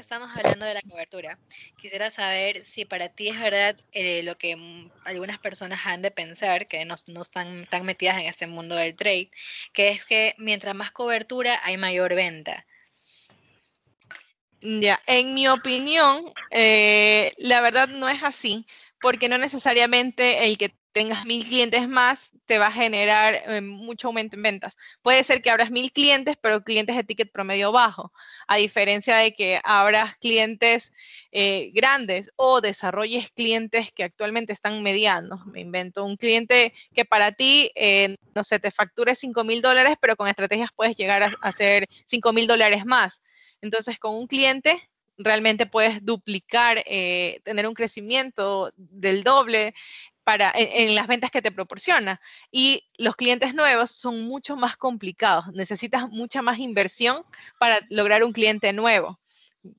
estamos 0.00 0.30
hablando 0.36 0.66
de 0.66 0.74
la 0.74 0.82
cobertura, 0.82 1.38
quisiera 1.78 2.10
saber 2.10 2.64
si 2.64 2.84
para 2.84 3.08
ti 3.08 3.28
es 3.28 3.38
verdad 3.38 3.76
eh, 3.92 4.22
lo 4.22 4.36
que 4.36 4.56
algunas 5.04 5.38
personas 5.38 5.80
han 5.86 6.02
de 6.02 6.10
pensar, 6.10 6.66
que 6.66 6.84
no, 6.84 6.94
no, 7.06 7.22
están 7.22 7.66
tan 7.66 7.84
metidas 7.86 8.18
en 8.18 8.26
este 8.26 8.46
mundo 8.46 8.76
del 8.76 8.94
trade, 8.94 9.30
que 9.72 9.90
es 9.90 10.04
que 10.04 10.34
mientras 10.38 10.74
más 10.74 10.90
cobertura 10.90 11.60
hay 11.62 11.76
mayor 11.76 12.14
venta. 12.14 12.66
Ya, 14.62 15.00
en 15.06 15.34
mi 15.34 15.48
opinión, 15.48 16.32
eh, 16.50 17.32
la 17.38 17.60
verdad 17.60 17.88
no 17.88 18.08
es 18.08 18.22
así, 18.22 18.66
porque 19.00 19.28
no 19.28 19.38
necesariamente 19.38 20.46
el 20.46 20.56
que 20.56 20.74
tengas 20.92 21.26
mil 21.26 21.44
clientes 21.46 21.86
más 21.88 22.32
te 22.46 22.58
va 22.58 22.68
a 22.68 22.72
generar 22.72 23.34
eh, 23.46 23.60
mucho 23.60 24.08
aumento 24.08 24.36
en 24.36 24.42
ventas. 24.42 24.76
Puede 25.02 25.22
ser 25.24 25.42
que 25.42 25.50
abras 25.50 25.70
mil 25.70 25.92
clientes, 25.92 26.36
pero 26.40 26.64
clientes 26.64 26.96
de 26.96 27.04
ticket 27.04 27.30
promedio 27.30 27.70
bajo, 27.70 28.12
a 28.48 28.56
diferencia 28.56 29.16
de 29.18 29.34
que 29.34 29.60
abras 29.62 30.16
clientes 30.16 30.90
eh, 31.32 31.70
grandes 31.74 32.32
o 32.36 32.62
desarrolles 32.62 33.30
clientes 33.32 33.92
que 33.92 34.04
actualmente 34.04 34.54
están 34.54 34.82
medianos. 34.82 35.44
Me 35.46 35.60
invento 35.60 36.02
un 36.04 36.16
cliente 36.16 36.72
que 36.94 37.04
para 37.04 37.32
ti, 37.32 37.70
no 38.34 38.42
sé, 38.42 38.58
te 38.58 38.70
facture 38.70 39.14
5 39.14 39.44
mil 39.44 39.60
dólares, 39.60 39.96
pero 40.00 40.16
con 40.16 40.28
estrategias 40.28 40.70
puedes 40.74 40.96
llegar 40.96 41.22
a 41.24 41.32
hacer 41.42 41.88
5 42.06 42.32
mil 42.32 42.46
dólares 42.46 42.86
más. 42.86 43.20
Entonces, 43.66 43.98
con 43.98 44.14
un 44.14 44.28
cliente 44.28 44.80
realmente 45.18 45.66
puedes 45.66 46.04
duplicar, 46.04 46.82
eh, 46.86 47.40
tener 47.42 47.66
un 47.66 47.74
crecimiento 47.74 48.72
del 48.76 49.24
doble 49.24 49.74
para, 50.22 50.52
en, 50.54 50.94
las 50.94 51.06
ventas 51.06 51.30
que 51.30 51.42
te 51.42 51.50
proporciona. 51.50 52.20
Y 52.50 52.88
los 52.96 53.16
clientes 53.16 53.54
nuevos 53.54 53.90
son 53.90 54.22
mucho 54.22 54.56
más 54.56 54.76
complicados. 54.76 55.46
Necesitas 55.52 56.08
mucha 56.10 56.42
más 56.42 56.58
inversión 56.58 57.24
para 57.58 57.80
lograr 57.90 58.22
un 58.22 58.32
cliente 58.32 58.72
nuevo. 58.72 59.18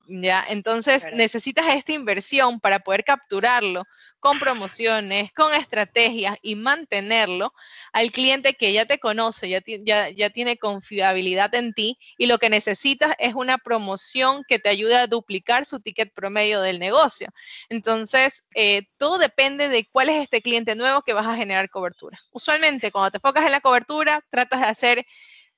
¿ya? 0.08 0.44
Entonces 0.50 1.06
necesitas 1.14 1.66
esta 1.74 1.94
inversión 1.94 2.60
para 2.60 2.80
poder 2.80 3.06
capturarlo 3.06 3.84
con 4.20 4.40
promociones, 4.40 5.32
con 5.34 5.54
estrategias 5.54 6.38
y 6.42 6.56
mantenerlo 6.56 7.54
al 7.94 8.12
cliente 8.12 8.54
que 8.54 8.74
ya 8.74 8.86
te 8.86 9.00
conoce, 9.00 9.50
ya, 9.50 10.30
tiene 10.30 10.58
confiabilidad 10.58 11.54
en 11.56 11.74
ti 11.74 11.98
y 12.18 12.26
lo 12.26 12.38
que 12.38 12.50
necesitas 12.50 13.16
es 13.20 13.36
una 13.36 13.58
promoción 13.58 14.44
que 14.48 14.60
te 14.60 14.70
ayude 14.70 14.96
a 14.96 15.08
duplicar 15.08 15.66
su 15.66 15.80
ticket 15.80 16.14
promedio 16.14 16.62
del 16.62 16.80
negocio. 16.80 17.28
Entonces, 17.70 18.44
eh, 18.56 18.88
todo 18.98 19.18
depende 19.18 19.70
de 19.70 19.88
cuál 19.92 20.10
es 20.10 20.24
este 20.24 20.42
cliente 20.42 20.76
nuevo 20.76 21.02
que 21.02 21.14
vas 21.14 21.28
a 21.28 21.36
generar 21.36 21.70
cobertura. 21.70 22.20
Usualmente, 22.32 22.92
cuando 22.92 23.12
te 23.12 23.18
enfocas 23.18 23.46
en 23.46 23.52
la 23.52 23.62
cobertura, 23.62 24.24
tratas 24.30 24.62
de 24.62 24.68
hacer 24.68 25.06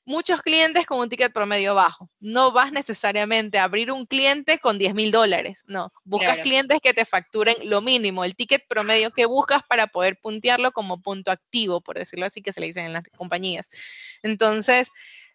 muchos 0.09 0.41
clientes 0.41 0.87
con 0.87 0.99
un 0.99 1.07
ticket 1.07 1.31
promedio 1.31 1.75
bajo. 1.75 2.09
No 2.19 2.51
vas 2.51 2.71
necesariamente 2.71 3.59
a 3.59 3.65
abrir 3.65 3.91
un 3.91 4.07
cliente 4.07 4.57
con 4.57 4.79
10 4.79 4.95
mil 4.95 5.11
dólares, 5.11 5.63
no. 5.67 5.93
Buscas 6.03 6.39
clientes 6.39 6.81
que 6.81 6.95
te 6.95 7.05
facturen 7.05 7.55
lo 7.65 7.79
mínimo, 7.79 8.23
el 8.23 8.35
ticket 8.35 8.67
promedio 8.67 9.11
que 9.11 9.27
buscas 9.27 9.61
para 9.69 9.85
poder 9.85 10.19
puntearlo 10.19 10.71
como 10.71 10.99
punto 10.99 11.29
activo, 11.29 11.79
por 11.79 11.99
decirlo 11.99 12.25
así, 12.25 12.41
que 12.41 12.51
se 12.51 12.59
le 12.59 12.65
dicen 12.65 12.87
en 12.87 12.93
las 12.93 13.03
compañías. 13.15 13.69
Entonces, 14.23 14.89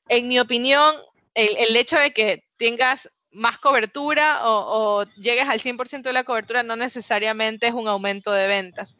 en 0.09 0.27
mi 0.27 0.41
opinión, 0.41 0.93
el, 1.35 1.77
hecho 1.77 1.97
de 1.97 2.13
que 2.13 2.45
tengas 2.57 3.09
más 3.31 3.59
cobertura 3.59 4.45
o, 4.49 5.03
o 5.03 5.05
llegues 5.15 5.49
al 5.49 5.61
100% 5.61 6.03
de 6.03 6.13
la 6.13 6.25
cobertura 6.25 6.65
no 6.65 6.75
necesariamente 6.75 7.69
es 7.69 7.75
un 7.75 7.87
aumento 7.87 8.33
de 8.33 8.49
ventas 8.49 8.97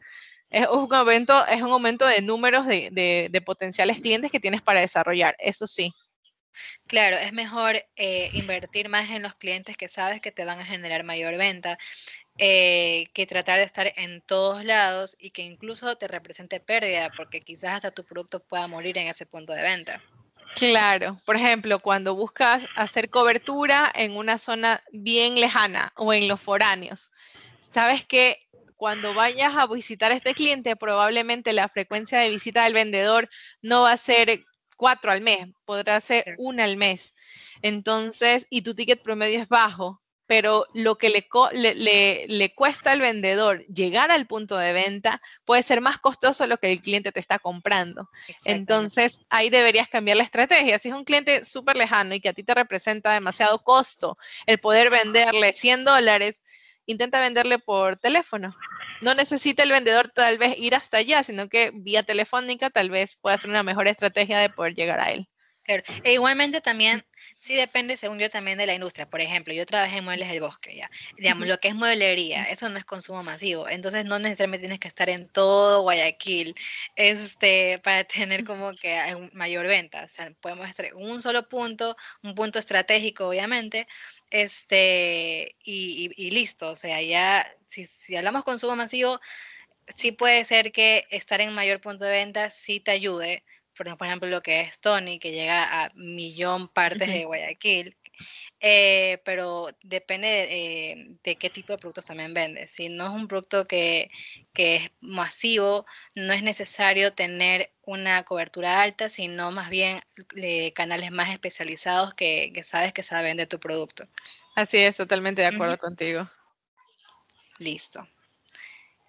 es 0.49 0.67
un 0.67 0.93
aumento, 0.93 1.45
es 1.47 1.61
un 1.61 1.71
aumento 1.71 2.05
de 2.05 2.21
números 2.21 2.65
de, 2.65 3.43
potenciales 3.45 3.99
clientes 3.99 4.31
que 4.31 4.39
tienes 4.39 4.61
para 4.61 4.81
desarrollar, 4.81 5.35
eso 5.39 5.67
sí. 5.67 5.91
Claro, 6.87 7.17
es 7.17 7.33
mejor 7.33 7.83
eh, 7.97 8.29
invertir 8.33 8.87
más 8.87 9.09
en 9.09 9.21
los 9.21 9.35
clientes 9.35 9.75
que 9.75 9.89
sabes 9.89 10.21
que 10.21 10.31
te 10.31 10.45
van 10.45 10.59
a 10.59 10.65
generar 10.65 11.03
mayor 11.03 11.35
venta 11.35 11.77
eh, 12.37 13.07
que 13.13 13.25
tratar 13.25 13.59
de 13.59 13.65
estar 13.65 13.93
en 13.95 14.21
todos 14.21 14.65
lados 14.65 15.15
y 15.17 15.31
que 15.31 15.41
incluso 15.41 15.95
te 15.97 16.09
represente 16.09 16.59
pérdida, 16.59 17.09
porque 17.15 17.39
quizás 17.39 17.75
hasta 17.75 17.91
tu 17.91 18.03
producto 18.03 18.41
pueda 18.41 18.67
morir 18.67 18.97
en 18.97 19.07
ese 19.07 19.25
punto 19.25 19.53
de 19.53 19.61
venta. 19.61 20.03
Claro, 20.55 21.17
por 21.25 21.37
ejemplo, 21.37 21.79
cuando 21.79 22.13
buscas 22.13 22.65
hacer 22.75 23.09
cobertura 23.09 23.89
en 23.95 24.17
una 24.17 24.37
zona 24.37 24.83
bien 24.91 25.35
lejana 25.35 25.93
o 25.95 26.13
en 26.13 26.27
los 26.27 26.41
foráneos, 26.41 27.09
sabes 27.71 28.05
que 28.05 28.44
cuando 28.75 29.13
vayas 29.13 29.55
a 29.55 29.67
visitar 29.67 30.11
a 30.11 30.15
este 30.15 30.33
cliente, 30.33 30.75
probablemente 30.75 31.53
la 31.53 31.69
frecuencia 31.69 32.19
de 32.19 32.29
visita 32.29 32.63
del 32.63 32.73
vendedor 32.73 33.29
no 33.61 33.83
va 33.83 33.93
a 33.93 33.97
ser 33.97 34.43
cuatro 34.75 35.11
al 35.11 35.21
mes, 35.21 35.47
podrá 35.65 35.99
ser 36.01 36.35
una 36.37 36.65
al 36.65 36.77
mes. 36.77 37.13
Entonces, 37.61 38.45
y 38.49 38.61
tu 38.61 38.75
ticket 38.75 39.01
promedio 39.01 39.41
es 39.41 39.47
bajo, 39.47 40.01
pero 40.27 40.65
lo 40.73 40.97
que 40.97 41.09
le, 41.09 42.25
le, 42.27 42.53
cuesta 42.55 42.91
al 42.91 42.99
vendedor 42.99 43.63
llegar 43.67 44.09
al 44.11 44.25
punto 44.25 44.57
de 44.57 44.73
venta 44.73 45.21
puede 45.45 45.61
ser 45.61 45.81
más 45.81 45.99
costoso 45.99 46.47
lo 46.47 46.57
que 46.57 46.71
el 46.71 46.81
cliente 46.81 47.11
te 47.11 47.19
está 47.19 47.39
comprando. 47.39 48.09
Entonces, 48.43 49.19
ahí 49.29 49.49
deberías 49.49 49.87
cambiar 49.87 50.17
la 50.17 50.23
estrategia. 50.23 50.79
Si 50.79 50.89
es 50.89 50.95
un 50.95 51.05
cliente 51.05 51.45
súper 51.45 51.77
lejano 51.77 52.15
y 52.15 52.21
que 52.21 52.29
a 52.29 52.33
ti 52.33 52.43
te 52.43 52.55
representa 52.55 53.13
demasiado 53.13 53.59
costo 53.63 54.17
el 54.47 54.59
poder 54.59 54.89
venderle 54.89 55.53
100 55.53 55.85
dólares, 55.85 56.41
intenta 56.85 57.19
venderle 57.19 57.59
por 57.59 57.97
teléfono. 57.97 58.55
No 59.01 59.13
necesita 59.13 59.63
el 59.63 59.71
vendedor 59.71 60.09
tal 60.09 60.37
vez 60.37 60.57
ir 60.57 60.75
hasta 60.75 60.97
allá, 60.97 61.23
sino 61.23 61.49
que 61.49 61.71
vía 61.73 62.03
telefónica 62.03 62.69
tal 62.69 62.89
vez 62.89 63.15
pueda 63.15 63.37
ser 63.37 63.49
una 63.49 63.63
mejor 63.63 63.87
estrategia 63.87 64.39
de 64.39 64.49
poder 64.49 64.73
llegar 64.75 64.99
a 64.99 65.11
él. 65.11 65.27
Claro. 65.65 65.81
E 66.03 66.13
igualmente 66.13 66.61
también 66.61 67.03
sí 67.39 67.55
depende, 67.55 67.97
según 67.97 68.19
yo, 68.19 68.29
también 68.29 68.59
de 68.59 68.67
la 68.67 68.75
industria. 68.75 69.09
Por 69.09 69.19
ejemplo, 69.19 69.51
yo 69.51 69.65
trabajé 69.65 69.97
en 69.97 70.03
muebles 70.03 70.29
del 70.29 70.39
bosque, 70.39 70.75
ya. 70.75 70.91
Digamos, 71.17 71.47
lo 71.47 71.57
que 71.59 71.69
es 71.69 71.75
mueblería, 71.75 72.43
eso 72.43 72.69
no 72.69 72.77
es 72.77 72.85
consumo 72.85 73.23
masivo. 73.23 73.67
Entonces, 73.67 74.05
no 74.05 74.19
necesariamente 74.19 74.67
tienes 74.67 74.79
que 74.79 74.87
estar 74.87 75.09
en 75.09 75.27
todo 75.27 75.81
Guayaquil 75.81 76.53
este, 76.95 77.79
para 77.83 78.03
tener 78.29 78.43
como 78.45 78.73
que 78.73 78.95
mayor 79.33 79.65
venta. 79.65 80.03
O 80.03 80.07
sea, 80.07 80.31
podemos 80.39 80.69
estar 80.69 80.85
en 80.85 80.97
un 80.97 81.19
solo 81.19 81.49
punto, 81.49 81.97
un 82.21 82.35
punto 82.35 82.59
estratégico, 82.59 83.27
obviamente, 83.27 83.87
este, 84.43 85.55
y, 85.63 86.29
listo. 86.31 86.69
O 86.69 86.75
sea, 86.75 87.01
ya, 87.01 87.47
si, 87.65 87.85
si 87.85 88.15
hablamos 88.15 88.43
consumo 88.43 88.75
masivo, 88.75 89.19
sí 89.97 90.11
puede 90.11 90.43
ser 90.43 90.71
que 90.71 91.05
estar 91.09 91.41
en 91.41 91.53
mayor 91.53 91.81
punto 91.81 92.05
de 92.05 92.11
venta 92.11 92.49
sí 92.49 92.79
te 92.79 92.91
ayude 92.91 93.43
por 93.75 93.87
ejemplo, 94.07 94.29
lo 94.29 94.41
que 94.41 94.61
es 94.61 94.79
Tony, 94.79 95.19
que 95.19 95.31
llega 95.31 95.83
a 95.83 95.91
millón 95.95 96.69
partes 96.69 97.07
de 97.07 97.25
Guayaquil, 97.25 97.97
eh, 98.59 99.21
pero 99.25 99.67
depende 99.83 100.27
de, 100.27 101.17
de, 101.23 101.35
qué 101.35 101.49
tipo 101.49 101.73
de 101.73 101.77
productos 101.77 102.05
también 102.05 102.33
vendes. 102.33 102.71
Si 102.71 102.89
no 102.89 103.05
es 103.05 103.11
un 103.11 103.27
producto 103.27 103.67
que, 103.67 104.09
que, 104.53 104.75
es 104.75 104.91
masivo, 105.01 105.85
no 106.15 106.33
es 106.33 106.41
necesario 106.41 107.13
tener 107.13 107.71
una 107.83 108.23
cobertura 108.23 108.81
alta, 108.81 109.09
sino 109.09 109.51
más 109.51 109.69
bien 109.69 110.01
eh, 110.35 110.73
canales 110.73 111.11
más 111.11 111.29
especializados 111.31 112.13
que, 112.13 112.51
que, 112.53 112.63
sabes 112.63 112.93
que 112.93 113.03
saben 113.03 113.37
de 113.37 113.45
tu 113.45 113.59
producto. 113.59 114.07
Así 114.55 114.77
es, 114.77 114.95
totalmente 114.95 115.41
de 115.41 115.47
acuerdo 115.47 115.77
contigo. 115.77 116.29
Listo. 117.59 118.07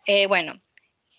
Eh, 0.07 0.27
bueno, 0.27 0.61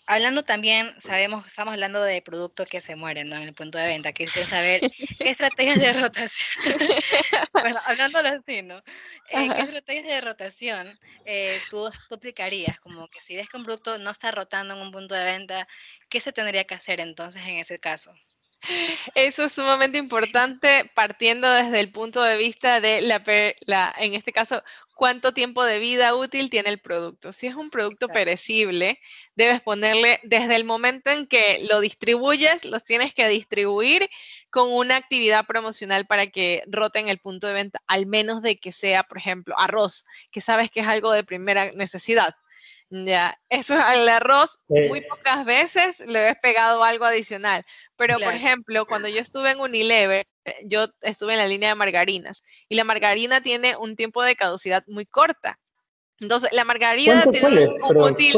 hablando 0.07 0.43
también, 0.43 0.95
sabemos, 0.99 1.45
estamos 1.45 1.73
hablando 1.73 2.01
de 2.01 2.21
productos 2.21 2.67
que 2.67 2.81
se 2.81 2.95
mueren, 2.95 3.29
¿no? 3.29 3.35
En 3.35 3.43
el 3.43 3.53
punto 3.53 3.77
de 3.77 3.85
venta. 3.85 4.13
Quisiera 4.13 4.47
saber 4.47 4.81
qué 5.19 5.29
estrategias 5.29 5.79
de 5.79 5.93
rotación. 5.93 6.63
bueno, 7.53 7.79
hablándolo 7.85 8.29
así, 8.29 8.63
¿no? 8.63 8.77
Eh, 9.29 9.49
¿Qué 9.55 9.61
estrategias 9.61 10.05
de 10.05 10.21
rotación 10.21 10.99
eh, 11.25 11.59
tú, 11.69 11.89
tú, 12.09 12.15
aplicarías? 12.15 12.79
Como 12.79 13.07
que 13.09 13.21
si 13.21 13.35
ves 13.35 13.49
que 13.49 13.57
un 13.57 13.65
producto 13.65 13.97
no 13.97 14.09
está 14.09 14.31
rotando 14.31 14.73
en 14.73 14.81
un 14.81 14.91
punto 14.91 15.13
de 15.13 15.25
venta, 15.25 15.67
¿qué 16.09 16.19
se 16.19 16.31
tendría 16.31 16.63
que 16.63 16.75
hacer 16.75 16.99
entonces 16.99 17.43
en 17.43 17.57
ese 17.57 17.77
caso? 17.77 18.13
Eso 19.15 19.43
es 19.45 19.53
sumamente 19.53 19.97
importante 19.97 20.89
partiendo 20.93 21.49
desde 21.51 21.80
el 21.80 21.91
punto 21.91 22.21
de 22.21 22.38
vista 22.38 22.80
de 22.82 23.01
la, 23.01 23.23
la, 23.65 23.93
en 23.97 24.13
este 24.13 24.32
caso, 24.32 24.63
cuánto 24.95 25.34
tiempo 25.34 25.63
de 25.63 25.80
vida 25.80 26.15
útil 26.15 26.49
tiene 26.49 26.69
el 26.69 26.80
producto. 26.80 27.32
Si 27.32 27.47
es 27.47 27.56
un 27.56 27.69
producto 27.69 28.08
perecible, 28.08 28.99
debes 29.36 29.62
ponerle 29.62 30.19
desde 30.23 30.56
el 30.56 30.63
momento 30.65 31.12
en 31.12 31.27
que 31.27 31.65
lo 31.69 31.80
distribuyes, 31.80 32.65
los 32.65 32.84
tienes 32.84 33.13
que 33.13 33.27
distribuir 33.27 34.10
con 34.49 34.71
una 34.71 34.95
actividad 34.95 35.45
promocional 35.45 36.08
para 36.08 36.27
que 36.27 36.63
roten 36.67 37.10
el 37.10 37.19
punto 37.19 37.47
de 37.47 37.53
venta, 37.53 37.80
al 37.88 38.08
menos 38.08 38.41
de 38.41 38.60
que 38.60 38.71
sea, 38.71 39.03
por 39.03 39.19
ejemplo, 39.19 39.56
arroz, 39.58 40.06
que 40.32 40.41
sabes 40.41 40.71
que 40.71 40.80
es 40.82 40.88
algo 40.88 41.12
de 41.12 41.23
primera 41.23 41.71
necesidad. 41.71 42.36
Ya, 42.89 43.38
eso 43.50 43.78
es 43.78 43.84
el 43.95 44.08
arroz, 44.08 44.60
muy 44.69 45.02
pocas 45.02 45.43
veces 45.45 46.00
le 46.00 46.30
he 46.30 46.36
pegado 46.36 46.84
algo 46.84 47.04
adicional. 47.04 47.65
Pero, 47.97 48.17
por 48.17 48.34
ejemplo, 48.34 48.86
cuando 48.86 49.10
yo 49.10 49.19
estuve 49.19 49.52
en 49.52 49.60
Unilever, 49.60 50.26
yo 50.63 50.88
estuve 51.02 51.34
en 51.34 51.39
la 51.39 51.47
línea 51.47 51.69
de 51.69 51.76
margarinas 51.76 52.43
y 52.69 52.76
la 52.76 52.86
margarina 52.86 53.41
tiene 53.41 53.76
un 53.76 53.95
tiempo 53.95 54.23
de 54.23 54.36
caducidad 54.36 54.84
muy 54.88 55.06
corta. 55.06 55.60
Entonces, 56.19 56.50
la 56.54 56.63
margarina 56.63 57.26
tiene 57.30 57.67
un 57.67 57.97
útil, 57.97 58.38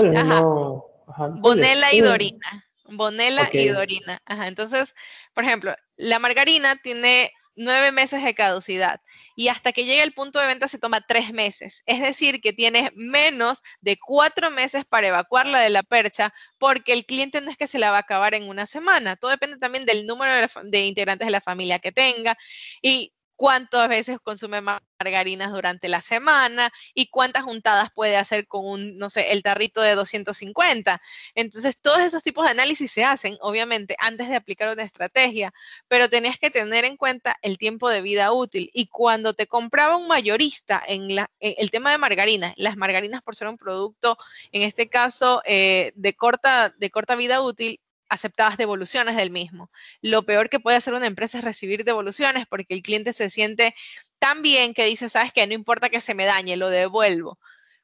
bonela 1.41 1.93
y 1.93 2.01
dorina. 2.01 2.65
Bonela 2.85 3.49
y 3.53 3.67
dorina. 3.67 4.19
Ajá. 4.25 4.47
Entonces, 4.47 4.95
por 5.35 5.43
ejemplo, 5.43 5.75
la 5.95 6.17
margarina 6.17 6.75
tiene 6.77 7.31
nueve 7.59 7.91
meses 7.91 8.23
de 8.23 8.33
caducidad 8.33 9.01
y 9.35 9.49
hasta 9.49 9.73
que 9.73 9.83
llegue 9.83 10.01
el 10.01 10.13
punto 10.13 10.39
de 10.39 10.47
venta 10.47 10.67
se 10.69 10.79
toma 10.79 11.01
tres 11.01 11.33
meses. 11.33 11.83
Es 11.85 11.99
decir, 12.01 12.39
que 12.41 12.53
tienes 12.53 12.91
menos 12.95 13.61
de 13.81 13.97
cuatro 13.99 14.49
meses 14.49 14.85
para 14.85 15.09
evacuarla 15.09 15.59
de 15.59 15.69
la 15.69 15.83
percha 15.83 16.33
porque 16.57 16.93
el 16.93 17.05
cliente 17.05 17.41
no 17.41 17.51
es 17.51 17.57
que 17.57 17.67
se 17.67 17.77
la 17.77 17.91
va 17.91 17.97
a 17.97 18.01
acabar 18.01 18.33
en 18.33 18.47
una 18.47 18.65
semana. 18.65 19.17
Todo 19.17 19.31
depende 19.31 19.57
también 19.57 19.85
del 19.85 20.07
número 20.07 20.33
de, 20.33 20.49
de 20.69 20.85
integrantes 20.85 21.27
de 21.27 21.31
la 21.31 21.41
familia 21.41 21.79
que 21.79 21.91
tenga 21.91 22.37
y 22.81 23.13
cuántas 23.39 23.87
veces 23.87 24.19
consume 24.21 24.59
margarinas 24.59 25.53
durante 25.53 25.87
la 25.87 26.01
semana 26.01 26.73
y 26.93 27.07
cuántas 27.07 27.43
juntadas 27.43 27.89
puede 27.95 28.17
hacer 28.17 28.47
con 28.47 28.65
un, 28.65 28.97
no 28.97 29.09
sé, 29.09 29.31
el 29.31 29.43
tarrito 29.43 29.79
de 29.79 29.95
250. 29.95 31.01
Entonces, 31.35 31.77
todos 31.81 32.01
esos 32.01 32.21
tipos 32.21 32.43
de 32.43 32.51
análisis 32.51 32.91
se 32.91 33.05
hacen, 33.05 33.37
obviamente, 33.39 33.95
antes 33.99 34.27
de 34.27 34.35
aplicar 34.35 34.73
una 34.73 34.83
estrategia, 34.83 35.53
pero 35.87 36.09
tenías 36.09 36.37
que 36.37 36.51
tener 36.51 36.83
en 36.83 36.97
cuenta 36.97 37.37
el 37.41 37.57
tiempo 37.57 37.87
de 37.87 38.01
vida 38.01 38.33
útil. 38.33 38.71
Y 38.73 38.87
cuando 38.87 39.33
te 39.33 39.47
compraba 39.47 39.95
un 39.95 40.09
mayorista 40.09 40.83
en, 40.85 41.15
la, 41.15 41.31
el 41.39 41.71
tema 41.71 41.91
de 41.91 41.97
margarinas, 41.97 42.53
las 42.57 42.75
margarinas 42.75 43.21
por 43.21 43.37
ser 43.37 43.47
un 43.47 43.57
producto, 43.57 44.17
en 44.51 44.63
este 44.63 44.89
caso, 44.89 45.41
eh, 45.45 45.93
de, 45.95 46.13
corta, 46.13 46.75
de 46.77 46.91
corta 46.91 47.15
vida 47.15 47.39
útil, 47.39 47.79
aceptadas 48.09 48.57
devoluciones 48.57 49.15
del 49.15 49.31
mismo. 49.31 49.71
Lo 50.01 50.23
peor 50.23 50.49
que 50.49 50.59
puede 50.59 50.77
hacer 50.77 50.93
una 50.93 51.05
empresa 51.07 51.37
es 51.37 51.43
recibir 51.43 51.83
devoluciones 51.83 52.45
porque 52.47 52.73
el 52.73 52.81
cliente 52.81 53.13
se 53.13 53.29
siente 53.29 53.75
tan 54.19 54.41
bien 54.41 54.73
que 54.73 54.85
dice, 54.85 55.09
sabes 55.09 55.31
que 55.33 55.45
no 55.47 55.53
importa 55.53 55.89
que 55.89 56.01
se 56.01 56.15
me 56.15 56.25
dañe, 56.25 56.57
lo 56.57 56.69
devuelvo. 56.69 57.39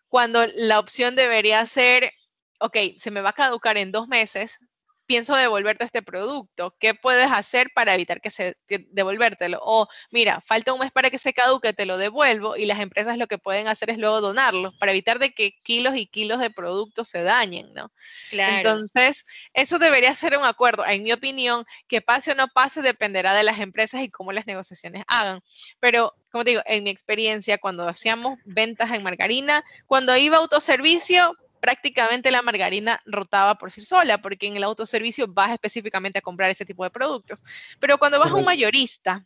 Cuando 0.09 0.45
la 0.55 0.79
opción 0.79 1.15
debería 1.15 1.65
ser, 1.65 2.11
ok, 2.59 2.77
se 2.97 3.11
me 3.11 3.21
va 3.21 3.29
a 3.29 3.33
caducar 3.33 3.77
en 3.77 3.91
dos 3.91 4.07
meses, 4.07 4.59
pienso 5.05 5.35
devolverte 5.35 5.83
este 5.83 6.01
producto. 6.01 6.75
¿Qué 6.79 6.93
puedes 6.93 7.31
hacer 7.31 7.69
para 7.73 7.93
evitar 7.93 8.21
que 8.21 8.29
se 8.29 8.57
devolvértelo? 8.67 9.59
O 9.61 9.87
mira, 10.11 10.41
falta 10.41 10.73
un 10.73 10.79
mes 10.79 10.91
para 10.91 11.09
que 11.09 11.17
se 11.17 11.33
caduque, 11.33 11.73
te 11.73 11.85
lo 11.85 11.97
devuelvo 11.97 12.55
y 12.57 12.65
las 12.65 12.79
empresas 12.79 13.17
lo 13.17 13.27
que 13.27 13.37
pueden 13.37 13.67
hacer 13.67 13.89
es 13.89 13.97
luego 13.97 14.21
donarlo 14.21 14.71
para 14.79 14.91
evitar 14.91 15.19
de 15.19 15.33
que 15.33 15.53
kilos 15.63 15.95
y 15.95 16.07
kilos 16.07 16.39
de 16.39 16.49
productos 16.49 17.09
se 17.09 17.23
dañen, 17.23 17.73
¿no? 17.73 17.91
Claro. 18.29 18.57
Entonces, 18.57 19.25
eso 19.53 19.79
debería 19.79 20.13
ser 20.15 20.37
un 20.37 20.45
acuerdo. 20.45 20.85
En 20.85 21.03
mi 21.03 21.11
opinión, 21.11 21.65
que 21.87 22.01
pase 22.01 22.31
o 22.31 22.35
no 22.35 22.47
pase 22.47 22.81
dependerá 22.81 23.33
de 23.33 23.43
las 23.43 23.59
empresas 23.59 24.01
y 24.01 24.09
cómo 24.09 24.31
las 24.31 24.47
negociaciones 24.47 25.03
hagan. 25.07 25.41
Pero 25.79 26.13
como 26.31 26.43
te 26.43 26.49
digo, 26.49 26.63
en 26.65 26.83
mi 26.83 26.89
experiencia, 26.89 27.57
cuando 27.57 27.87
hacíamos 27.87 28.37
ventas 28.43 28.91
en 28.91 29.03
margarina, 29.03 29.63
cuando 29.85 30.17
iba 30.17 30.35
a 30.35 30.41
autoservicio, 30.41 31.33
prácticamente 31.65 32.30
la 32.30 32.43
margarina 32.43 33.01
rotaba 33.08 33.56
por 33.56 33.71
sí 33.71 33.82
sola, 33.82 34.21
porque 34.21 34.45
en 34.45 34.56
el 34.56 34.63
autoservicio 34.63 35.25
vas 35.28 35.51
específicamente 35.51 36.19
a 36.19 36.21
comprar 36.21 36.51
ese 36.51 36.63
tipo 36.63 36.84
de 36.84 36.91
productos. 36.91 37.41
Pero 37.80 37.97
cuando 37.97 38.19
vas 38.19 38.30
a 38.30 38.36
un 38.36 38.45
mayorista, 38.45 39.25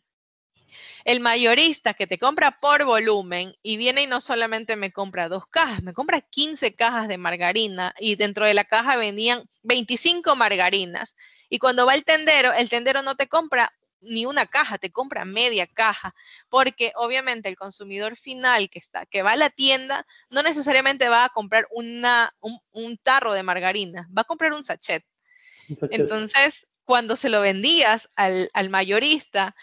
el 1.04 1.20
mayorista 1.20 1.92
que 1.92 2.06
te 2.06 2.18
compra 2.18 2.58
por 2.58 2.86
volumen 2.86 3.52
y 3.62 3.76
viene 3.76 4.04
y 4.04 4.06
no 4.06 4.22
solamente 4.22 4.74
me 4.74 4.90
compra 4.90 5.28
dos 5.28 5.46
cajas, 5.48 5.82
me 5.82 5.92
compra 5.92 6.22
15 6.22 6.74
cajas 6.74 7.08
de 7.08 7.18
margarina 7.18 7.92
y 7.98 8.16
dentro 8.16 8.46
de 8.46 8.54
la 8.54 8.64
caja 8.64 8.96
venían 8.96 9.46
25 9.62 10.34
margarinas. 10.34 11.16
Y 11.50 11.58
cuando 11.58 11.84
va 11.84 11.92
el 11.92 12.04
tendero, 12.04 12.54
el 12.54 12.70
tendero 12.70 13.02
no 13.02 13.16
te 13.16 13.28
compra 13.28 13.70
ni 14.00 14.26
una 14.26 14.46
caja, 14.46 14.78
te 14.78 14.90
compra 14.90 15.24
media 15.24 15.66
caja, 15.66 16.14
porque 16.48 16.92
obviamente 16.96 17.48
el 17.48 17.56
consumidor 17.56 18.16
final 18.16 18.70
que 18.70 18.78
está, 18.78 19.06
que 19.06 19.22
va 19.22 19.32
a 19.32 19.36
la 19.36 19.50
tienda, 19.50 20.06
no 20.30 20.42
necesariamente 20.42 21.08
va 21.08 21.24
a 21.24 21.28
comprar 21.28 21.66
una, 21.70 22.34
un, 22.72 22.98
tarro 22.98 23.34
de 23.34 23.42
margarina, 23.42 24.08
va 24.16 24.22
a 24.22 24.26
comprar 24.26 24.52
un 24.52 24.62
sachet. 24.62 25.04
Entonces, 25.90 26.66
cuando 26.84 27.14
se 27.16 27.28
lo 27.28 27.40
vendías 27.40 28.10
al, 28.16 28.50
al 28.54 28.70
mayorista, 28.70 29.54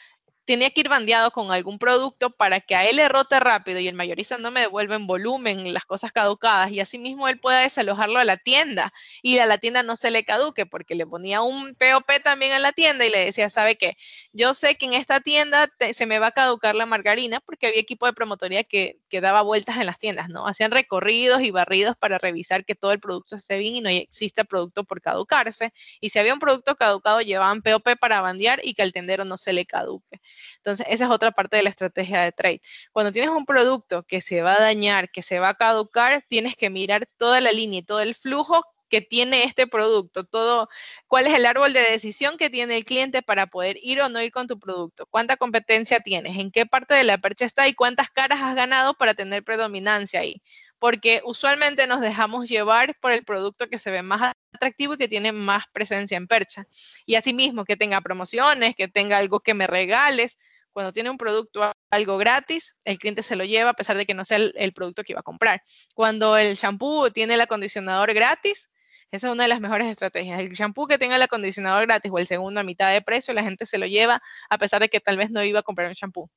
tenía 0.48 0.70
que 0.70 0.80
ir 0.80 0.88
bandeado 0.88 1.30
con 1.32 1.52
algún 1.52 1.78
producto 1.78 2.30
para 2.30 2.62
que 2.62 2.74
a 2.74 2.86
él 2.86 2.96
le 2.96 3.10
rote 3.10 3.38
rápido 3.38 3.80
y 3.82 3.90
el 3.90 3.96
mayorista 3.96 4.38
no 4.38 4.50
me 4.50 4.62
devuelva 4.62 4.96
en 4.96 5.06
volumen 5.06 5.74
las 5.74 5.84
cosas 5.84 6.14
caducadas 6.14 6.72
y 6.72 6.80
asimismo 6.80 7.28
él 7.28 7.38
pueda 7.38 7.60
desalojarlo 7.60 8.18
a 8.18 8.24
la 8.24 8.38
tienda 8.38 8.94
y 9.22 9.40
a 9.40 9.46
la 9.46 9.58
tienda 9.58 9.84
no 9.84 9.98
se 9.98 10.10
le 10.10 10.24
caduque 10.24 10.66
porque 10.66 10.96
le 10.96 11.06
ponía 11.06 11.42
un 11.42 11.76
POP 11.76 12.24
también 12.24 12.54
a 12.54 12.60
la 12.60 12.72
tienda 12.72 13.06
y 13.06 13.10
le 13.10 13.26
decía, 13.26 13.50
¿sabe 13.50 13.76
qué? 13.76 13.98
Yo 14.32 14.54
sé 14.54 14.76
que 14.76 14.86
en 14.86 14.94
esta 14.94 15.20
tienda 15.20 15.68
se 15.92 16.06
me 16.06 16.18
va 16.18 16.28
a 16.28 16.32
caducar 16.32 16.76
la 16.76 16.86
margarina 16.86 17.42
porque 17.42 17.68
había 17.68 17.82
equipo 17.82 18.06
de 18.06 18.14
promotoría 18.14 18.64
que, 18.64 19.02
que, 19.10 19.20
daba 19.20 19.42
vueltas 19.42 19.76
en 19.76 19.86
las 19.86 20.00
tiendas, 20.00 20.30
¿no? 20.30 20.48
Hacían 20.48 20.72
recorridos 20.72 21.42
y 21.42 21.52
barridos 21.52 21.98
para 21.98 22.20
revisar 22.20 22.64
que 22.64 22.76
todo 22.76 22.94
el 22.94 23.02
producto 23.02 23.36
esté 23.36 23.58
bien 23.58 23.76
y 23.76 23.82
no 23.82 23.90
exista 23.90 24.46
producto 24.46 24.86
por 24.86 25.02
caducarse. 25.02 25.74
Y 26.00 26.12
si 26.12 26.20
había 26.20 26.34
un 26.34 26.40
producto 26.40 26.76
caducado, 26.78 27.20
llevaban 27.20 27.62
POP 27.62 27.98
para 28.00 28.22
bandear 28.22 28.62
y 28.64 28.76
que 28.76 28.84
al 28.84 28.94
tendero 28.94 29.26
no 29.26 29.36
se 29.36 29.52
le 29.52 29.66
caduque. 29.66 30.22
Entonces, 30.58 30.86
esa 30.90 31.06
es 31.06 31.12
otra 31.12 31.32
parte 31.32 31.58
de 31.58 31.64
la 31.64 31.70
estrategia 31.70 32.22
de 32.22 32.32
trade. 32.32 32.62
Cuando 32.92 33.12
tienes 33.12 33.32
un 33.32 33.46
producto 33.46 34.04
que 34.04 34.22
se 34.22 34.42
va 34.42 34.54
a 34.54 34.62
dañar, 34.62 35.10
que 35.12 35.24
se 35.24 35.40
va 35.40 35.50
a 35.50 35.54
caducar, 35.56 36.24
tienes 36.28 36.56
que 36.56 36.70
mirar 36.70 37.06
toda 37.18 37.42
la 37.42 37.52
línea 37.52 37.80
y 37.80 37.84
todo 37.84 38.02
el 38.02 38.16
flujo 38.16 38.64
que 38.90 39.02
tiene 39.02 39.44
este 39.44 39.68
producto, 39.68 40.24
todo, 40.24 40.70
cuál 41.08 41.28
es 41.28 41.34
el 41.34 41.46
árbol 41.46 41.74
de 41.74 41.82
decisión 41.82 42.38
que 42.38 42.50
tiene 42.50 42.78
el 42.78 42.86
cliente 42.86 43.22
para 43.22 43.48
poder 43.48 43.78
ir 43.82 44.02
o 44.02 44.10
no 44.10 44.22
ir 44.22 44.32
con 44.32 44.48
tu 44.48 44.60
producto, 44.60 45.06
cuánta 45.10 45.38
competencia 45.38 46.00
tienes, 46.00 46.38
en 46.38 46.52
qué 46.52 46.66
parte 46.66 46.94
de 46.94 47.04
la 47.04 47.18
percha 47.18 47.46
está 47.46 47.68
y 47.68 47.74
cuántas 47.74 48.10
caras 48.10 48.40
has 48.42 48.56
ganado 48.56 48.94
para 48.94 49.14
tener 49.14 49.44
predominancia 49.44 50.22
ahí. 50.22 50.42
Porque 50.80 51.22
usualmente 51.26 51.88
nos 51.88 52.02
dejamos 52.02 52.48
llevar 52.48 52.96
por 53.00 53.12
el 53.12 53.24
producto 53.24 53.68
que 53.68 53.80
se 53.80 53.92
ve 53.92 54.04
más 54.04 54.34
atractivo 54.54 54.94
y 54.94 54.98
que 54.98 55.08
tiene 55.08 55.32
más 55.32 55.66
presencia 55.72 56.18
en 56.18 56.28
percha. 56.28 56.68
Y 57.06 57.16
asimismo, 57.16 57.66
que 57.66 57.78
tenga 57.78 58.02
promociones, 58.02 58.76
que 58.76 58.88
tenga 58.88 59.18
algo 59.18 59.40
que 59.40 59.54
me 59.54 59.68
regales. 59.68 60.38
Cuando 60.74 60.94
tiene 60.94 61.10
un 61.10 61.18
producto 61.18 61.74
algo 61.90 62.18
gratis, 62.18 62.76
el 62.86 63.00
cliente 63.00 63.24
se 63.24 63.36
lo 63.36 63.44
lleva 63.46 63.72
a 63.72 63.74
pesar 63.74 63.98
de 63.98 64.06
que 64.06 64.14
no 64.14 64.26
sea 64.26 64.38
el, 64.38 64.74
producto 64.74 65.04
que 65.04 65.14
iba 65.14 65.22
a 65.22 65.24
comprar. 65.24 65.64
Cuando 65.96 66.38
el 66.38 66.56
shampoo 66.56 67.10
tiene 67.12 67.34
el 67.34 67.42
acondicionador 67.42 68.14
gratis, 68.14 68.70
esa 69.10 69.28
es 69.28 69.34
una 69.34 69.44
de 69.44 69.50
las 69.50 69.62
mejores 69.62 69.88
estrategias. 69.88 70.40
El 70.40 70.52
shampoo 70.52 70.86
que 70.86 70.98
tenga 70.98 71.16
el 71.16 71.22
acondicionador 71.22 71.88
gratis 71.88 72.12
o 72.14 72.20
el 72.20 72.28
segundo 72.28 72.60
a 72.60 72.64
mitad 72.64 72.92
de 72.92 73.02
precio, 73.02 73.34
la 73.34 73.44
gente 73.44 73.66
se 73.66 73.78
lo 73.78 73.88
lleva 73.88 74.22
a 74.50 74.58
pesar 74.58 74.82
de 74.82 74.90
que 74.90 75.00
tal 75.00 75.18
vez 75.18 75.32
no 75.32 75.44
iba 75.44 75.60
a 75.62 75.64
comprar 75.64 75.88
un 75.88 75.94
shampoo. 75.94 76.30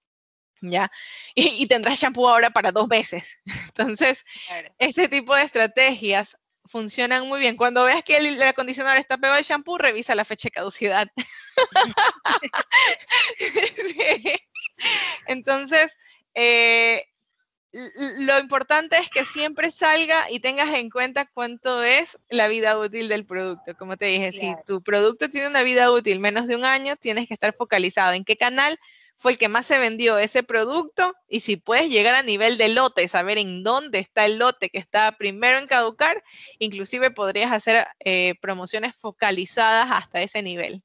¿Ya? 0.60 0.90
Y, 1.34 1.66
tendrás 1.66 1.98
shampoo 1.98 2.28
ahora 2.28 2.50
para 2.50 2.72
dos 2.72 2.88
meses. 2.88 3.40
Entonces, 3.68 4.24
este 4.78 5.08
tipo 5.08 5.34
de 5.34 5.42
estrategias 5.42 6.36
funcionan 6.66 7.26
muy 7.26 7.40
bien. 7.40 7.56
Cuando 7.56 7.84
veas 7.84 8.04
que 8.04 8.18
el, 8.18 8.40
acondicionador 8.42 8.98
está 8.98 9.16
pegado 9.16 9.38
al 9.38 9.44
shampoo, 9.44 9.78
revisa 9.78 10.14
la 10.14 10.24
fecha 10.24 10.46
de 10.46 10.52
caducidad. 10.52 11.08
Entonces, 15.26 15.96
eh, 16.34 17.04
lo 17.72 18.38
importante 18.40 18.98
es 18.98 19.10
que 19.10 19.24
siempre 19.24 19.70
salga 19.70 20.30
y 20.30 20.40
tengas 20.40 20.74
en 20.74 20.90
cuenta 20.90 21.30
cuánto 21.32 21.82
es 21.82 22.18
la 22.28 22.48
vida 22.48 22.78
útil 22.78 23.08
del 23.08 23.24
producto. 23.24 23.76
Como 23.76 23.96
te 23.96 24.06
dije, 24.06 24.32
si 24.32 24.54
tu 24.66 24.82
producto 24.82 25.30
tiene 25.30 25.46
una 25.46 25.62
vida 25.62 25.92
útil 25.92 26.18
menos 26.18 26.48
de 26.48 26.56
un 26.56 26.64
año, 26.64 26.96
tienes 26.96 27.28
que 27.28 27.34
estar 27.34 27.54
focalizado 27.54 28.12
en 28.12 28.24
qué 28.24 28.36
canal 28.36 28.78
fue 29.20 29.32
el 29.32 29.38
que 29.38 29.48
más 29.48 29.66
se 29.66 29.78
vendió 29.78 30.16
ese 30.16 30.42
producto 30.42 31.14
y 31.28 31.40
si 31.40 31.56
puedes 31.56 31.90
llegar 31.90 32.14
a 32.14 32.22
nivel 32.22 32.56
de 32.56 32.68
lote, 32.70 33.06
saber 33.06 33.36
en 33.36 33.62
dónde 33.62 33.98
está 33.98 34.24
el 34.24 34.38
lote 34.38 34.70
que 34.70 34.78
está 34.78 35.12
primero 35.12 35.58
en 35.58 35.66
caducar, 35.66 36.24
inclusive 36.58 37.10
podrías 37.10 37.52
hacer 37.52 37.86
eh, 38.02 38.34
promociones 38.40 38.96
focalizadas 38.96 39.88
hasta 39.90 40.22
ese 40.22 40.42
nivel. 40.42 40.82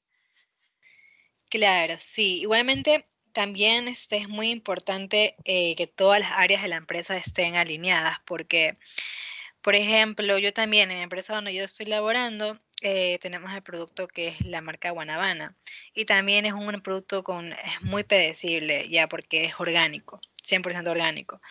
Claro, 1.49 1.95
sí. 1.97 2.41
Igualmente, 2.41 3.07
también 3.31 3.87
este, 3.87 4.17
es 4.17 4.27
muy 4.27 4.49
importante 4.49 5.37
eh, 5.45 5.73
que 5.77 5.87
todas 5.87 6.19
las 6.19 6.31
áreas 6.33 6.61
de 6.61 6.67
la 6.67 6.75
empresa 6.75 7.15
estén 7.15 7.55
alineadas 7.55 8.17
porque 8.25 8.77
Por 9.65 9.75
ejemplo, 9.75 10.37
yo 10.37 10.53
también 10.53 10.91
en 10.91 10.97
mi 10.97 11.03
empresa 11.03 11.33
donde 11.33 11.51
yo 11.51 11.63
estoy 11.63 11.87
laborando, 11.87 12.59
eh, 12.83 13.17
tenemos 13.17 13.51
el 13.51 13.63
producto 13.63 14.07
que 14.07 14.27
es 14.27 14.45
la 14.45 14.61
marca 14.61 14.91
Guanabana 14.91 15.57
y 15.95 16.05
también 16.05 16.45
es 16.45 16.53
un 16.53 16.81
producto 16.83 17.23
con, 17.23 17.51
es 17.51 17.81
muy 17.81 18.03
predecible 18.03 18.87
ya 18.89 19.09
porque 19.09 19.45
es 19.45 19.59
orgánico, 19.59 20.21
100% 20.43 20.91
orgánico. 20.91 21.41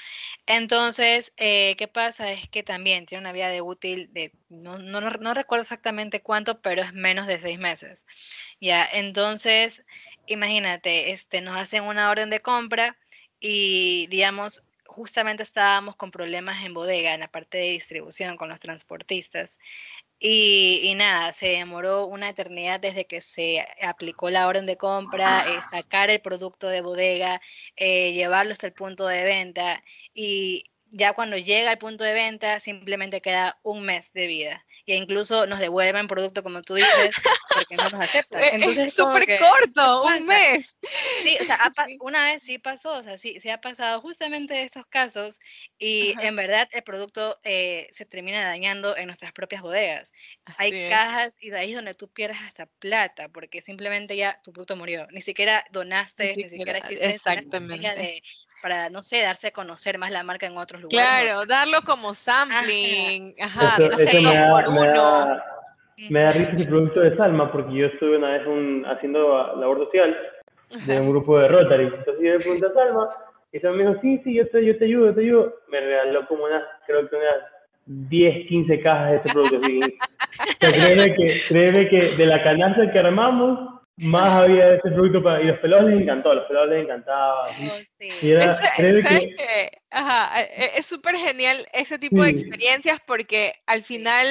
Entonces, 0.46 1.32
eh, 1.38 1.74
¿qué 1.76 1.88
pasa? 1.88 2.30
Es 2.30 2.48
que 2.48 2.62
también 2.62 3.04
tiene 3.04 3.22
una 3.22 3.32
vida 3.32 3.48
de 3.48 3.62
útil 3.62 4.12
de, 4.12 4.30
no, 4.48 4.78
no, 4.78 5.00
no 5.00 5.34
recuerdo 5.34 5.62
exactamente 5.62 6.22
cuánto, 6.22 6.60
pero 6.60 6.82
es 6.82 6.92
menos 6.92 7.26
de 7.26 7.40
seis 7.40 7.58
meses. 7.58 7.98
Ya, 8.60 8.88
entonces, 8.92 9.82
imagínate, 10.28 11.10
este, 11.10 11.40
nos 11.40 11.56
hacen 11.56 11.82
una 11.82 12.10
orden 12.10 12.30
de 12.30 12.38
compra 12.38 12.96
y, 13.40 14.06
digamos, 14.06 14.62
justamente 14.86 15.42
estábamos 15.42 15.96
con 15.96 16.10
problemas 16.10 16.64
en 16.64 16.74
bodega, 16.74 17.14
en 17.14 17.20
la 17.20 17.28
parte 17.28 17.58
de 17.58 17.70
distribución 17.70 18.36
con 18.36 18.48
los 18.48 18.60
transportistas. 18.60 19.58
Y, 20.18 20.94
nada, 20.96 21.32
se 21.34 21.48
demoró 21.48 22.06
una 22.06 22.30
eternidad 22.30 22.80
desde 22.80 23.06
que 23.06 23.20
se 23.20 23.66
aplicó 23.82 24.30
la 24.30 24.46
orden 24.48 24.64
de 24.64 24.78
compra, 24.78 25.44
eh, 25.46 25.60
sacar 25.70 26.08
el 26.08 26.20
producto 26.20 26.68
de 26.68 26.80
bodega, 26.80 27.42
eh, 27.76 28.12
llevarlo 28.14 28.52
hasta 28.52 28.68
el 28.68 28.72
punto 28.72 29.06
de 29.06 29.22
venta 29.22 29.82
y 30.14 30.70
ya 30.96 31.12
cuando 31.12 31.36
llega 31.36 31.70
al 31.70 31.78
punto 31.78 32.04
de 32.04 32.14
venta 32.14 32.60
simplemente 32.60 33.20
queda 33.20 33.58
un 33.62 33.82
mes 33.82 34.12
de 34.12 34.28
vida 34.28 34.64
e 34.86 34.96
incluso 34.96 35.46
nos 35.46 35.58
devuelven 35.58 36.06
producto 36.06 36.42
como 36.42 36.62
tú 36.62 36.74
dices 36.74 37.16
porque 37.54 37.76
no 37.76 37.84
nos 37.84 38.00
aceptan. 38.00 38.42
Entonces, 38.52 38.88
es 38.88 38.94
súper 38.94 39.26
corto, 39.38 40.04
un 40.04 40.26
mes. 40.26 40.76
Sí, 41.22 41.36
o 41.40 41.44
sea, 41.44 41.58
una 42.00 42.26
vez 42.26 42.42
sí 42.42 42.58
pasó, 42.58 42.98
o 42.98 43.02
sea, 43.02 43.18
sí, 43.18 43.40
sí 43.40 43.48
ha 43.48 43.60
pasado 43.60 44.00
justamente 44.00 44.62
estos 44.62 44.86
casos 44.86 45.40
y 45.78 46.14
en 46.20 46.36
verdad 46.36 46.68
el 46.72 46.82
producto 46.82 47.40
eh, 47.42 47.88
se 47.90 48.04
termina 48.04 48.44
dañando 48.44 48.96
en 48.96 49.06
nuestras 49.06 49.32
propias 49.32 49.62
bodegas. 49.62 50.12
Hay 50.58 50.88
cajas 50.90 51.38
y 51.40 51.50
de 51.50 51.58
ahí 51.58 51.70
es 51.70 51.76
donde 51.76 51.94
tú 51.94 52.08
pierdes 52.08 52.38
hasta 52.44 52.66
plata 52.66 53.28
porque 53.28 53.62
simplemente 53.62 54.16
ya 54.16 54.40
tu 54.44 54.52
producto 54.52 54.76
murió. 54.76 55.08
Ni 55.10 55.22
siquiera 55.22 55.64
donaste, 55.70 56.36
ni 56.36 56.48
siquiera, 56.48 56.78
existe 56.78 57.10
exactamente 57.10 58.22
para, 58.64 58.88
no 58.88 59.02
sé, 59.02 59.20
darse 59.20 59.48
a 59.48 59.50
conocer 59.50 59.98
más 59.98 60.10
la 60.10 60.22
marca 60.22 60.46
en 60.46 60.56
otros 60.56 60.80
lugares. 60.80 61.06
Claro, 61.22 61.44
darlo 61.44 61.82
como 61.82 62.14
sampling, 62.14 63.34
ajá, 63.38 63.76
no 63.78 63.98
sé, 63.98 64.22
me, 64.22 64.34
da, 64.34 64.52
por 64.54 64.68
uno. 64.70 65.42
Me 66.08 66.20
da, 66.20 66.32
risa 66.32 66.52
ese 66.52 66.64
producto 66.64 67.00
de 67.00 67.14
Salma, 67.14 67.52
porque 67.52 67.74
yo 67.74 67.88
estuve 67.88 68.16
una 68.16 68.30
vez 68.30 68.46
un, 68.46 68.86
haciendo 68.86 69.54
labor 69.58 69.84
social 69.84 70.16
de 70.86 70.98
un 70.98 71.10
grupo 71.10 71.38
de 71.40 71.48
Rotary. 71.48 71.84
Entonces 71.84 72.14
yo 72.20 72.32
le 72.32 72.38
pregunté 72.38 72.66
a 72.68 72.72
Salma, 72.72 73.10
y 73.52 73.58
Salma 73.60 73.76
me 73.76 73.82
dijo, 73.86 74.00
sí, 74.00 74.22
sí, 74.24 74.34
yo 74.34 74.48
te, 74.48 74.64
yo 74.64 74.78
te 74.78 74.86
ayudo, 74.86 75.14
te 75.14 75.20
ayudo. 75.20 75.56
Me 75.68 75.80
regaló 75.80 76.26
como 76.26 76.44
unas, 76.44 76.62
creo 76.86 77.06
que 77.06 77.16
unas 77.16 77.44
10, 77.84 78.48
15 78.48 78.80
cajas 78.80 79.10
de 79.10 79.16
este 79.16 79.30
producto. 79.30 79.60
créeme, 80.58 81.14
que, 81.14 81.40
créeme 81.48 81.88
que 81.90 82.16
de 82.16 82.24
la 82.24 82.42
canasta 82.42 82.90
que 82.90 82.98
armamos, 82.98 83.73
más 83.96 84.32
había 84.32 84.66
de 84.66 84.76
ese 84.76 84.90
producto 84.90 85.22
para, 85.22 85.40
y 85.40 85.46
los 85.46 85.58
pelados 85.60 85.90
les 85.90 86.02
encantó, 86.02 86.34
los 86.34 86.44
pelados 86.46 86.68
les 86.70 86.84
encantaba. 86.84 87.48
Oh, 87.48 87.78
sí. 87.96 88.10
Ajá, 89.90 90.40
e, 90.40 90.64
e, 90.64 90.78
es 90.78 90.86
súper 90.86 91.16
genial 91.16 91.66
ese 91.72 91.98
tipo 91.98 92.22
de 92.22 92.30
experiencias 92.30 92.98
porque 93.06 93.54
al 93.66 93.82
final 93.82 94.26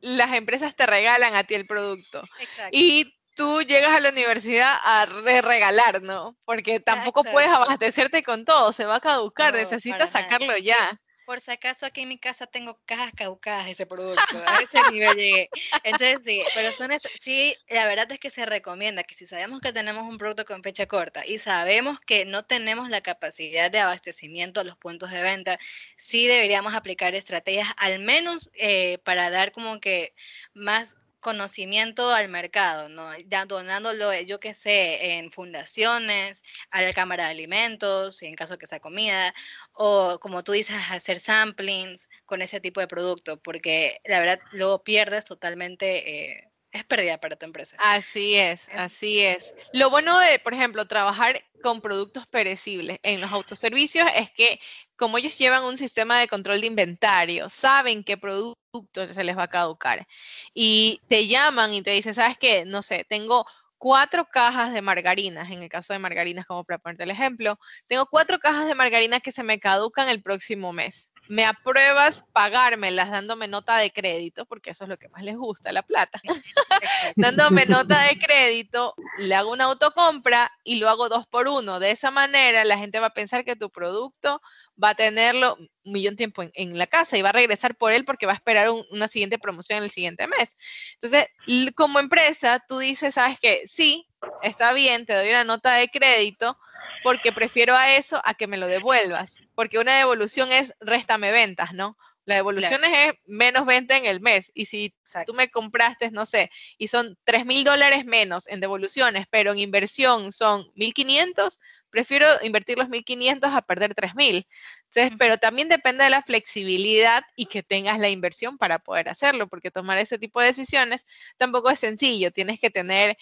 las 0.00 0.34
empresas 0.34 0.74
te 0.74 0.86
regalan 0.86 1.34
a 1.34 1.44
ti 1.44 1.54
el 1.54 1.66
producto. 1.66 2.24
Y 2.72 3.14
tú 3.36 3.62
llegas 3.62 3.90
a 3.90 4.00
la 4.00 4.10
universidad 4.10 4.74
a 4.84 5.06
regalar, 5.06 6.02
¿no? 6.02 6.36
Porque 6.44 6.80
tampoco 6.80 7.24
puedes 7.24 7.50
abastecerte 7.50 8.22
con 8.22 8.44
todo, 8.44 8.72
se 8.72 8.84
va 8.84 8.96
a 8.96 9.00
caducar, 9.00 9.54
necesitas 9.54 10.10
sacarlo 10.10 10.56
ya. 10.58 11.00
Por 11.26 11.40
si 11.40 11.50
acaso 11.50 11.86
aquí 11.86 12.02
en 12.02 12.08
mi 12.08 12.18
casa 12.18 12.46
tengo 12.46 12.78
cajas 12.84 13.12
caducadas 13.14 13.66
de 13.66 13.72
ese 13.72 13.86
producto, 13.86 14.38
a 14.46 14.58
ese 14.62 14.78
nivel 14.90 15.16
llegué. 15.16 15.50
Entonces 15.82 16.22
sí, 16.24 16.42
pero 16.54 16.72
son 16.72 16.90
sí, 17.20 17.56
la 17.68 17.86
verdad 17.86 18.10
es 18.12 18.18
que 18.18 18.30
se 18.30 18.46
recomienda 18.46 19.04
que 19.04 19.14
si 19.14 19.26
sabemos 19.26 19.60
que 19.60 19.72
tenemos 19.72 20.02
un 20.02 20.18
producto 20.18 20.44
con 20.44 20.62
fecha 20.62 20.86
corta 20.86 21.24
y 21.26 21.38
sabemos 21.38 22.00
que 22.00 22.24
no 22.24 22.44
tenemos 22.44 22.90
la 22.90 23.00
capacidad 23.00 23.70
de 23.70 23.78
abastecimiento 23.78 24.60
a 24.60 24.64
los 24.64 24.76
puntos 24.76 25.10
de 25.10 25.22
venta, 25.22 25.58
sí 25.96 26.26
deberíamos 26.26 26.74
aplicar 26.74 27.14
estrategias 27.14 27.68
al 27.76 28.00
menos 28.00 28.50
eh, 28.54 28.98
para 29.04 29.30
dar 29.30 29.52
como 29.52 29.80
que 29.80 30.14
más 30.52 30.96
conocimiento 31.24 32.10
al 32.12 32.28
mercado, 32.28 32.88
¿no? 32.90 33.10
Donándolo, 33.48 34.12
eh, 34.12 34.26
yo 34.26 34.38
qué 34.40 34.54
sé, 34.54 35.16
en 35.16 35.32
fundaciones, 35.32 36.44
a 36.70 36.82
la 36.82 36.92
Cámara 36.92 37.24
de 37.24 37.30
Alimentos, 37.30 38.22
en 38.22 38.36
caso 38.36 38.58
que 38.58 38.66
sea 38.66 38.78
comida, 38.78 39.34
o 39.72 40.18
como 40.20 40.44
tú 40.44 40.52
dices, 40.52 40.76
hacer 40.90 41.20
samplings 41.20 42.10
con 42.26 42.42
ese 42.42 42.60
tipo 42.60 42.80
de 42.80 42.88
producto, 42.88 43.40
porque 43.42 44.00
la 44.04 44.20
verdad 44.20 44.40
luego 44.52 44.84
pierdes 44.84 45.24
totalmente 45.24 45.86
eh, 46.32 46.53
es 46.74 46.84
pérdida 46.84 47.18
para 47.18 47.36
tu 47.36 47.46
empresa. 47.46 47.76
Así 47.78 48.34
es, 48.34 48.68
así 48.74 49.20
es. 49.20 49.54
Lo 49.72 49.90
bueno 49.90 50.18
de, 50.18 50.40
por 50.40 50.52
ejemplo, 50.52 50.86
trabajar 50.86 51.40
con 51.62 51.80
productos 51.80 52.26
perecibles 52.26 52.98
en 53.04 53.20
los 53.20 53.30
autoservicios 53.30 54.08
es 54.16 54.30
que 54.32 54.60
como 54.96 55.16
ellos 55.16 55.38
llevan 55.38 55.62
un 55.62 55.78
sistema 55.78 56.18
de 56.18 56.26
control 56.26 56.60
de 56.60 56.66
inventario, 56.66 57.48
saben 57.48 58.02
qué 58.02 58.16
productos 58.16 59.10
se 59.12 59.24
les 59.24 59.38
va 59.38 59.44
a 59.44 59.48
caducar 59.48 60.06
y 60.52 61.00
te 61.08 61.28
llaman 61.28 61.72
y 61.72 61.82
te 61.82 61.92
dicen, 61.92 62.12
¿sabes 62.12 62.38
qué? 62.38 62.64
No 62.64 62.82
sé, 62.82 63.06
tengo 63.08 63.46
cuatro 63.78 64.26
cajas 64.26 64.72
de 64.74 64.82
margarinas, 64.82 65.50
en 65.50 65.62
el 65.62 65.68
caso 65.68 65.92
de 65.92 66.00
margarinas, 66.00 66.44
como 66.44 66.64
para 66.64 66.78
ponerte 66.78 67.04
el 67.04 67.10
ejemplo, 67.10 67.58
tengo 67.86 68.06
cuatro 68.06 68.40
cajas 68.40 68.66
de 68.66 68.74
margarinas 68.74 69.22
que 69.22 69.30
se 69.30 69.44
me 69.44 69.60
caducan 69.60 70.08
el 70.08 70.22
próximo 70.22 70.72
mes 70.72 71.13
me 71.28 71.44
apruebas 71.44 72.24
pagármelas 72.32 73.10
dándome 73.10 73.48
nota 73.48 73.76
de 73.78 73.90
crédito, 73.90 74.44
porque 74.46 74.70
eso 74.70 74.84
es 74.84 74.90
lo 74.90 74.98
que 74.98 75.08
más 75.08 75.22
les 75.22 75.36
gusta, 75.36 75.72
la 75.72 75.82
plata. 75.82 76.20
dándome 77.16 77.66
nota 77.66 78.02
de 78.02 78.18
crédito, 78.18 78.94
le 79.18 79.34
hago 79.34 79.52
una 79.52 79.64
autocompra 79.64 80.50
y 80.64 80.76
lo 80.76 80.88
hago 80.88 81.08
dos 81.08 81.26
por 81.26 81.48
uno. 81.48 81.80
De 81.80 81.90
esa 81.90 82.10
manera 82.10 82.64
la 82.64 82.78
gente 82.78 83.00
va 83.00 83.06
a 83.06 83.14
pensar 83.14 83.44
que 83.44 83.56
tu 83.56 83.70
producto 83.70 84.40
va 84.82 84.90
a 84.90 84.94
tenerlo 84.94 85.56
un 85.56 85.92
millón 85.92 86.14
de 86.14 86.18
tiempo 86.18 86.42
en, 86.42 86.78
la 86.78 86.86
casa 86.86 87.16
y 87.16 87.22
va 87.22 87.28
a 87.28 87.32
regresar 87.32 87.76
por 87.76 87.92
él 87.92 88.04
porque 88.04 88.26
va 88.26 88.32
a 88.32 88.36
esperar 88.36 88.68
una 88.90 89.08
siguiente 89.08 89.38
promoción 89.38 89.78
en 89.78 89.84
el 89.84 89.90
siguiente 89.90 90.26
mes. 90.26 90.56
Entonces, 90.94 91.28
como 91.74 92.00
empresa, 92.00 92.62
tú 92.66 92.78
dices, 92.78 93.14
sabes 93.14 93.38
que 93.38 93.62
sí, 93.66 94.08
está 94.42 94.72
bien, 94.72 95.06
te 95.06 95.14
doy 95.14 95.28
una 95.28 95.44
nota 95.44 95.74
de 95.74 95.88
crédito 95.88 96.58
porque 97.04 97.30
prefiero 97.30 97.76
a 97.76 97.94
eso 97.94 98.20
a 98.24 98.34
que 98.34 98.48
me 98.48 98.56
lo 98.56 98.66
devuelvas 98.66 99.36
porque 99.54 99.78
una 99.78 99.96
devolución 99.96 100.52
es 100.52 100.74
réstame 100.80 101.30
ventas, 101.30 101.72
¿no? 101.72 101.96
La 102.26 102.36
devolución 102.36 102.82
es 102.84 103.14
menos 103.26 103.66
venta 103.66 103.96
en 103.96 104.06
el 104.06 104.20
mes. 104.20 104.50
Y 104.54 104.64
si 104.64 104.94
tú 105.26 105.34
me 105.34 105.50
compraste, 105.50 106.10
no 106.10 106.24
sé, 106.24 106.50
y 106.78 106.88
son 106.88 107.18
3 107.24 107.44
mil 107.44 107.64
dólares 107.64 108.06
menos 108.06 108.48
en 108.48 108.60
devoluciones, 108.60 109.26
pero 109.30 109.52
en 109.52 109.58
inversión 109.58 110.32
son 110.32 110.64
1.500, 110.74 111.58
prefiero 111.90 112.26
invertir 112.42 112.78
los 112.78 112.88
1.500 112.88 113.54
a 113.54 113.60
perder 113.60 113.94
3.000. 113.94 114.46
Entonces, 114.84 115.12
pero 115.18 115.36
también 115.36 115.68
depende 115.68 116.04
de 116.04 116.10
la 116.10 116.22
flexibilidad 116.22 117.22
y 117.36 117.44
que 117.44 117.62
tengas 117.62 117.98
la 117.98 118.08
inversión 118.08 118.56
para 118.56 118.78
poder 118.78 119.10
hacerlo, 119.10 119.46
porque 119.46 119.70
tomar 119.70 119.98
ese 119.98 120.18
tipo 120.18 120.40
de 120.40 120.46
decisiones 120.46 121.04
tampoco 121.36 121.68
es 121.68 121.78
sencillo. 121.78 122.30
Tienes 122.30 122.58
que 122.58 122.70
tener 122.70 123.18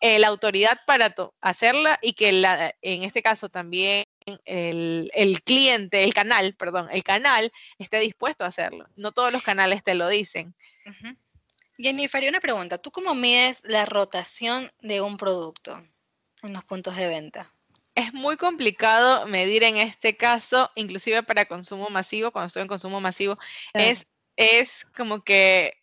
eh, 0.00 0.18
la 0.18 0.28
autoridad 0.28 0.78
para 0.86 1.14
hacerla 1.40 1.98
y 2.02 2.12
que 2.12 2.32
la, 2.32 2.74
en 2.82 3.02
este 3.02 3.22
caso 3.22 3.48
también 3.48 4.04
el, 4.44 5.42
cliente, 5.44 6.04
el 6.04 6.12
canal, 6.12 6.54
perdón, 6.54 6.88
el 6.92 7.02
canal 7.02 7.52
esté 7.78 8.00
dispuesto 8.00 8.44
a 8.44 8.48
hacerlo. 8.48 8.86
No 8.96 9.12
todos 9.12 9.32
los 9.32 9.42
canales 9.42 9.82
te 9.82 9.94
lo 9.94 10.08
dicen. 10.08 10.54
Jennifer, 11.78 12.28
una 12.28 12.40
pregunta. 12.40 12.78
¿Tú 12.78 12.90
cómo 12.90 13.14
mides 13.14 13.62
la 13.64 13.86
rotación 13.86 14.72
de 14.80 15.00
un 15.00 15.16
producto 15.16 15.82
en 16.42 16.52
los 16.52 16.64
puntos 16.64 16.96
de 16.96 17.06
venta? 17.06 17.52
Es 17.94 18.12
muy 18.12 18.36
complicado 18.36 19.26
medir 19.26 19.62
en 19.62 19.76
este 19.76 20.16
caso, 20.16 20.70
inclusive 20.74 21.22
para 21.22 21.46
consumo 21.46 21.88
masivo, 21.88 22.30
cuando 22.30 22.48
estoy 22.48 22.62
en 22.62 22.68
consumo 22.68 23.00
masivo, 23.00 23.38
es, 23.72 24.06
es 24.36 24.86
como 24.94 25.24
que 25.24 25.78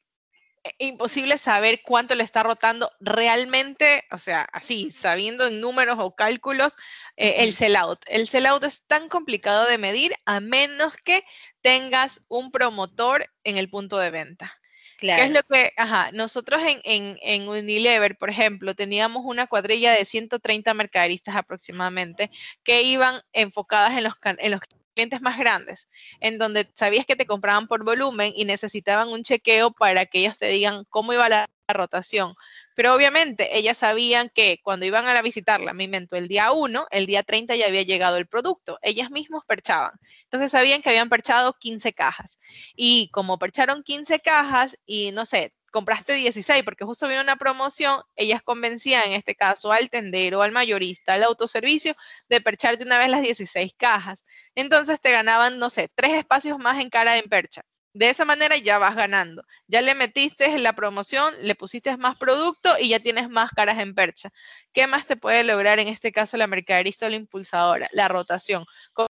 imposible 0.78 1.38
saber 1.38 1.82
cuánto 1.84 2.16
le 2.16 2.24
está 2.24 2.44
rotando 2.44 2.92
realmente, 3.00 4.04
o 4.12 4.18
sea, 4.18 4.48
así, 4.54 4.92
sabiendo 4.92 5.48
en 5.48 5.60
números 5.60 5.98
o 6.00 6.16
cálculos, 6.16 6.76
eh, 7.18 7.36
el 7.40 7.54
sellout. 7.54 8.00
El 8.08 8.28
sellout 8.28 8.64
es 8.64 8.84
tan 8.88 9.10
complicado 9.10 9.68
de 9.68 9.78
medir 9.78 10.14
a 10.26 10.40
menos 10.40 10.96
que 10.98 11.24
tengas 11.62 12.22
un 12.28 12.52
promotor 12.52 13.30
en 13.44 13.58
el 13.58 13.70
punto 13.70 13.98
de 13.98 14.12
venta. 14.12 14.60
Claro. 14.98 15.22
¿Qué 15.22 15.28
es 15.28 15.34
lo 15.34 15.44
que, 15.44 15.74
ajá, 15.76 16.12
nosotros 16.14 16.62
en, 16.64 17.18
en, 17.22 17.50
Unilever, 17.50 18.18
por 18.18 18.30
ejemplo, 18.30 18.74
teníamos 18.74 19.24
una 19.26 19.48
cuadrilla 19.48 19.92
de 19.92 20.06
130 20.06 20.74
mercaderistas 20.74 21.36
aproximadamente 21.36 22.32
que 22.64 22.84
iban 22.84 23.20
enfocadas 23.34 23.98
en 23.98 24.06
los, 24.06 24.14
en 24.24 24.52
los 24.52 24.62
clientes 24.94 25.22
más 25.22 25.38
grandes, 25.38 25.88
en 26.20 26.38
donde 26.38 26.70
sabías 26.76 27.06
que 27.06 27.16
te 27.16 27.26
compraban 27.26 27.68
por 27.68 27.84
volumen 27.84 28.32
y 28.36 28.46
necesitaban 28.46 29.10
un 29.10 29.24
chequeo 29.24 29.72
para 29.72 30.06
que 30.06 30.20
ellos 30.20 30.38
te 30.38 30.48
digan 30.48 30.86
cómo 30.90 31.14
iba 31.14 31.30
la 31.30 31.48
rotación. 31.68 32.36
Pero 32.76 32.94
obviamente 32.94 33.58
ellas 33.58 33.78
sabían 33.78 34.30
que 34.34 34.60
cuando 34.64 34.86
iban 34.86 35.06
a 35.08 35.22
visitarla, 35.22 35.74
me 35.74 35.86
invento, 35.86 36.16
el 36.16 36.28
día 36.28 36.52
1, 36.52 36.88
el 36.92 37.06
día 37.06 37.24
30 37.24 37.56
ya 37.56 37.68
había 37.68 37.84
llegado 37.84 38.18
el 38.18 38.28
producto. 38.28 38.80
Ellas 38.82 39.12
mismas 39.12 39.44
perchaban. 39.48 39.94
Entonces 40.24 40.52
sabían 40.52 40.82
que 40.82 40.90
habían 40.90 41.10
perchado 41.10 41.54
15 41.60 41.94
cajas. 41.94 42.40
Y 42.76 43.10
como 43.10 43.38
percharon 43.38 43.84
15 43.84 44.20
cajas 44.20 44.78
y 44.86 45.12
no 45.12 45.26
sé, 45.26 45.54
compraste 45.74 46.14
16 46.14 46.64
porque 46.64 46.86
justo 46.86 47.08
vino 47.10 47.22
una 47.22 47.36
promoción, 47.36 48.02
ellas 48.16 48.42
convencían 48.44 49.04
en 49.08 49.14
este 49.14 49.36
caso 49.36 49.72
al 49.74 49.90
tendero, 49.90 50.42
al 50.44 50.54
mayorista, 50.54 51.16
al 51.16 51.24
autoservicio 51.24 51.96
de 52.30 52.40
percharte 52.42 52.86
una 52.86 52.98
vez 53.00 53.10
las 53.10 53.24
16 53.24 53.74
cajas. 53.78 54.24
Entonces 54.56 55.02
te 55.02 55.12
ganaban, 55.12 55.60
no 55.60 55.70
sé, 55.70 55.90
tres 55.96 56.14
espacios 56.14 56.60
más 56.60 56.80
en 56.80 56.90
cara 56.90 57.14
de 57.14 57.24
percha. 57.24 57.64
De 57.94 58.10
esa 58.10 58.26
manera 58.26 58.58
ya 58.58 58.80
vas 58.80 58.96
ganando. 58.96 59.44
Ya 59.68 59.82
le 59.82 59.94
metiste 59.94 60.58
la 60.58 60.74
promoción, 60.74 61.34
le 61.42 61.54
pusiste 61.56 61.96
más 61.98 62.18
producto 62.18 62.76
y 62.80 62.90
ya 62.90 63.00
tienes 63.00 63.30
más 63.30 63.52
caras 63.52 63.78
en 63.80 63.94
percha. 63.94 64.32
¿Qué 64.74 64.88
más 64.88 65.06
te 65.06 65.16
puede 65.16 65.44
lograr 65.44 65.80
en 65.80 65.88
este 65.88 66.12
caso 66.12 66.36
la 66.38 66.48
mercaderista 66.48 67.06
o 67.06 67.10
la 67.10 67.18
impulsadora? 67.18 67.90
La 67.92 68.08
rotación. 68.08 68.66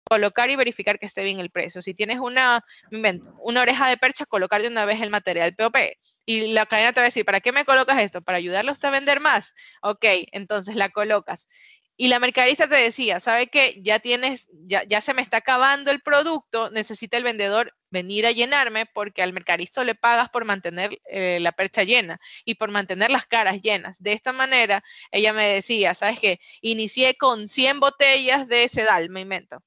Colocar 0.09 0.49
y 0.51 0.55
verificar 0.57 0.99
que 0.99 1.05
esté 1.05 1.23
bien 1.23 1.39
el 1.39 1.49
precio. 1.51 1.82
Si 1.82 1.93
tienes 1.93 2.19
una, 2.19 2.63
una 3.39 3.61
oreja 3.61 3.88
de 3.89 3.97
percha, 3.97 4.26
colocar 4.26 4.61
de 4.61 4.67
una 4.67 4.86
vez 4.86 5.01
el 5.01 5.09
material 5.09 5.55
POP. 5.55 5.78
Y 6.26 6.47
la 6.53 6.65
cadena 6.65 6.91
te 6.91 6.99
va 6.99 7.05
a 7.05 7.09
decir, 7.09 7.23
¿para 7.23 7.39
qué 7.39 7.51
me 7.51 7.65
colocas 7.65 7.99
esto? 7.99 8.21
¿Para 8.21 8.39
ayudarlos 8.39 8.78
a 8.84 8.89
vender 8.89 9.19
más? 9.19 9.53
Ok, 9.82 10.05
entonces 10.32 10.76
la 10.76 10.89
colocas. 10.89 11.47
Y 11.98 12.10
la 12.10 12.20
mercaderista 12.20 12.68
te 12.68 12.76
decía, 12.76 13.20
¿sabe 13.20 13.48
qué? 13.48 13.80
Ya 13.82 14.00
tienes, 14.00 14.48
ya, 14.52 14.84
ya 14.84 15.00
se 15.02 15.14
me 15.14 15.22
está 15.22 15.38
acabando 15.38 15.91
el 15.91 16.02
producto, 16.02 16.70
necesita 16.72 17.18
el 17.18 17.24
vendedor 17.24 17.74
venir 17.89 18.26
a 18.26 18.32
llenarme 18.32 18.86
porque 18.86 19.22
al 19.24 19.32
mercadista 19.32 19.84
le 19.84 19.96
pagas 19.96 20.30
por 20.30 20.43
mantener 20.43 21.00
eh, 21.10 21.39
la 21.39 21.54
percha 21.54 21.84
llena 21.84 22.20
y 22.43 22.56
por 22.56 22.70
mantener 22.70 23.12
las 23.12 23.26
caras 23.26 23.62
llenas. 23.62 23.96
De 24.00 24.12
esta 24.14 24.34
manera, 24.34 24.84
ella 25.12 25.32
me 25.32 25.48
decía, 25.48 25.93
¿sabes 25.93 26.20
qué? 26.20 26.39
Inicié 26.62 27.16
con 27.16 27.48
100 27.48 27.80
botellas 27.80 28.48
de 28.48 28.68
sedal, 28.68 29.10
me 29.10 29.22
invento. 29.22 29.64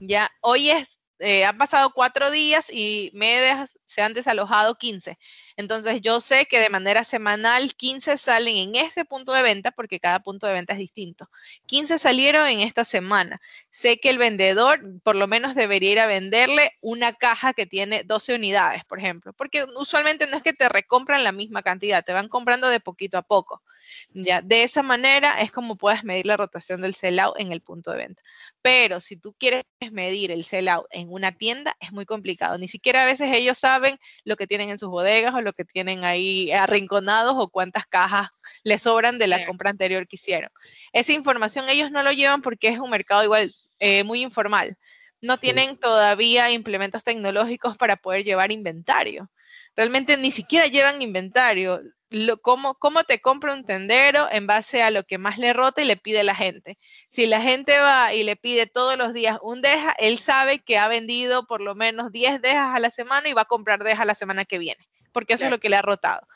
Ya, 0.00 0.30
hoy 0.40 0.70
es 0.70 0.98
eh, 1.20 1.44
han 1.44 1.58
pasado 1.58 1.90
cuatro 1.92 2.30
días 2.30 2.66
y 2.70 3.10
medias 3.12 3.77
se 3.88 4.02
han 4.02 4.12
desalojado 4.12 4.74
15. 4.74 5.18
Entonces 5.56 6.02
yo 6.02 6.20
sé 6.20 6.44
que 6.44 6.60
de 6.60 6.68
manera 6.68 7.04
semanal 7.04 7.74
15 7.74 8.18
salen 8.18 8.56
en 8.56 8.76
ese 8.76 9.06
punto 9.06 9.32
de 9.32 9.42
venta 9.42 9.70
porque 9.70 9.98
cada 9.98 10.20
punto 10.20 10.46
de 10.46 10.52
venta 10.52 10.74
es 10.74 10.78
distinto. 10.78 11.28
15 11.66 11.98
salieron 11.98 12.46
en 12.48 12.60
esta 12.60 12.84
semana. 12.84 13.40
Sé 13.70 13.98
que 13.98 14.10
el 14.10 14.18
vendedor 14.18 15.00
por 15.02 15.16
lo 15.16 15.26
menos 15.26 15.54
debería 15.54 15.92
ir 15.92 16.00
a 16.00 16.06
venderle 16.06 16.72
una 16.82 17.14
caja 17.14 17.54
que 17.54 17.64
tiene 17.64 18.04
12 18.04 18.34
unidades, 18.34 18.84
por 18.84 18.98
ejemplo, 18.98 19.32
porque 19.32 19.64
usualmente 19.76 20.26
no 20.26 20.36
es 20.36 20.42
que 20.42 20.52
te 20.52 20.68
recompran 20.68 21.24
la 21.24 21.32
misma 21.32 21.62
cantidad, 21.62 22.04
te 22.04 22.12
van 22.12 22.28
comprando 22.28 22.68
de 22.68 22.80
poquito 22.80 23.16
a 23.16 23.22
poco. 23.22 23.62
Ya, 24.12 24.42
de 24.42 24.64
esa 24.64 24.82
manera 24.82 25.40
es 25.40 25.50
como 25.50 25.76
puedes 25.76 26.04
medir 26.04 26.26
la 26.26 26.36
rotación 26.36 26.82
del 26.82 26.92
sellout 26.92 27.38
en 27.38 27.52
el 27.52 27.62
punto 27.62 27.90
de 27.90 27.96
venta. 27.96 28.22
Pero 28.60 29.00
si 29.00 29.16
tú 29.16 29.34
quieres 29.38 29.64
medir 29.90 30.30
el 30.30 30.44
sellout 30.44 30.86
en 30.90 31.10
una 31.10 31.32
tienda, 31.32 31.74
es 31.80 31.90
muy 31.92 32.04
complicado. 32.04 32.58
Ni 32.58 32.68
siquiera 32.68 33.04
a 33.04 33.06
veces 33.06 33.32
ellos 33.32 33.56
saben 33.56 33.77
lo 34.24 34.36
que 34.36 34.46
tienen 34.46 34.70
en 34.70 34.78
sus 34.78 34.88
bodegas 34.88 35.34
o 35.34 35.40
lo 35.40 35.52
que 35.52 35.64
tienen 35.64 36.04
ahí 36.04 36.50
arrinconados 36.52 37.34
o 37.36 37.48
cuántas 37.48 37.86
cajas 37.86 38.30
les 38.64 38.82
sobran 38.82 39.18
de 39.18 39.26
la 39.26 39.46
compra 39.46 39.70
anterior 39.70 40.06
que 40.06 40.16
hicieron. 40.16 40.50
Esa 40.92 41.12
información 41.12 41.68
ellos 41.68 41.90
no 41.90 42.02
lo 42.02 42.12
llevan 42.12 42.42
porque 42.42 42.68
es 42.68 42.78
un 42.78 42.90
mercado 42.90 43.24
igual 43.24 43.50
eh, 43.78 44.04
muy 44.04 44.22
informal. 44.22 44.76
No 45.20 45.38
tienen 45.38 45.76
todavía 45.76 46.50
implementos 46.50 47.02
tecnológicos 47.02 47.76
para 47.76 47.96
poder 47.96 48.24
llevar 48.24 48.52
inventario 48.52 49.28
realmente 49.78 50.16
ni 50.16 50.32
siquiera 50.32 50.66
llevan 50.66 51.00
inventario 51.02 51.80
cómo, 52.40 53.04
te 53.04 53.20
compra 53.20 53.52
un 53.52 53.64
tendero 53.64 54.28
en 54.30 54.46
base 54.46 54.82
a 54.82 54.90
lo 54.90 55.04
que 55.04 55.18
más 55.18 55.38
le 55.38 55.52
rota 55.52 55.82
y 55.82 55.84
le 55.84 55.96
pide 55.96 56.24
la 56.24 56.34
gente. 56.34 56.78
Si 57.10 57.26
la 57.26 57.40
gente 57.40 57.78
va 57.78 58.14
y 58.14 58.22
le 58.22 58.36
pide 58.36 58.66
todos 58.66 58.96
los 58.96 59.12
días 59.12 59.38
un 59.42 59.60
deja, 59.60 59.94
él 59.98 60.18
sabe 60.18 60.60
que 60.60 60.78
ha 60.78 60.88
vendido 60.88 61.46
por 61.46 61.60
lo 61.60 61.74
menos 61.74 62.10
10 62.12 62.40
dejas 62.40 62.74
a 62.74 62.78
la 62.78 62.90
semana 62.90 63.28
y 63.28 63.34
va 63.34 63.42
a 63.42 63.46
comprar 63.46 63.84
dejas 63.84 64.06
la 64.06 64.14
semana 64.14 64.44
que 64.44 64.58
viene, 64.58 64.88
porque 65.12 65.34
eso 65.34 65.44
es 65.44 65.50
lo 65.50 65.60
que 65.60 65.68
le 65.68 65.76
ha 65.76 65.82
rotado. 65.82 66.26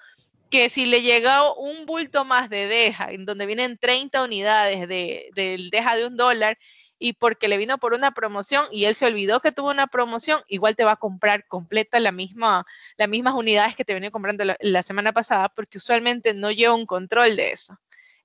Que 0.50 0.68
si 0.68 0.84
le 0.84 1.00
llega 1.00 1.50
un 1.54 1.86
bulto 1.86 2.26
más 2.26 2.50
de 2.50 2.68
deja, 2.68 3.10
en 3.10 3.24
donde 3.24 3.46
vienen 3.46 3.78
30 3.78 4.22
unidades 4.22 4.86
de, 4.86 5.30
del 5.34 5.70
deja 5.70 5.96
de 5.96 6.06
un 6.06 6.16
dólar, 6.16 6.58
y 7.02 7.14
porque 7.14 7.48
le 7.48 7.56
vino 7.56 7.78
por 7.78 7.94
una 7.94 8.12
promoción 8.12 8.64
y 8.70 8.84
él 8.84 8.94
se 8.94 9.06
olvidó 9.06 9.40
que 9.40 9.50
tuvo 9.50 9.70
una 9.70 9.88
promoción, 9.88 10.40
igual 10.46 10.76
te 10.76 10.84
va 10.84 10.92
a 10.92 10.96
comprar 10.96 11.46
completa 11.48 11.98
la 11.98 12.12
misma, 12.12 12.64
las 12.96 13.08
mismas 13.08 13.34
unidades 13.34 13.74
que 13.74 13.84
te 13.84 13.92
venía 13.92 14.12
comprando 14.12 14.44
la, 14.44 14.82
semana 14.84 15.12
pasada, 15.12 15.48
porque 15.48 15.78
usualmente 15.78 16.32
no 16.32 16.52
lleva 16.52 16.74
un 16.76 16.86
control 16.86 17.34
de 17.34 17.50
eso. 17.52 17.76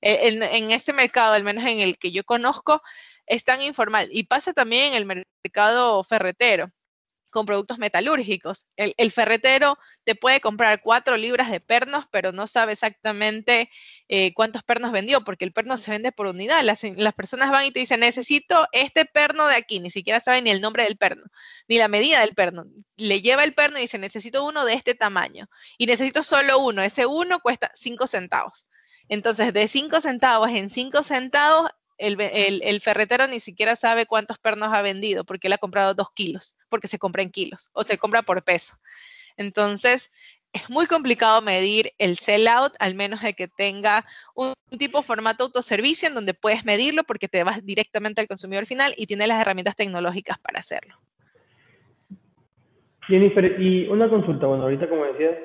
E, 0.02 0.28
en, 0.28 0.44
en 0.44 0.72
este 0.72 0.94
mercado, 0.94 1.34
al 1.34 1.44
menos 1.44 1.66
en 1.66 1.80
el 1.80 1.98
que 1.98 2.12
yo 2.12 2.24
conozco, 2.24 2.84
es 3.26 3.44
tan 3.44 3.62
informal. 3.64 4.10
Y 4.12 4.26
pasa 4.26 4.54
también 4.54 4.94
en 4.94 5.10
el 5.10 5.26
mercado 5.44 6.04
ferretero 6.04 6.72
con 7.30 7.46
productos 7.46 7.78
metalúrgicos. 7.78 8.66
El, 8.76 9.12
ferretero 9.12 9.78
te 10.04 10.16
puede 10.16 10.42
comprar 10.42 10.82
cuatro 10.82 11.18
libras 11.18 11.52
de 11.52 11.60
pernos, 11.60 12.06
pero 12.12 12.32
no 12.32 12.48
sabe 12.48 12.74
exactamente 12.74 13.70
eh, 14.08 14.34
cuántos 14.34 14.64
pernos 14.64 14.92
vendió, 14.92 15.24
porque 15.24 15.46
el 15.46 15.54
perno 15.54 15.78
se 15.78 15.92
vende 15.92 16.12
por 16.12 16.28
unidad. 16.28 16.64
Las, 16.64 16.84
las, 16.84 17.14
personas 17.14 17.52
van 17.52 17.66
y 17.66 17.72
te 17.72 17.80
dicen, 17.80 18.00
necesito 18.00 18.68
este 18.72 19.06
perno 19.06 19.48
de 19.48 19.56
aquí, 19.56 19.80
ni 19.80 19.92
siquiera 19.92 20.20
saben 20.20 20.46
ni 20.46 20.52
el 20.52 20.62
nombre 20.62 20.84
del 20.84 20.98
perno, 20.98 21.24
ni 21.68 21.78
la 21.78 21.88
medida 21.88 22.22
del 22.22 22.34
perno. 22.34 22.66
Le 22.96 23.22
lleva 23.22 23.44
el 23.44 23.54
perno 23.54 23.78
y 23.78 23.82
dice, 23.82 23.98
necesito 23.98 24.46
uno 24.46 24.66
de 24.66 24.74
este 24.74 24.96
tamaño, 24.96 25.50
y 25.78 25.86
necesito 25.86 26.24
solo 26.24 26.60
uno. 26.60 26.82
Ese 26.82 27.06
uno 27.06 27.40
cuesta 27.40 27.72
cinco 27.76 28.08
centavos. 28.08 28.68
Entonces, 29.10 29.54
de 29.54 29.68
cinco 29.68 30.02
centavos 30.02 30.50
en 30.50 30.70
cinco 30.70 31.04
centavos 31.04 31.70
el, 31.98 32.82
ferretero 32.82 33.28
ni 33.28 33.40
siquiera 33.40 33.76
sabe 33.76 34.06
cuántos 34.06 34.38
pernos 34.38 34.70
ha 34.74 34.82
vendido 34.82 35.24
porque 35.26 35.48
él 35.48 35.54
ha 35.54 35.58
comprado 35.58 35.94
dos 35.94 36.12
kilos, 36.12 36.56
porque 36.70 36.88
se 36.88 37.00
compra 37.00 37.24
en 37.24 37.32
kilos 37.32 37.70
o 37.74 37.84
se 37.84 37.98
compra 37.98 38.22
por 38.22 38.44
peso. 38.44 38.78
Entonces, 39.36 40.12
es 40.54 40.70
muy 40.70 40.88
complicado 40.88 41.42
medir 41.42 41.92
el 41.98 42.18
sellout, 42.18 42.74
al 42.80 42.96
menos 42.96 43.22
de 43.22 43.34
que 43.34 43.48
tenga 43.48 44.06
un, 44.36 44.54
tipo 44.78 44.98
de 44.98 45.04
formato 45.04 45.46
autoservicio 45.46 46.10
en 46.10 46.16
donde 46.16 46.34
puedes 46.34 46.66
medirlo 46.66 47.04
porque 47.04 47.28
te 47.28 47.44
vas 47.44 47.66
directamente 47.66 48.22
al 48.22 48.28
consumidor 48.28 48.66
final 48.66 48.94
y 48.98 49.06
tiene 49.06 49.28
las 49.28 49.40
herramientas 49.40 49.76
tecnológicas 49.76 50.38
para 50.40 50.60
hacerlo. 50.60 50.96
Jennifer, 53.08 53.60
y 53.62 53.88
una 53.88 54.10
consulta, 54.10 54.48
bueno, 54.48 54.64
ahorita 54.64 54.90
como 54.90 55.06
decías, 55.06 55.36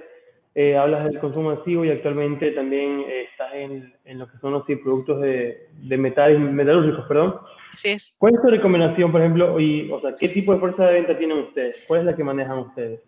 eh, 0.54 0.76
hablas 0.76 1.04
del 1.04 1.18
consumo 1.18 1.54
masivo 1.54 1.84
y 1.84 1.90
actualmente 1.90 2.50
también 2.50 3.04
eh, 3.08 3.28
estás 3.30 3.54
en, 3.54 3.94
en, 4.04 4.18
lo 4.18 4.30
que 4.30 4.38
son 4.38 4.52
los 4.52 4.64
productos 4.64 5.20
de, 5.20 5.68
de 5.72 5.96
metales, 5.96 6.38
metalúrgicos, 6.38 7.06
perdón. 7.06 7.40
Sí. 7.72 7.96
¿Cuál 8.18 8.34
es 8.34 8.42
tu 8.42 8.48
recomendación, 8.48 9.10
por 9.10 9.22
ejemplo, 9.22 9.58
y, 9.58 9.90
o 9.90 10.00
sea, 10.00 10.14
qué 10.14 10.28
tipo 10.28 10.52
de 10.52 10.60
fuerza 10.60 10.86
de 10.86 10.92
venta 10.92 11.16
tienen 11.16 11.38
ustedes? 11.38 11.76
¿Cuál 11.86 12.00
es 12.00 12.06
la 12.06 12.16
que 12.16 12.24
manejan 12.24 12.58
ustedes? 12.58 13.00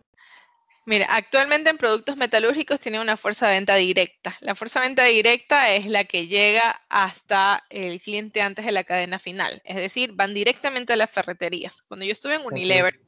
Mira, 0.86 1.06
actualmente 1.08 1.70
en 1.70 1.78
productos 1.78 2.16
metalúrgicos 2.16 2.78
tienen 2.78 3.00
una 3.00 3.16
fuerza 3.16 3.48
de 3.48 3.54
venta 3.54 3.74
directa. 3.76 4.36
La 4.40 4.54
fuerza 4.54 4.80
de 4.80 4.88
venta 4.88 5.04
directa 5.04 5.70
es 5.70 5.86
la 5.86 6.04
que 6.04 6.26
llega 6.26 6.82
hasta 6.90 7.64
el 7.70 8.00
cliente 8.02 8.42
antes 8.42 8.66
de 8.66 8.72
la 8.72 8.84
cadena 8.84 9.18
final. 9.18 9.62
Es 9.64 9.76
decir, 9.76 10.12
van 10.12 10.34
directamente 10.34 10.92
a 10.92 10.96
las 10.96 11.10
ferreterías. 11.10 11.82
Cuando 11.82 12.04
yo 12.04 12.12
estuve 12.12 12.34
en 12.34 12.44
Unilever, 12.44 13.00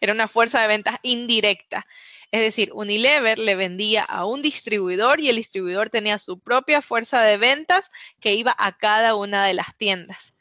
era 0.00 0.12
una 0.12 0.28
fuerza 0.28 0.60
de 0.60 0.68
venta 0.68 1.00
indirecta. 1.02 1.86
Es 2.34 2.40
decir, 2.40 2.72
Unilever 2.72 3.38
le 3.38 3.54
vendía 3.54 4.02
a 4.02 4.26
un 4.26 4.42
distribuidor 4.42 5.20
y 5.20 5.28
el 5.28 5.36
distribuidor 5.36 5.88
tenía 5.88 6.18
su 6.18 6.40
propia 6.40 6.82
fuerza 6.82 7.22
de 7.22 7.36
ventas 7.36 7.92
que 8.18 8.34
iba 8.34 8.52
a 8.58 8.76
cada 8.76 9.14
una 9.14 9.44
de 9.44 9.54
las 9.54 9.76
tiendas 9.76 10.34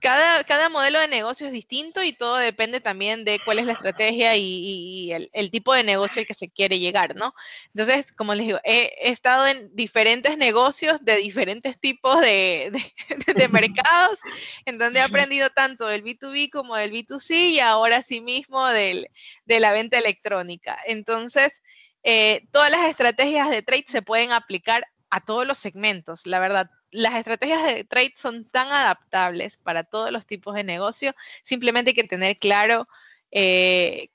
cada, 0.00 0.68
modelo 0.68 1.00
de 1.00 1.08
negocio 1.08 1.46
es 1.46 1.52
distinto 1.52 2.02
y 2.02 2.12
todo 2.12 2.36
depende 2.36 2.80
también 2.80 3.24
de 3.24 3.40
cuál 3.44 3.58
es 3.58 3.66
la 3.66 3.72
estrategia 3.72 4.36
y, 4.36 5.12
el, 5.12 5.50
tipo 5.50 5.74
de 5.74 5.82
negocio 5.82 6.20
al 6.20 6.26
que 6.26 6.34
se 6.34 6.48
quiere 6.48 6.78
llegar, 6.78 7.16
¿no? 7.16 7.34
Entonces, 7.74 8.12
como 8.12 8.34
les 8.34 8.46
digo, 8.46 8.58
he, 8.64 9.10
estado 9.10 9.46
en 9.46 9.74
diferentes 9.74 10.36
negocios 10.36 11.04
de 11.04 11.16
diferentes 11.16 11.78
tipos 11.78 12.20
de, 12.20 12.72
mercados, 13.50 14.20
en 14.64 14.78
donde 14.78 15.00
he 15.00 15.02
aprendido 15.02 15.50
tanto 15.50 15.86
del 15.86 16.04
B2B 16.04 16.50
como 16.50 16.76
del 16.76 16.92
B2C 16.92 17.52
y 17.52 17.60
ahora 17.60 18.02
sí 18.02 18.20
mismo 18.20 18.66
del, 18.68 19.08
de 19.44 19.60
la 19.60 19.72
venta 19.72 19.98
electrónica. 19.98 20.78
Entonces, 20.86 21.62
eh, 22.02 22.46
todas 22.52 22.70
las 22.70 22.88
estrategias 22.88 23.50
de 23.50 23.62
trade 23.62 23.84
se 23.88 24.02
pueden 24.02 24.32
aplicar 24.32 24.86
a 25.10 25.24
todos 25.24 25.46
los 25.46 25.58
segmentos, 25.58 26.26
la 26.26 26.40
verdad 26.40 26.70
las 26.96 27.14
estrategias 27.14 27.64
de 27.64 27.84
trade 27.84 28.14
son 28.16 28.44
tan 28.44 28.68
adaptables 28.68 29.58
para 29.58 29.84
todos 29.84 30.10
los 30.10 30.26
tipos 30.26 30.54
de 30.54 30.64
negocio, 30.64 31.14
simplemente 31.42 31.90
hay 31.90 31.94
que 31.94 32.04
tener 32.04 32.36
claro 32.38 32.88
eh, 33.30 34.08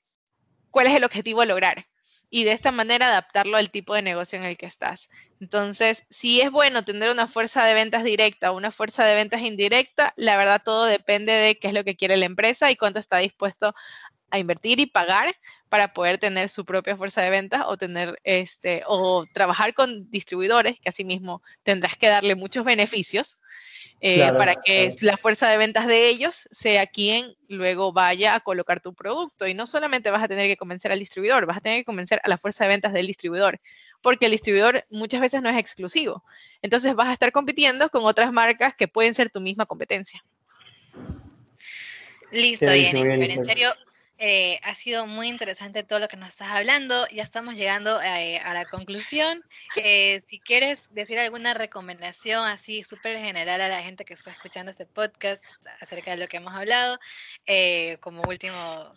cuál 0.72 0.88
es 0.88 0.96
el 0.96 1.04
objetivo 1.04 1.42
a 1.42 1.46
lograr. 1.46 1.88
y 2.34 2.46
de 2.46 2.54
esta 2.54 2.72
manera 2.72 3.08
adaptarlo 3.08 3.58
al 3.58 3.72
tipo 3.72 3.94
de 3.94 4.02
negocio 4.02 4.40
en 4.40 4.46
el 4.46 4.58
que 4.58 4.66
estás. 4.66 5.10
Entonces, 5.42 6.06
si 6.10 6.40
es 6.40 6.50
bueno 6.50 6.86
tener 6.86 7.10
una 7.12 7.28
fuerza 7.28 7.66
de 7.66 7.74
ventas 7.74 8.06
directa 8.06 8.52
o 8.52 8.58
una 8.58 8.72
fuerza 8.72 9.04
de 9.04 9.16
ventas 9.16 9.42
indirecta, 9.42 10.14
la 10.16 10.38
verdad 10.38 10.62
todo 10.64 10.86
depende 10.86 11.34
de 11.34 11.60
qué 11.60 11.68
es 11.68 11.74
lo 11.74 11.84
que 11.84 11.98
quiere 11.98 12.16
la 12.16 12.26
empresa 12.26 12.72
y 12.72 12.78
cuánto 12.78 13.00
está 13.00 13.18
dispuesto 13.18 13.76
a 14.32 14.40
invertir 14.40 14.80
y 14.80 14.86
pagar 14.86 15.36
para 15.70 15.94
poder 15.94 16.18
tener 16.18 16.50
su 16.50 16.66
propia 16.66 16.98
fuerza 16.98 17.22
de 17.22 17.30
ventas 17.30 17.64
o 17.66 17.78
tener 17.78 18.20
este 18.24 18.84
o 18.88 19.26
trabajar 19.34 19.74
con 19.74 20.10
distribuidores 20.10 20.80
que 20.80 20.90
asimismo 20.90 21.42
tendrás 21.64 21.96
que 21.96 22.08
darle 22.08 22.36
muchos 22.36 22.66
beneficios 22.66 23.38
eh, 24.04 24.28
para 24.36 24.56
que 24.56 24.90
la 25.02 25.16
fuerza 25.16 25.48
de 25.48 25.58
ventas 25.58 25.86
de 25.86 26.10
ellos 26.10 26.50
sea 26.52 26.88
quien 26.88 27.36
luego 27.48 27.94
vaya 27.94 28.34
a 28.34 28.40
colocar 28.40 28.82
tu 28.82 28.96
producto. 28.96 29.48
Y 29.48 29.54
no 29.54 29.68
solamente 29.68 30.10
vas 30.10 30.24
a 30.24 30.28
tener 30.28 30.48
que 30.48 30.58
convencer 30.58 30.92
al 30.92 30.98
distribuidor, 30.98 31.46
vas 31.46 31.58
a 31.58 31.62
tener 31.62 31.82
que 31.82 31.86
convencer 31.86 32.20
a 32.24 32.28
la 32.28 32.40
fuerza 32.40 32.64
de 32.64 32.70
ventas 32.70 32.94
del 32.94 33.06
distribuidor, 33.06 33.62
porque 34.02 34.26
el 34.26 34.32
distribuidor 34.32 34.86
muchas 34.90 35.22
veces 35.22 35.44
no 35.44 35.50
es 35.50 35.58
exclusivo. 35.58 36.24
Entonces 36.64 36.96
vas 36.96 37.10
a 37.10 37.14
estar 37.14 37.32
compitiendo 37.32 37.90
con 37.90 38.04
otras 38.04 38.34
marcas 38.34 38.74
que 38.74 38.88
pueden 38.88 39.14
ser 39.14 39.30
tu 39.30 39.40
misma 39.40 39.68
competencia. 39.68 40.24
Listo, 42.32 42.66
Jennifer. 42.66 43.30
En 43.30 43.46
serio, 43.46 43.72
eh, 44.24 44.60
ha 44.62 44.76
sido 44.76 45.08
muy 45.08 45.28
interesante 45.30 45.82
todo 45.82 45.98
lo 45.98 46.08
que 46.08 46.16
nos 46.16 46.30
estás 46.30 46.50
hablando. 46.50 47.08
Ya 47.08 47.24
estamos 47.24 47.56
llegando 47.56 48.00
eh, 48.04 48.38
a 48.38 48.54
la 48.54 48.66
conclusión. 48.66 49.44
Eh, 49.76 50.22
si 50.24 50.40
quieres 50.40 50.78
decir 50.92 51.18
alguna 51.18 51.56
recomendación 51.56 52.46
así 52.46 52.84
súper 52.84 53.18
general 53.18 53.60
a 53.62 53.68
la 53.68 53.82
gente 53.82 54.06
que 54.06 54.14
está 54.14 54.30
escuchando 54.30 54.70
este 54.70 54.86
podcast 54.86 55.44
acerca 55.80 56.12
de 56.12 56.18
lo 56.18 56.28
que 56.28 56.38
hemos 56.38 56.54
hablado, 56.54 57.00
como 58.00 58.22
último, 58.28 58.92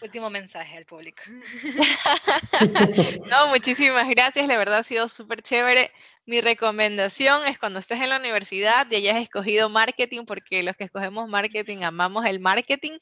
último 0.00 0.30
mensaje 0.30 0.78
al 0.78 0.86
público. 0.86 1.22
no, 3.26 3.48
muchísimas 3.48 4.08
gracias. 4.08 4.48
La 4.48 4.56
verdad 4.56 4.78
ha 4.78 4.82
sido 4.82 5.08
súper 5.10 5.42
chévere. 5.42 5.92
Mi 6.24 6.40
recomendación 6.40 7.46
es 7.46 7.58
cuando 7.58 7.80
estés 7.80 8.00
en 8.00 8.08
la 8.08 8.18
universidad 8.18 8.90
y 8.90 8.94
hayas 8.96 9.18
escogido 9.18 9.68
marketing, 9.68 10.24
porque 10.24 10.62
los 10.62 10.74
que 10.74 10.84
escogemos 10.84 11.28
marketing 11.28 11.82
amamos 11.82 12.24
el 12.24 12.40
marketing 12.40 12.98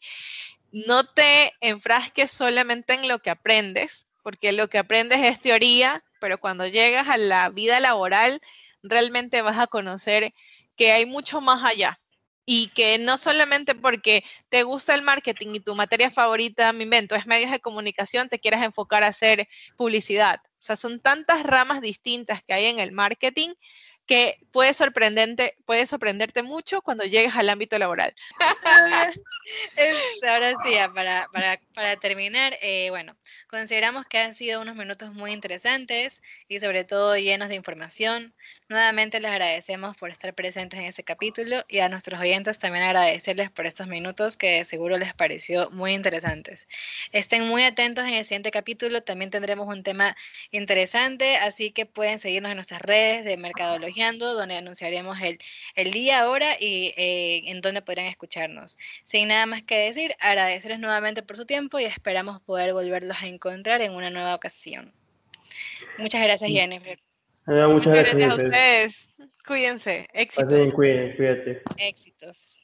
no 0.73 1.05
te 1.05 1.53
enfrasques 1.61 2.31
solamente 2.31 2.95
en 2.95 3.07
lo 3.07 3.21
que 3.21 3.31
aprendes, 3.31 4.07
porque 4.23 4.53
lo 4.53 4.69
que 4.69 4.79
aprendes 4.79 5.21
es 5.21 5.41
teoría, 5.41 6.03
pero 6.19 6.39
cuando 6.39 6.67
llegas 6.67 7.09
a 7.09 7.19
la 7.19 7.51
vida 7.51 7.79
laboral, 7.79 8.41
realmente 8.83 9.43
vas 9.43 9.59
a 9.59 9.67
conocer 9.67 10.33
que 10.77 10.93
hay 10.93 11.07
mucho 11.07 11.41
más 11.41 11.63
allá. 11.63 11.99
Y 12.45 12.69
que 12.69 12.99
no 12.99 13.19
solamente 13.19 13.77
porque 13.77 14.25
te 14.49 14.65
gusta 14.65 14.97
el 14.97 15.03
marketing 15.03 15.55
y 15.55 15.61
tu 15.61 15.77
materia 15.77 16.11
favorita, 16.11 16.73
me 16.73 16.83
invento, 16.83 17.15
es 17.15 17.25
medios 17.25 17.53
de 17.53 17.61
comunicación, 17.61 18.29
te 18.29 18.41
quieras 18.41 18.65
enfocar 18.65 19.05
a 19.05 19.09
hacer 19.09 19.49
publicidad. 19.77 20.41
O 20.45 20.63
sea, 20.65 20.75
son 20.75 20.99
tantas 20.99 21.45
ramas 21.45 21.81
distintas 21.81 22.43
que 22.43 22.53
hay 22.53 22.65
en 22.65 22.81
el 22.81 22.91
marketing 22.91 23.51
que 24.07 24.39
puede, 24.53 24.75
sorprendente, 24.75 25.57
puede 25.65 25.87
sorprenderte 25.87 26.43
mucho 26.43 26.83
cuando 26.83 27.05
llegues 27.05 27.35
al 27.37 27.49
ámbito 27.49 27.79
laboral. 27.79 28.15
ahora 30.29 30.55
sí, 30.63 30.75
para, 30.95 31.29
para, 31.33 31.61
para 31.75 31.97
terminar, 31.97 32.59
eh, 32.61 32.91
bueno, 32.91 33.17
consideramos 33.49 34.07
que 34.07 34.19
han 34.19 34.35
sido 34.35 34.61
unos 34.61 34.77
minutos 34.77 35.13
muy 35.13 35.33
interesantes 35.33 36.21
y 36.49 36.59
sobre 36.59 36.85
todo 36.85 37.17
llenos 37.17 37.49
de 37.49 37.55
información. 37.55 38.35
Nuevamente 38.69 39.21
les 39.21 39.31
agradecemos 39.31 39.97
por 39.99 40.09
estar 40.09 40.33
presentes 40.33 40.81
en 40.81 40.87
este 40.87 41.05
capítulo 41.05 41.63
y 41.69 41.81
a 41.81 41.91
nuestros 41.91 42.19
oyentes 42.19 42.59
también 42.59 42.85
agradecerles 42.85 43.51
por 43.51 43.67
estos 43.67 43.87
minutos 43.87 44.39
que 44.39 44.65
seguro 44.65 44.97
les 44.97 45.13
pareció 45.13 45.69
muy 45.71 45.93
interesantes. 45.93 46.69
Estén 47.13 47.47
muy 47.47 47.65
atentos 47.65 48.05
en 48.05 48.15
el 48.15 48.25
siguiente 48.25 48.51
capítulo, 48.51 49.03
también 49.03 49.31
tendremos 49.31 49.69
un 49.69 49.83
tema 49.83 50.17
interesante, 50.51 51.37
así 51.37 51.71
que 51.71 51.85
pueden 51.85 52.19
seguirnos 52.19 52.51
en 52.51 52.57
nuestras 52.57 52.81
redes 52.81 53.27
de 53.27 53.37
Donde 54.19 54.57
anunciaremos 54.57 55.19
el, 55.23 55.39
el 55.75 55.91
día, 55.93 56.29
hora 56.29 56.57
y 56.59 56.95
eh, 56.97 57.43
en 57.47 57.61
donde 57.61 57.83
podrán 57.83 58.07
escucharnos. 58.07 58.79
Sin 59.05 59.29
nada 59.29 59.47
más 59.47 59.63
que 59.63 59.77
decir, 59.77 60.15
agradecerles 60.21 60.81
nuevamente 60.81 61.23
por 61.23 61.37
su 61.37 61.47
tiempo 61.47 61.79
y 61.79 61.85
esperamos 61.85 62.41
poder 62.43 62.73
volverlos 62.73 63.17
a 63.21 63.27
encontrar 63.27 63.81
en 63.81 63.93
una 63.93 64.11
nueva 64.11 64.35
ocasión. 64.35 64.93
Muchas 65.99 66.23
gracias, 66.23 66.51
Jennifer 66.51 66.99
muchas, 67.47 67.95
gracias, 67.95 68.31
a 68.31 68.35
ustedes. 68.35 69.09
Cuídense. 69.47 70.07
Éxitos. 70.13 70.71
cuídense, 70.75 71.17
cuídate. 71.17 71.63
Éxitos. 71.79 72.59